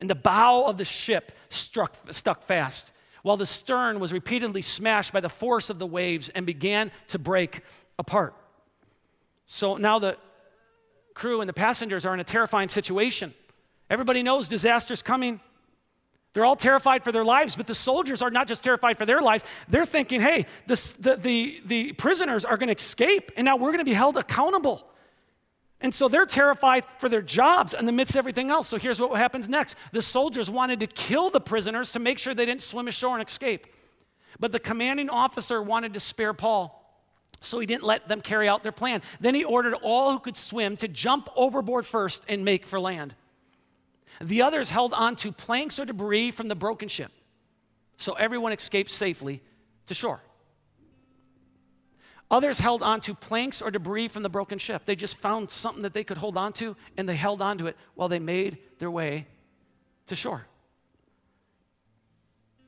And 0.01 0.09
the 0.09 0.15
bow 0.15 0.65
of 0.65 0.77
the 0.77 0.85
ship 0.85 1.31
struck, 1.49 1.95
stuck 2.11 2.43
fast 2.45 2.91
while 3.25 3.37
the 3.37 3.45
stern 3.47 3.99
was 3.99 4.13
repeatedly 4.13 4.61
smashed 4.61 5.11
by 5.11 5.19
the 5.19 5.29
force 5.29 5.71
of 5.71 5.79
the 5.79 5.87
waves 5.87 6.29
and 6.29 6.45
began 6.45 6.91
to 7.07 7.17
break 7.17 7.61
apart. 7.97 8.35
So 9.47 9.77
now 9.77 9.97
the 9.97 10.17
crew 11.15 11.41
and 11.41 11.49
the 11.49 11.53
passengers 11.53 12.05
are 12.05 12.13
in 12.13 12.19
a 12.19 12.23
terrifying 12.23 12.69
situation. 12.69 13.33
Everybody 13.89 14.21
knows 14.21 14.47
disaster's 14.47 15.01
coming. 15.01 15.39
They're 16.33 16.45
all 16.45 16.55
terrified 16.55 17.03
for 17.03 17.11
their 17.11 17.25
lives, 17.25 17.55
but 17.55 17.65
the 17.65 17.73
soldiers 17.73 18.21
are 18.21 18.29
not 18.29 18.47
just 18.47 18.63
terrified 18.63 18.95
for 18.95 19.07
their 19.07 19.23
lives. 19.23 19.43
They're 19.69 19.87
thinking, 19.87 20.21
hey, 20.21 20.45
this, 20.67 20.93
the, 20.93 21.15
the, 21.15 21.63
the 21.65 21.93
prisoners 21.93 22.45
are 22.45 22.57
going 22.57 22.69
to 22.69 22.75
escape, 22.75 23.31
and 23.35 23.43
now 23.43 23.55
we're 23.55 23.69
going 23.71 23.79
to 23.79 23.85
be 23.85 23.93
held 23.93 24.17
accountable. 24.17 24.85
And 25.81 25.93
so 25.93 26.07
they're 26.07 26.25
terrified 26.25 26.85
for 26.99 27.09
their 27.09 27.21
jobs 27.21 27.73
in 27.73 27.85
the 27.85 27.91
midst 27.91 28.15
of 28.15 28.19
everything 28.19 28.49
else. 28.49 28.67
So 28.67 28.77
here's 28.77 28.99
what 28.99 29.15
happens 29.17 29.49
next 29.49 29.75
the 29.91 30.01
soldiers 30.01 30.49
wanted 30.49 30.79
to 30.79 30.87
kill 30.87 31.29
the 31.29 31.41
prisoners 31.41 31.91
to 31.91 31.99
make 31.99 32.17
sure 32.17 32.33
they 32.33 32.45
didn't 32.45 32.61
swim 32.61 32.87
ashore 32.87 33.17
and 33.17 33.27
escape. 33.27 33.67
But 34.39 34.51
the 34.51 34.59
commanding 34.59 35.09
officer 35.09 35.61
wanted 35.61 35.93
to 35.93 35.99
spare 35.99 36.33
Paul. 36.33 36.81
So 37.41 37.59
he 37.59 37.65
didn't 37.65 37.83
let 37.83 38.07
them 38.07 38.21
carry 38.21 38.47
out 38.47 38.63
their 38.63 38.71
plan. 38.71 39.01
Then 39.19 39.35
he 39.35 39.43
ordered 39.43 39.75
all 39.81 40.11
who 40.11 40.19
could 40.19 40.37
swim 40.37 40.77
to 40.77 40.87
jump 40.87 41.29
overboard 41.35 41.85
first 41.85 42.23
and 42.27 42.43
make 42.43 42.65
for 42.65 42.79
land. 42.79 43.13
The 44.21 44.41
others 44.41 44.69
held 44.69 44.93
on 44.93 45.15
to 45.17 45.31
planks 45.31 45.79
or 45.79 45.85
debris 45.85 46.31
from 46.31 46.47
the 46.47 46.55
broken 46.55 46.87
ship. 46.87 47.11
So 47.97 48.13
everyone 48.13 48.53
escaped 48.53 48.91
safely 48.91 49.41
to 49.87 49.93
shore. 49.93 50.21
Others 52.31 52.59
held 52.59 52.81
on 52.81 53.01
to 53.01 53.13
planks 53.13 53.61
or 53.61 53.69
debris 53.69 54.07
from 54.07 54.23
the 54.23 54.29
broken 54.29 54.57
ship. 54.57 54.83
They 54.85 54.95
just 54.95 55.17
found 55.17 55.51
something 55.51 55.83
that 55.83 55.93
they 55.93 56.03
could 56.03 56.17
hold 56.17 56.37
on 56.37 56.53
to 56.53 56.75
and 56.97 57.07
they 57.07 57.15
held 57.15 57.41
on 57.41 57.57
to 57.59 57.67
it 57.67 57.77
while 57.93 58.09
they 58.09 58.19
made 58.19 58.57
their 58.79 58.89
way 58.89 59.27
to 60.07 60.15
shore. 60.15 60.45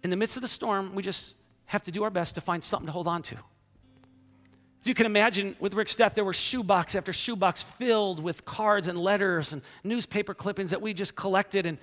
In 0.04 0.12
the 0.12 0.15
midst 0.15 0.36
of 0.36 0.41
the 0.41 0.48
storm, 0.48 0.93
we 0.93 1.02
just 1.02 1.34
have 1.65 1.84
to 1.86 1.92
do 1.92 2.04
our 2.04 2.10
best 2.10 2.36
to 2.36 2.42
find 2.42 2.63
something 2.63 2.86
to 2.86 2.92
hold 2.92 3.08
on 3.08 3.23
to. 3.23 3.36
As 3.36 4.88
you 4.88 4.94
can 4.94 5.08
imagine, 5.08 5.56
with 5.60 5.73
Rick's 5.73 5.96
death, 5.96 6.13
there 6.13 6.23
were 6.23 6.34
shoebox 6.34 6.96
after 6.96 7.12
shoebox 7.12 7.63
filled 7.63 8.21
with 8.21 8.46
cards 8.46 8.88
and 8.88 8.98
letters 8.98 9.54
and 9.54 9.63
newspaper 9.84 10.36
clippings 10.36 10.69
that 10.69 10.82
we 10.82 10.94
just 10.94 11.15
collected. 11.15 11.65
And 11.65 11.79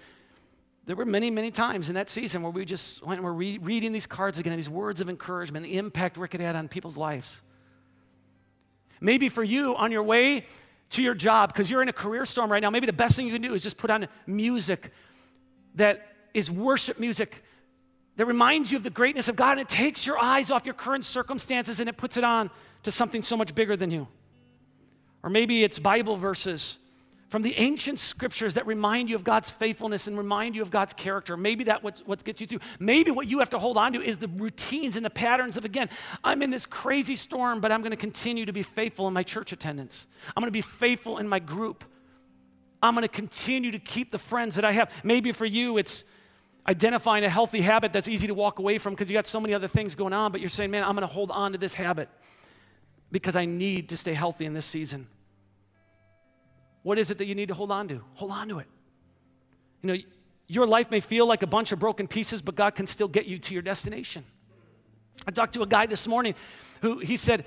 there 0.87 0.95
were 0.95 1.05
many, 1.05 1.31
many 1.31 1.51
times 1.51 1.89
in 1.89 1.97
that 1.97 2.09
season 2.09 2.43
where 2.43 2.53
we 2.53 2.65
just 2.65 3.05
went 3.05 3.19
and 3.19 3.25
were 3.25 3.35
re- 3.35 3.59
reading 3.59 3.93
these 3.93 4.07
cards 4.07 4.39
again, 4.39 4.57
these 4.57 4.71
words 4.71 5.01
of 5.01 5.11
encouragement, 5.11 5.65
the 5.67 5.77
impact 5.77 6.17
Rick 6.17 6.33
had 6.33 6.41
had 6.41 6.57
on 6.57 6.69
people's 6.69 6.97
lives. 6.97 7.43
Maybe 9.01 9.29
for 9.29 9.45
you 9.45 9.77
on 9.77 9.93
your 9.93 10.03
way 10.03 10.47
to 10.91 11.03
your 11.03 11.15
job, 11.15 11.53
because 11.53 11.71
you're 11.71 11.83
in 11.83 11.89
a 11.89 11.93
career 11.93 12.25
storm 12.25 12.51
right 12.53 12.63
now, 12.63 12.71
maybe 12.71 12.87
the 12.87 12.93
best 12.93 13.17
thing 13.17 13.27
you 13.27 13.33
can 13.33 13.43
do 13.43 13.55
is 13.55 13.63
just 13.63 13.77
put 13.77 13.91
on 13.91 14.07
music 14.27 14.93
that 15.75 16.07
is 16.35 16.51
worship 16.51 17.01
music 17.01 17.43
that 18.17 18.27
reminds 18.27 18.71
you 18.71 18.77
of 18.77 18.85
the 18.85 18.91
greatness 18.91 19.29
of 19.29 19.37
God 19.37 19.53
and 19.53 19.63
it 19.63 19.69
takes 19.69 20.07
your 20.07 20.19
eyes 20.23 20.51
off 20.51 20.67
your 20.67 20.75
current 20.75 21.05
circumstances 21.05 21.81
and 21.81 21.89
it 21.89 21.97
puts 21.97 22.17
it 22.17 22.25
on 22.25 22.51
to 22.85 22.93
something 22.93 23.23
so 23.23 23.37
much 23.37 23.55
bigger 23.55 23.77
than 23.77 23.91
you. 23.91 24.07
Or 25.23 25.31
maybe 25.31 25.65
it's 25.65 25.79
Bible 25.79 26.17
verses 26.17 26.79
from 27.29 27.43
the 27.43 27.57
ancient 27.57 27.99
scriptures 27.99 28.55
that 28.55 28.67
remind 28.67 29.11
you 29.11 29.17
of 29.17 29.25
God's 29.25 29.51
faithfulness 29.51 30.07
and 30.07 30.17
remind 30.17 30.55
you 30.55 30.63
of 30.63 30.71
God's 30.71 30.93
character. 30.93 31.37
Maybe 31.37 31.65
what, 31.65 32.03
what 32.07 32.23
gets 32.25 32.41
you 32.41 32.47
through. 32.47 32.61
Maybe 32.79 33.11
what 33.11 33.27
you 33.27 33.39
have 33.41 33.51
to 33.51 33.59
hold 33.59 33.77
on 33.77 33.93
to 33.95 34.03
is 34.03 34.19
the 34.19 34.29
routines 34.29 34.97
and 34.97 35.05
the 35.05 35.11
patterns 35.11 35.57
of, 35.57 35.65
again, 35.65 35.89
I'm 36.23 36.43
in 36.43 36.51
this 36.51 36.67
crazy 36.67 37.17
storm, 37.17 37.61
but 37.61 37.73
I'm 37.73 37.81
going 37.81 37.91
to 37.91 37.97
continue 37.97 38.47
to 38.47 38.53
be 38.53 38.63
faithful 38.63 39.09
in 39.09 39.15
my 39.15 39.23
church 39.23 39.53
attendance. 39.53 40.07
I'm 40.37 40.41
going 40.41 40.49
to 40.49 40.53
be 40.53 40.61
faithful 40.61 41.19
in 41.19 41.29
my 41.29 41.39
group. 41.39 41.85
I'm 42.83 42.95
going 42.95 43.03
to 43.03 43.09
continue 43.09 43.71
to 43.73 43.79
keep 43.79 44.11
the 44.11 44.19
friends 44.19 44.57
that 44.57 44.65
I 44.65 44.73
have. 44.73 44.93
Maybe 45.03 45.33
for 45.33 45.47
you, 45.47 45.79
it's 45.79 46.05
identifying 46.67 47.25
a 47.25 47.31
healthy 47.31 47.63
habit 47.63 47.93
that's 47.93 48.09
easy 48.09 48.27
to 48.27 48.35
walk 48.35 48.59
away 48.59 48.79
from 48.79 48.93
because 48.95 49.11
you 49.11 49.17
got 49.17 49.27
so 49.27 49.41
many 49.41 49.55
other 49.55 49.69
things 49.69 49.95
going 49.95 50.13
on, 50.13 50.33
but 50.33 50.41
you're 50.41 50.51
saying, 50.51 50.71
man, 50.71 50.85
I'm 50.85 50.95
going 50.95 51.07
to 51.07 51.13
hold 51.13 51.31
on 51.31 51.53
to 51.53 51.59
this 51.59 51.75
habit 51.75 52.09
because 53.11 53.37
I 53.37 53.45
need 53.45 53.89
to 53.91 53.97
stay 53.97 54.15
healthy 54.15 54.45
in 54.45 54.55
this 54.55 54.67
season. 54.67 55.07
What 56.85 56.99
is 56.99 57.11
it 57.11 57.19
that 57.19 57.27
you 57.27 57.35
need 57.35 57.49
to 57.49 57.55
hold 57.55 57.73
on 57.73 57.89
to? 57.89 58.01
Hold 58.13 58.31
on 58.31 58.49
to 58.51 58.59
it. 58.61 58.67
You 59.83 59.93
know, 59.93 59.99
your 60.47 60.67
life 60.67 60.91
may 60.91 61.01
feel 61.01 61.27
like 61.27 61.43
a 61.43 61.47
bunch 61.47 61.73
of 61.73 61.79
broken 61.79 62.07
pieces, 62.07 62.43
but 62.43 62.55
God 62.55 62.75
can 62.75 62.87
still 62.87 63.09
get 63.09 63.25
you 63.27 63.39
to 63.39 63.55
your 63.55 63.63
destination. 63.63 64.23
I 65.27 65.31
talked 65.31 65.55
to 65.55 65.63
a 65.63 65.67
guy 65.67 65.87
this 65.87 66.07
morning 66.07 66.35
who 66.83 66.99
he 66.99 67.17
said, 67.17 67.47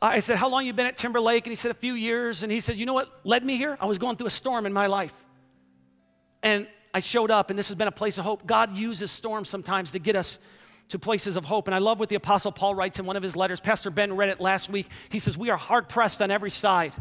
I 0.00 0.20
said, 0.20 0.36
How 0.36 0.48
long 0.48 0.66
you 0.66 0.72
been 0.72 0.86
at 0.86 0.96
Timberlake? 0.96 1.46
And 1.46 1.50
he 1.50 1.56
said, 1.56 1.72
A 1.72 1.74
few 1.74 1.94
years. 1.94 2.44
And 2.44 2.52
he 2.52 2.60
said, 2.60 2.78
You 2.78 2.86
know 2.86 2.92
what 2.92 3.08
led 3.24 3.44
me 3.44 3.56
here? 3.56 3.76
I 3.80 3.86
was 3.86 3.98
going 3.98 4.16
through 4.16 4.28
a 4.28 4.30
storm 4.30 4.66
in 4.66 4.72
my 4.72 4.86
life. 4.86 5.14
And 6.42 6.68
I 6.92 7.00
showed 7.00 7.32
up, 7.32 7.50
and 7.50 7.58
this 7.58 7.68
has 7.68 7.74
been 7.74 7.88
a 7.88 7.92
place 7.92 8.18
of 8.18 8.24
hope. 8.24 8.46
God 8.46 8.76
uses 8.76 9.10
storms 9.10 9.48
sometimes 9.48 9.90
to 9.92 9.98
get 9.98 10.14
us 10.14 10.38
to 10.90 10.98
places 10.98 11.34
of 11.34 11.44
hope. 11.44 11.66
And 11.66 11.74
I 11.74 11.78
love 11.78 11.98
what 11.98 12.08
the 12.08 12.14
Apostle 12.14 12.52
Paul 12.52 12.76
writes 12.76 13.00
in 13.00 13.06
one 13.06 13.16
of 13.16 13.22
his 13.22 13.34
letters. 13.34 13.58
Pastor 13.58 13.90
Ben 13.90 14.14
read 14.14 14.28
it 14.28 14.40
last 14.40 14.68
week. 14.68 14.86
He 15.08 15.18
says, 15.18 15.36
We 15.36 15.50
are 15.50 15.56
hard 15.56 15.88
pressed 15.88 16.22
on 16.22 16.30
every 16.30 16.50
side 16.50 16.92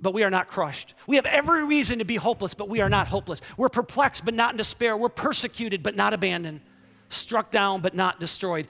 but 0.00 0.14
we 0.14 0.22
are 0.22 0.30
not 0.30 0.48
crushed. 0.48 0.94
We 1.06 1.16
have 1.16 1.26
every 1.26 1.64
reason 1.64 1.98
to 1.98 2.04
be 2.04 2.16
hopeless, 2.16 2.54
but 2.54 2.68
we 2.68 2.80
are 2.80 2.88
not 2.88 3.06
hopeless. 3.08 3.40
We're 3.56 3.68
perplexed, 3.68 4.24
but 4.24 4.34
not 4.34 4.52
in 4.52 4.56
despair. 4.56 4.96
We're 4.96 5.08
persecuted, 5.08 5.82
but 5.82 5.96
not 5.96 6.14
abandoned. 6.14 6.60
Struck 7.08 7.50
down, 7.50 7.80
but 7.80 7.94
not 7.94 8.20
destroyed. 8.20 8.68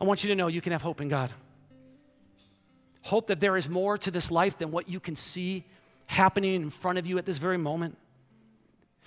I 0.00 0.04
want 0.04 0.24
you 0.24 0.28
to 0.28 0.34
know 0.34 0.48
you 0.48 0.60
can 0.60 0.72
have 0.72 0.82
hope 0.82 1.00
in 1.00 1.08
God. 1.08 1.32
Hope 3.02 3.26
that 3.26 3.40
there 3.40 3.56
is 3.56 3.68
more 3.68 3.98
to 3.98 4.10
this 4.10 4.30
life 4.30 4.58
than 4.58 4.70
what 4.70 4.88
you 4.88 5.00
can 5.00 5.16
see 5.16 5.64
happening 6.06 6.54
in 6.54 6.70
front 6.70 6.98
of 6.98 7.06
you 7.06 7.18
at 7.18 7.26
this 7.26 7.38
very 7.38 7.58
moment. 7.58 7.96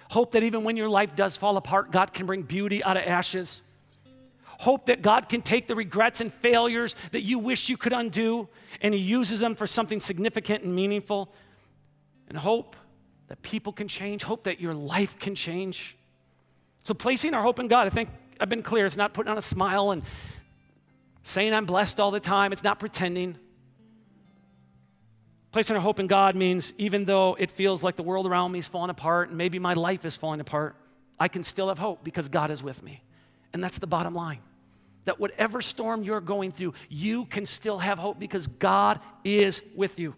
Hope 0.09 0.33
that 0.33 0.43
even 0.43 0.63
when 0.63 0.77
your 0.77 0.89
life 0.89 1.15
does 1.15 1.35
fall 1.37 1.57
apart, 1.57 1.91
God 1.91 2.13
can 2.13 2.25
bring 2.25 2.43
beauty 2.43 2.83
out 2.83 2.97
of 2.97 3.03
ashes. 3.03 3.61
Hope 4.59 4.87
that 4.87 5.01
God 5.01 5.29
can 5.29 5.41
take 5.41 5.67
the 5.67 5.75
regrets 5.75 6.21
and 6.21 6.33
failures 6.33 6.95
that 7.11 7.21
you 7.21 7.39
wish 7.39 7.69
you 7.69 7.77
could 7.77 7.93
undo 7.93 8.47
and 8.81 8.93
He 8.93 8.99
uses 8.99 9.39
them 9.39 9.55
for 9.55 9.67
something 9.67 9.99
significant 9.99 10.63
and 10.63 10.73
meaningful. 10.73 11.33
And 12.27 12.37
hope 12.37 12.75
that 13.27 13.41
people 13.41 13.73
can 13.73 13.87
change, 13.87 14.23
hope 14.23 14.43
that 14.43 14.59
your 14.59 14.73
life 14.73 15.17
can 15.19 15.35
change. 15.35 15.97
So, 16.83 16.93
placing 16.93 17.33
our 17.33 17.41
hope 17.41 17.59
in 17.59 17.67
God, 17.67 17.87
I 17.87 17.89
think 17.89 18.09
I've 18.39 18.49
been 18.49 18.63
clear. 18.63 18.85
It's 18.85 18.97
not 18.97 19.13
putting 19.13 19.31
on 19.31 19.37
a 19.37 19.41
smile 19.41 19.91
and 19.91 20.03
saying 21.23 21.53
I'm 21.53 21.65
blessed 21.65 21.99
all 21.99 22.11
the 22.11 22.19
time, 22.19 22.53
it's 22.53 22.63
not 22.63 22.79
pretending. 22.79 23.37
Placing 25.51 25.75
our 25.77 25.81
hope 25.81 26.01
in 26.01 26.07
God 26.07 26.35
means 26.35 26.73
even 26.77 27.05
though 27.05 27.35
it 27.39 27.49
feels 27.49 27.81
like 27.81 27.95
the 27.95 28.03
world 28.03 28.27
around 28.27 28.51
me 28.51 28.59
is 28.59 28.67
falling 28.67 28.89
apart 28.89 29.29
and 29.29 29.37
maybe 29.37 29.57
my 29.57 29.73
life 29.73 30.03
is 30.03 30.17
falling 30.17 30.41
apart, 30.41 30.75
I 31.17 31.29
can 31.29 31.43
still 31.43 31.69
have 31.69 31.79
hope 31.79 32.03
because 32.03 32.27
God 32.27 32.51
is 32.51 32.61
with 32.61 32.83
me. 32.83 33.01
And 33.55 33.63
that's 33.63 33.79
the 33.79 33.87
bottom 33.87 34.13
line. 34.13 34.39
That 35.05 35.17
whatever 35.17 35.61
storm 35.61 36.03
you're 36.03 36.19
going 36.19 36.51
through, 36.51 36.73
you 36.89 37.23
can 37.23 37.45
still 37.45 37.79
have 37.79 37.97
hope 37.97 38.19
because 38.19 38.47
God 38.47 38.99
is 39.23 39.61
with 39.77 39.97
you. 39.97 40.13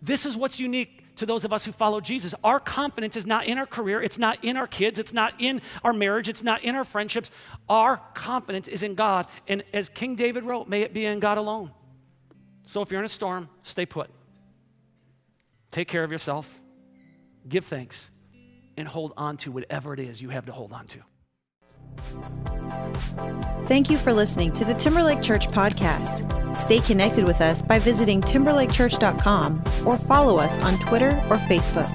This 0.00 0.24
is 0.24 0.36
what's 0.36 0.60
unique 0.60 1.16
to 1.16 1.26
those 1.26 1.44
of 1.44 1.52
us 1.52 1.64
who 1.64 1.72
follow 1.72 2.00
Jesus. 2.00 2.32
Our 2.44 2.60
confidence 2.60 3.16
is 3.16 3.26
not 3.26 3.46
in 3.46 3.58
our 3.58 3.66
career, 3.66 4.00
it's 4.00 4.18
not 4.18 4.44
in 4.44 4.56
our 4.56 4.68
kids, 4.68 5.00
it's 5.00 5.12
not 5.12 5.34
in 5.40 5.60
our 5.82 5.92
marriage, 5.92 6.28
it's 6.28 6.44
not 6.44 6.62
in 6.62 6.76
our 6.76 6.84
friendships. 6.84 7.28
Our 7.68 7.96
confidence 8.14 8.68
is 8.68 8.84
in 8.84 8.94
God. 8.94 9.26
And 9.48 9.64
as 9.72 9.88
King 9.88 10.14
David 10.14 10.44
wrote, 10.44 10.68
may 10.68 10.82
it 10.82 10.94
be 10.94 11.04
in 11.04 11.18
God 11.18 11.38
alone. 11.38 11.72
So 12.62 12.82
if 12.82 12.92
you're 12.92 13.00
in 13.00 13.04
a 13.04 13.08
storm, 13.08 13.48
stay 13.64 13.84
put. 13.84 14.10
Take 15.72 15.88
care 15.88 16.04
of 16.04 16.12
yourself, 16.12 16.48
give 17.48 17.64
thanks, 17.64 18.12
and 18.76 18.86
hold 18.86 19.12
on 19.16 19.38
to 19.38 19.50
whatever 19.50 19.92
it 19.92 19.98
is 19.98 20.22
you 20.22 20.28
have 20.28 20.46
to 20.46 20.52
hold 20.52 20.72
on 20.72 20.86
to. 20.86 21.00
Thank 23.66 23.90
you 23.90 23.96
for 23.96 24.12
listening 24.12 24.52
to 24.54 24.64
the 24.64 24.74
Timberlake 24.74 25.22
Church 25.22 25.48
podcast. 25.48 26.28
Stay 26.54 26.80
connected 26.80 27.24
with 27.24 27.40
us 27.40 27.62
by 27.62 27.78
visiting 27.78 28.20
timberlakechurch.com 28.20 29.62
or 29.86 29.96
follow 29.96 30.38
us 30.38 30.58
on 30.58 30.78
Twitter 30.78 31.10
or 31.30 31.36
Facebook. 31.38 31.88